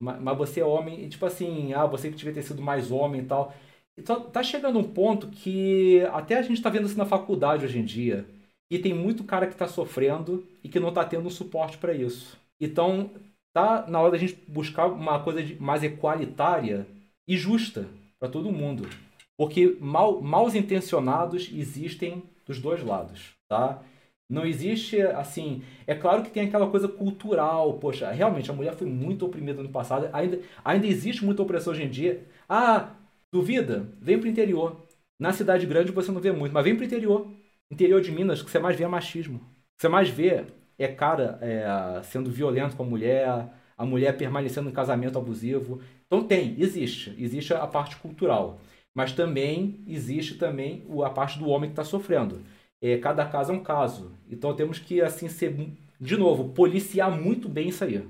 mas, 0.00 0.36
você 0.36 0.58
é 0.58 0.64
homem. 0.64 1.04
E, 1.04 1.08
tipo 1.08 1.24
assim, 1.24 1.72
ah, 1.74 1.86
você 1.86 2.10
que 2.10 2.16
devia 2.16 2.34
ter 2.34 2.42
sido 2.42 2.60
mais 2.60 2.90
homem 2.90 3.20
e 3.20 3.24
tal. 3.24 3.54
Então, 3.96 4.28
tá 4.28 4.42
chegando 4.42 4.80
um 4.80 4.82
ponto 4.82 5.28
que 5.28 6.00
até 6.12 6.36
a 6.36 6.42
gente 6.42 6.60
tá 6.60 6.68
vendo 6.68 6.86
isso 6.86 6.98
na 6.98 7.06
faculdade 7.06 7.64
hoje 7.64 7.78
em 7.78 7.84
dia. 7.84 8.26
E 8.68 8.80
tem 8.80 8.92
muito 8.92 9.22
cara 9.22 9.46
que 9.46 9.54
tá 9.54 9.68
sofrendo 9.68 10.44
e 10.64 10.68
que 10.68 10.80
não 10.80 10.92
tá 10.92 11.04
tendo 11.04 11.30
suporte 11.30 11.78
para 11.78 11.94
isso. 11.94 12.36
Então, 12.60 13.08
tá 13.54 13.86
na 13.86 14.00
hora 14.00 14.10
da 14.10 14.18
gente 14.18 14.36
buscar 14.48 14.86
uma 14.86 15.22
coisa 15.22 15.40
mais 15.60 15.84
equalitária 15.84 16.84
e 17.28 17.36
justa 17.36 17.86
para 18.18 18.28
todo 18.28 18.50
mundo. 18.50 18.88
Porque 19.38 19.76
mal, 19.80 20.20
maus 20.20 20.56
intencionados 20.56 21.48
existem 21.54 22.24
dos 22.44 22.58
dois 22.60 22.82
lados, 22.82 23.36
tá? 23.48 23.80
Não 24.28 24.44
existe, 24.44 25.00
assim. 25.00 25.62
É 25.86 25.94
claro 25.94 26.22
que 26.22 26.30
tem 26.30 26.46
aquela 26.48 26.68
coisa 26.68 26.88
cultural. 26.88 27.74
Poxa, 27.78 28.10
realmente 28.10 28.50
a 28.50 28.54
mulher 28.54 28.74
foi 28.74 28.86
muito 28.86 29.24
oprimida 29.24 29.62
no 29.62 29.68
passado. 29.68 30.08
Ainda, 30.12 30.40
ainda 30.64 30.86
existe 30.86 31.24
muita 31.24 31.42
opressão 31.42 31.72
hoje 31.72 31.84
em 31.84 31.90
dia. 31.90 32.26
Ah, 32.48 32.94
duvida? 33.32 33.88
Vem 34.00 34.18
pro 34.18 34.28
interior. 34.28 34.84
Na 35.18 35.32
cidade 35.32 35.64
grande 35.66 35.92
você 35.92 36.10
não 36.12 36.20
vê 36.20 36.32
muito, 36.32 36.52
mas 36.52 36.64
vem 36.64 36.74
pro 36.74 36.84
interior. 36.84 37.30
Interior 37.70 38.00
de 38.00 38.12
Minas, 38.12 38.42
que 38.42 38.50
você 38.50 38.58
mais 38.58 38.76
vê 38.76 38.84
é 38.84 38.88
machismo. 38.88 39.38
Que 39.76 39.82
você 39.82 39.88
mais 39.88 40.08
vê 40.08 40.44
é 40.78 40.88
cara 40.88 41.38
é, 41.40 42.02
sendo 42.02 42.30
violento 42.30 42.76
com 42.76 42.82
a 42.82 42.86
mulher, 42.86 43.48
a 43.76 43.86
mulher 43.86 44.16
permanecendo 44.16 44.68
em 44.68 44.72
casamento 44.72 45.18
abusivo. 45.18 45.80
Então 46.06 46.24
tem, 46.24 46.56
existe. 46.58 47.14
Existe 47.18 47.54
a 47.54 47.66
parte 47.66 47.96
cultural. 47.96 48.60
Mas 48.94 49.12
também 49.12 49.84
existe 49.86 50.34
também 50.36 50.84
a 51.04 51.10
parte 51.10 51.38
do 51.38 51.48
homem 51.48 51.70
que 51.70 51.72
está 51.74 51.84
sofrendo 51.84 52.42
é, 52.82 52.98
cada 52.98 53.26
caso 53.26 53.52
é 53.52 53.54
um 53.54 53.62
caso. 53.62 54.12
Então 54.28 54.54
temos 54.54 54.78
que, 54.78 55.00
assim, 55.00 55.28
ser, 55.28 55.54
de 56.00 56.16
novo, 56.16 56.50
policiar 56.50 57.10
muito 57.10 57.48
bem 57.48 57.68
isso 57.68 57.84
aí. 57.84 58.06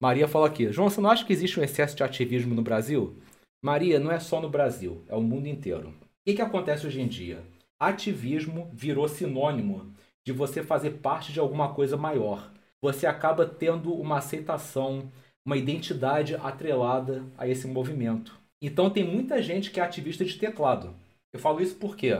Maria 0.00 0.28
falou 0.28 0.46
aqui: 0.46 0.70
João, 0.72 0.90
você 0.90 1.00
não 1.00 1.10
acha 1.10 1.24
que 1.24 1.32
existe 1.32 1.58
um 1.58 1.62
excesso 1.62 1.96
de 1.96 2.02
ativismo 2.02 2.54
no 2.54 2.62
Brasil? 2.62 3.16
Maria, 3.62 3.98
não 3.98 4.12
é 4.12 4.20
só 4.20 4.40
no 4.40 4.50
Brasil, 4.50 5.02
é 5.08 5.14
o 5.14 5.22
mundo 5.22 5.48
inteiro. 5.48 5.88
O 5.88 5.94
que, 6.24 6.34
que 6.34 6.42
acontece 6.42 6.86
hoje 6.86 7.00
em 7.00 7.08
dia? 7.08 7.42
Ativismo 7.80 8.70
virou 8.72 9.08
sinônimo 9.08 9.92
de 10.24 10.32
você 10.32 10.62
fazer 10.62 10.90
parte 10.98 11.32
de 11.32 11.40
alguma 11.40 11.72
coisa 11.72 11.96
maior. 11.96 12.52
Você 12.82 13.06
acaba 13.06 13.46
tendo 13.46 13.92
uma 13.94 14.18
aceitação, 14.18 15.10
uma 15.44 15.56
identidade 15.56 16.34
atrelada 16.34 17.24
a 17.38 17.48
esse 17.48 17.66
movimento. 17.66 18.38
Então 18.60 18.90
tem 18.90 19.04
muita 19.04 19.42
gente 19.42 19.70
que 19.70 19.80
é 19.80 19.82
ativista 19.82 20.24
de 20.24 20.38
teclado. 20.38 20.94
Eu 21.32 21.38
falo 21.38 21.60
isso 21.60 21.76
porque 21.76 22.18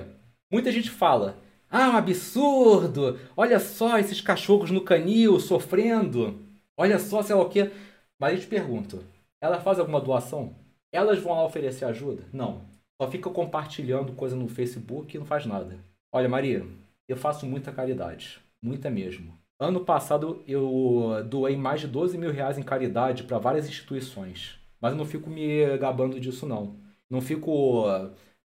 muita 0.51 0.73
gente 0.73 0.91
fala: 0.91 1.39
"Ah, 1.71 1.91
um 1.91 1.97
absurdo! 1.97 3.19
Olha 3.37 3.59
só 3.61 3.99
esses 3.99 4.21
cachorros 4.21 4.71
no 4.71 4.81
canil 4.81 5.39
sofrendo. 5.41 6.41
Olha 6.77 6.99
só, 6.99 7.23
sei 7.23 7.35
lá 7.35 7.43
o 7.43 7.49
quê". 7.49 7.71
Mas 8.19 8.35
eu 8.35 8.41
te 8.41 8.47
pergunto: 8.47 9.05
ela 9.41 9.61
faz 9.61 9.79
alguma 9.79 10.01
doação? 10.01 10.55
Elas 10.93 11.19
vão 11.19 11.35
lá 11.35 11.45
oferecer 11.45 11.85
ajuda? 11.85 12.25
Não. 12.33 12.63
Só 13.01 13.11
fica 13.11 13.29
compartilhando 13.29 14.15
coisa 14.15 14.35
no 14.35 14.49
Facebook 14.49 15.15
e 15.15 15.19
não 15.19 15.27
faz 15.27 15.45
nada. 15.45 15.79
Olha, 16.11 16.29
Maria, 16.29 16.67
eu 17.07 17.17
faço 17.17 17.45
muita 17.47 17.71
caridade. 17.71 18.39
Muita 18.63 18.89
mesmo. 18.91 19.35
Ano 19.59 19.81
passado 19.81 20.43
eu 20.47 21.23
doei 21.29 21.57
mais 21.57 21.81
de 21.81 21.87
12 21.87 22.17
mil 22.17 22.31
reais 22.31 22.59
em 22.59 22.63
caridade 22.63 23.25
para 23.25 23.39
várias 23.39 23.69
instituições. 23.69 24.59
Mas 24.81 24.93
eu 24.93 24.99
não 24.99 25.05
fico 25.05 25.29
me 25.31 25.77
gabando 25.79 26.19
disso, 26.19 26.47
não. 26.47 26.77
Não 27.09 27.21
fico 27.21 27.85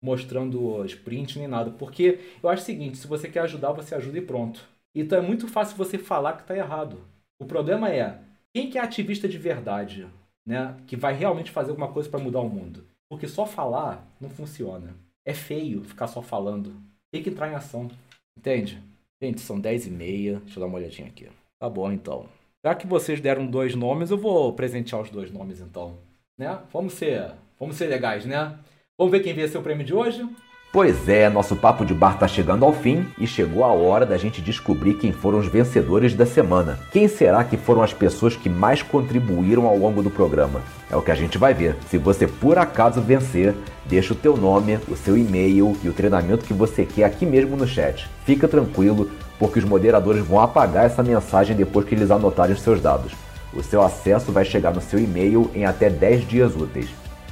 mostrando 0.02 0.84
sprint 0.86 1.38
nem 1.38 1.48
nada. 1.48 1.72
Porque 1.72 2.20
eu 2.42 2.50
acho 2.50 2.64
o 2.64 2.66
seguinte: 2.66 2.98
se 2.98 3.08
você 3.08 3.30
quer 3.30 3.42
ajudar, 3.42 3.72
você 3.72 3.96
ajuda 3.96 4.18
e 4.18 4.22
pronto. 4.22 4.68
Então 4.96 5.18
é 5.18 5.22
muito 5.22 5.48
fácil 5.48 5.78
você 5.78 5.98
falar 5.98 6.34
que 6.34 6.42
está 6.42 6.56
errado. 6.56 7.02
O 7.40 7.46
problema 7.46 7.90
é 7.90 8.20
quem 8.54 8.70
que 8.70 8.78
é 8.78 8.82
ativista 8.82 9.28
de 9.28 9.38
verdade, 9.38 10.08
né? 10.46 10.76
Que 10.88 10.96
vai 10.96 11.14
realmente 11.14 11.52
fazer 11.52 11.70
alguma 11.70 11.92
coisa 11.92 12.10
para 12.10 12.20
mudar 12.20 12.42
o 12.42 12.50
mundo. 12.50 12.86
Porque 13.10 13.28
só 13.28 13.46
falar 13.46 14.06
não 14.20 14.30
funciona. 14.30 14.96
É 15.26 15.34
feio 15.34 15.84
ficar 15.84 16.08
só 16.08 16.22
falando. 16.22 16.76
Tem 17.12 17.24
que 17.24 17.30
entrar 17.30 17.50
em 17.50 17.56
ação. 17.56 17.90
Entende? 18.38 18.82
Gente, 19.22 19.42
são 19.42 19.60
10 19.60 19.88
e 19.88 19.90
meia. 19.90 20.40
Deixa 20.40 20.58
eu 20.58 20.62
dar 20.62 20.68
uma 20.68 20.78
olhadinha 20.78 21.08
aqui. 21.08 21.28
Tá 21.60 21.70
bom, 21.70 21.92
então. 21.92 22.28
Já 22.64 22.76
que 22.76 22.88
vocês 22.88 23.22
deram 23.22 23.48
dois 23.48 23.74
nomes, 23.76 24.12
eu 24.12 24.18
vou 24.18 24.54
presentear 24.54 25.02
os 25.02 25.10
dois 25.10 25.32
nomes, 25.32 25.60
então. 25.60 25.98
Né? 26.38 26.62
Vamos 26.72 26.94
ser, 26.94 27.32
vamos 27.60 27.76
ser 27.76 27.88
legais, 27.88 28.26
né? 28.26 28.58
Vamos 29.00 29.14
ver 29.14 29.22
quem 29.22 29.34
venceu 29.34 29.62
o 29.62 29.64
prêmio 29.64 29.86
de 29.86 29.94
hoje? 29.94 30.28
Pois 30.74 31.08
é, 31.08 31.30
nosso 31.30 31.56
papo 31.56 31.86
de 31.86 31.94
bar 31.94 32.20
tá 32.20 32.28
chegando 32.28 32.66
ao 32.66 32.74
fim 32.74 33.08
e 33.18 33.26
chegou 33.26 33.64
a 33.64 33.70
hora 33.70 34.06
da 34.06 34.18
gente 34.18 34.42
descobrir 34.42 34.96
quem 34.96 35.14
foram 35.14 35.40
os 35.40 35.48
vencedores 35.48 36.14
da 36.14 36.26
semana. 36.26 36.78
Quem 36.92 37.08
será 37.08 37.46
que 37.46 37.56
foram 37.56 37.82
as 37.82 37.94
pessoas 37.94 38.36
que 38.36 38.50
mais 38.50 38.82
contribuíram 38.82 39.66
ao 39.68 39.78
longo 39.78 40.04
do 40.04 40.10
programa? 40.10 40.62
É 40.92 40.98
o 40.98 41.02
que 41.02 41.12
a 41.12 41.16
gente 41.16 41.38
vai 41.38 41.54
ver. 41.54 41.78
Se 41.90 41.98
você 41.98 42.28
por 42.28 42.58
acaso 42.58 43.00
vencer, 43.00 43.56
deixa 43.86 44.12
o 44.12 44.18
teu 44.18 44.36
nome, 44.36 44.78
o 44.90 44.98
seu 44.98 45.18
e-mail 45.18 45.78
e 45.82 45.88
o 45.88 45.94
treinamento 45.94 46.44
que 46.44 46.54
você 46.54 46.84
quer 46.84 47.06
aqui 47.06 47.26
mesmo 47.26 47.56
no 47.56 47.66
chat. 47.66 48.06
Fica 48.26 48.50
tranquilo, 48.50 49.10
porque 49.40 49.60
os 49.60 49.66
moderadores 49.66 50.26
vão 50.26 50.42
apagar 50.42 50.86
essa 50.86 51.02
mensagem 51.02 51.56
depois 51.56 51.86
que 51.86 51.96
eles 51.96 52.12
anotarem 52.12 52.54
os 52.54 52.62
seus 52.62 52.82
dados. 52.82 53.14
O 53.54 53.64
seu 53.64 53.82
acesso 53.82 54.34
vai 54.34 54.44
chegar 54.44 54.74
no 54.74 54.82
seu 54.82 55.00
e-mail 55.00 55.50
em 55.56 55.64
até 55.64 55.90
10 55.90 56.28
dias 56.28 56.54
úteis. 56.54 56.90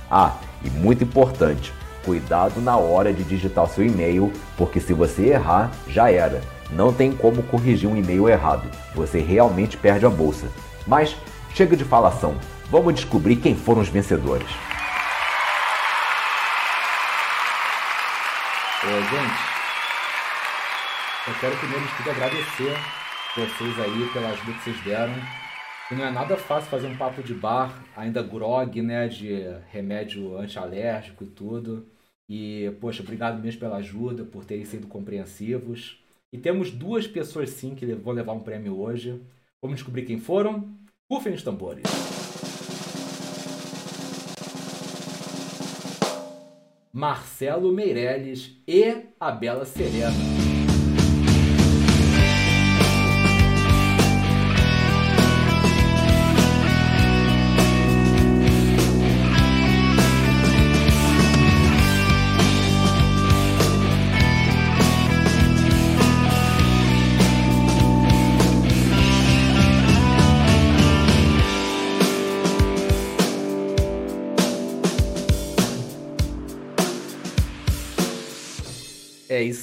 Ah, 0.09 0.37
e 0.67 0.69
muito 0.69 1.03
importante, 1.03 1.73
cuidado 2.03 2.61
na 2.61 2.77
hora 2.77 3.13
de 3.13 3.23
digitar 3.23 3.67
seu 3.67 3.85
e-mail, 3.85 4.31
porque 4.57 4.79
se 4.79 4.93
você 4.93 5.29
errar, 5.29 5.71
já 5.87 6.11
era. 6.11 6.41
Não 6.69 6.93
tem 6.93 7.13
como 7.13 7.41
corrigir 7.43 7.89
um 7.89 7.95
e-mail 7.95 8.27
errado. 8.27 8.69
Você 8.93 9.19
realmente 9.19 9.77
perde 9.77 10.05
a 10.05 10.09
bolsa. 10.09 10.47
Mas 10.85 11.15
chega 11.53 11.77
de 11.77 11.85
falação. 11.85 12.35
Vamos 12.69 12.93
descobrir 12.95 13.37
quem 13.37 13.55
foram 13.55 13.81
os 13.81 13.87
vencedores. 13.87 14.47
Ô, 18.83 18.89
gente, 18.89 19.39
eu 21.27 21.33
quero 21.39 21.57
primeiro 21.57 21.85
de 21.85 21.93
tudo 21.93 22.11
agradecer 22.11 22.77
vocês 23.35 23.79
aí 23.79 24.09
pela 24.11 24.29
ajuda 24.29 24.51
que 24.51 24.63
vocês 24.63 24.79
deram. 24.83 25.46
E 25.89 25.95
não 25.95 26.03
é 26.03 26.11
nada 26.11 26.35
fácil 26.35 26.69
fazer 26.69 26.87
um 26.87 26.97
papo 26.97 27.23
de 27.23 27.33
bar, 27.33 27.81
ainda 27.95 28.21
grog, 28.21 28.81
né, 28.81 29.07
de 29.07 29.41
remédio 29.69 30.37
antialérgico 30.37 31.23
e 31.23 31.27
tudo. 31.27 31.87
E, 32.29 32.69
poxa, 32.81 33.01
obrigado 33.01 33.41
mesmo 33.41 33.61
pela 33.61 33.77
ajuda, 33.77 34.25
por 34.25 34.43
terem 34.43 34.65
sido 34.65 34.85
compreensivos. 34.87 36.03
E 36.33 36.37
temos 36.37 36.71
duas 36.71 37.07
pessoas 37.07 37.51
sim 37.51 37.73
que 37.73 37.85
vão 37.93 38.13
levar 38.13 38.33
um 38.33 38.41
prêmio 38.41 38.77
hoje. 38.77 39.21
Vamos 39.61 39.77
descobrir 39.77 40.03
quem 40.03 40.19
foram? 40.19 40.75
Rufem 41.09 41.33
os 41.33 41.41
tambores. 41.41 41.83
Marcelo 46.91 47.71
Meirelles 47.71 48.57
e 48.67 49.03
a 49.17 49.31
Bela 49.31 49.65
Serena. 49.65 50.46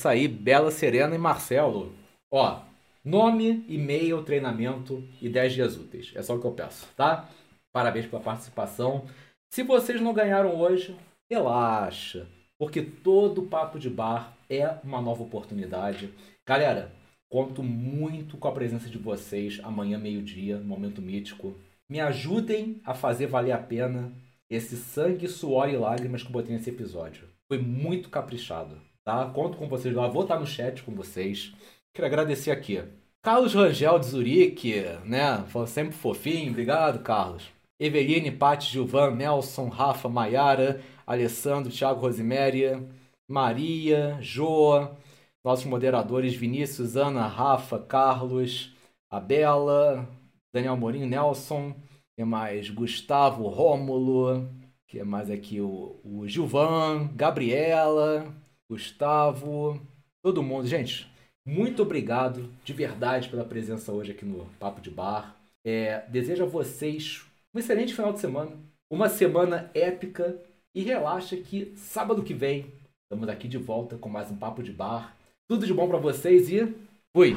Isso 0.04 0.08
aí, 0.08 0.28
Bela 0.28 0.70
Serena 0.70 1.14
e 1.14 1.18
Marcelo. 1.18 1.94
Ó, 2.30 2.60
nome, 3.02 3.64
e-mail, 3.66 4.22
treinamento 4.22 5.02
e 5.22 5.30
10 5.30 5.52
dias 5.54 5.76
úteis. 5.78 6.12
É 6.14 6.22
só 6.22 6.36
o 6.36 6.40
que 6.40 6.46
eu 6.46 6.52
peço, 6.52 6.86
tá? 6.94 7.26
Parabéns 7.72 8.04
pela 8.04 8.20
participação. 8.20 9.06
Se 9.50 9.62
vocês 9.62 10.02
não 10.02 10.12
ganharam 10.12 10.60
hoje, 10.60 10.94
relaxa, 11.30 12.28
porque 12.58 12.82
todo 12.82 13.46
papo 13.46 13.78
de 13.78 13.88
bar 13.88 14.36
é 14.50 14.76
uma 14.84 15.00
nova 15.00 15.22
oportunidade. 15.22 16.12
Galera, 16.46 16.92
conto 17.30 17.62
muito 17.62 18.36
com 18.36 18.48
a 18.48 18.52
presença 18.52 18.90
de 18.90 18.98
vocês 18.98 19.58
amanhã 19.62 19.96
meio-dia, 19.96 20.58
momento 20.58 21.00
mítico. 21.00 21.54
Me 21.88 21.98
ajudem 21.98 22.78
a 22.84 22.92
fazer 22.92 23.26
valer 23.26 23.52
a 23.52 23.58
pena 23.58 24.12
esse 24.50 24.76
sangue, 24.76 25.26
suor 25.28 25.70
e 25.70 25.78
lágrimas 25.78 26.22
que 26.22 26.28
eu 26.28 26.32
botei 26.32 26.54
nesse 26.54 26.68
episódio. 26.68 27.26
Foi 27.48 27.56
muito 27.56 28.10
caprichado 28.10 28.78
tá? 29.04 29.26
Conto 29.26 29.58
com 29.58 29.68
vocês 29.68 29.94
lá, 29.94 30.08
vou 30.08 30.22
estar 30.22 30.38
no 30.38 30.46
chat 30.46 30.82
com 30.82 30.92
vocês. 30.94 31.52
Quero 31.92 32.06
agradecer 32.06 32.50
aqui. 32.50 32.82
Carlos 33.22 33.54
Rangel 33.54 33.98
de 33.98 34.06
Zurique, 34.06 34.82
né? 35.04 35.44
Sempre 35.66 35.94
fofinho, 35.94 36.50
obrigado, 36.50 37.02
Carlos. 37.02 37.44
Eveline, 37.78 38.30
Pati, 38.30 38.70
Gilvan, 38.70 39.12
Nelson, 39.12 39.68
Rafa, 39.68 40.08
Maiara, 40.08 40.80
Alessandro, 41.06 41.72
Thiago 41.72 42.00
Rosemary, 42.00 42.86
Maria, 43.28 44.18
Joa, 44.20 44.96
nossos 45.44 45.64
moderadores 45.66 46.34
Vinícius, 46.34 46.96
Ana, 46.96 47.26
Rafa, 47.26 47.78
Carlos, 47.78 48.74
a 49.10 49.20
Bela, 49.20 50.08
Daniel 50.52 50.76
Morinho, 50.76 51.06
Nelson, 51.06 51.74
que 52.16 52.24
mais? 52.24 52.70
Gustavo, 52.70 53.48
Rômulo, 53.48 54.48
que 54.86 55.02
mais 55.02 55.30
aqui? 55.30 55.60
O, 55.60 56.00
o 56.04 56.28
Gilvan, 56.28 57.10
Gabriela, 57.14 58.32
Gustavo, 58.74 59.80
todo 60.20 60.42
mundo. 60.42 60.66
Gente, 60.66 61.08
muito 61.46 61.82
obrigado 61.82 62.50
de 62.64 62.72
verdade 62.72 63.28
pela 63.28 63.44
presença 63.44 63.92
hoje 63.92 64.10
aqui 64.10 64.24
no 64.24 64.46
Papo 64.58 64.80
de 64.80 64.90
Bar. 64.90 65.36
É, 65.64 66.04
desejo 66.08 66.42
a 66.42 66.46
vocês 66.46 67.24
um 67.54 67.60
excelente 67.60 67.94
final 67.94 68.12
de 68.12 68.18
semana, 68.18 68.50
uma 68.90 69.08
semana 69.08 69.70
épica 69.72 70.36
e 70.74 70.82
relaxa 70.82 71.36
que 71.36 71.72
sábado 71.76 72.24
que 72.24 72.34
vem 72.34 72.66
estamos 73.04 73.28
aqui 73.28 73.46
de 73.46 73.58
volta 73.58 73.96
com 73.96 74.08
mais 74.08 74.28
um 74.32 74.36
Papo 74.36 74.60
de 74.60 74.72
Bar. 74.72 75.16
Tudo 75.48 75.66
de 75.66 75.72
bom 75.72 75.86
para 75.86 75.98
vocês 75.98 76.50
e 76.50 76.74
fui! 77.16 77.36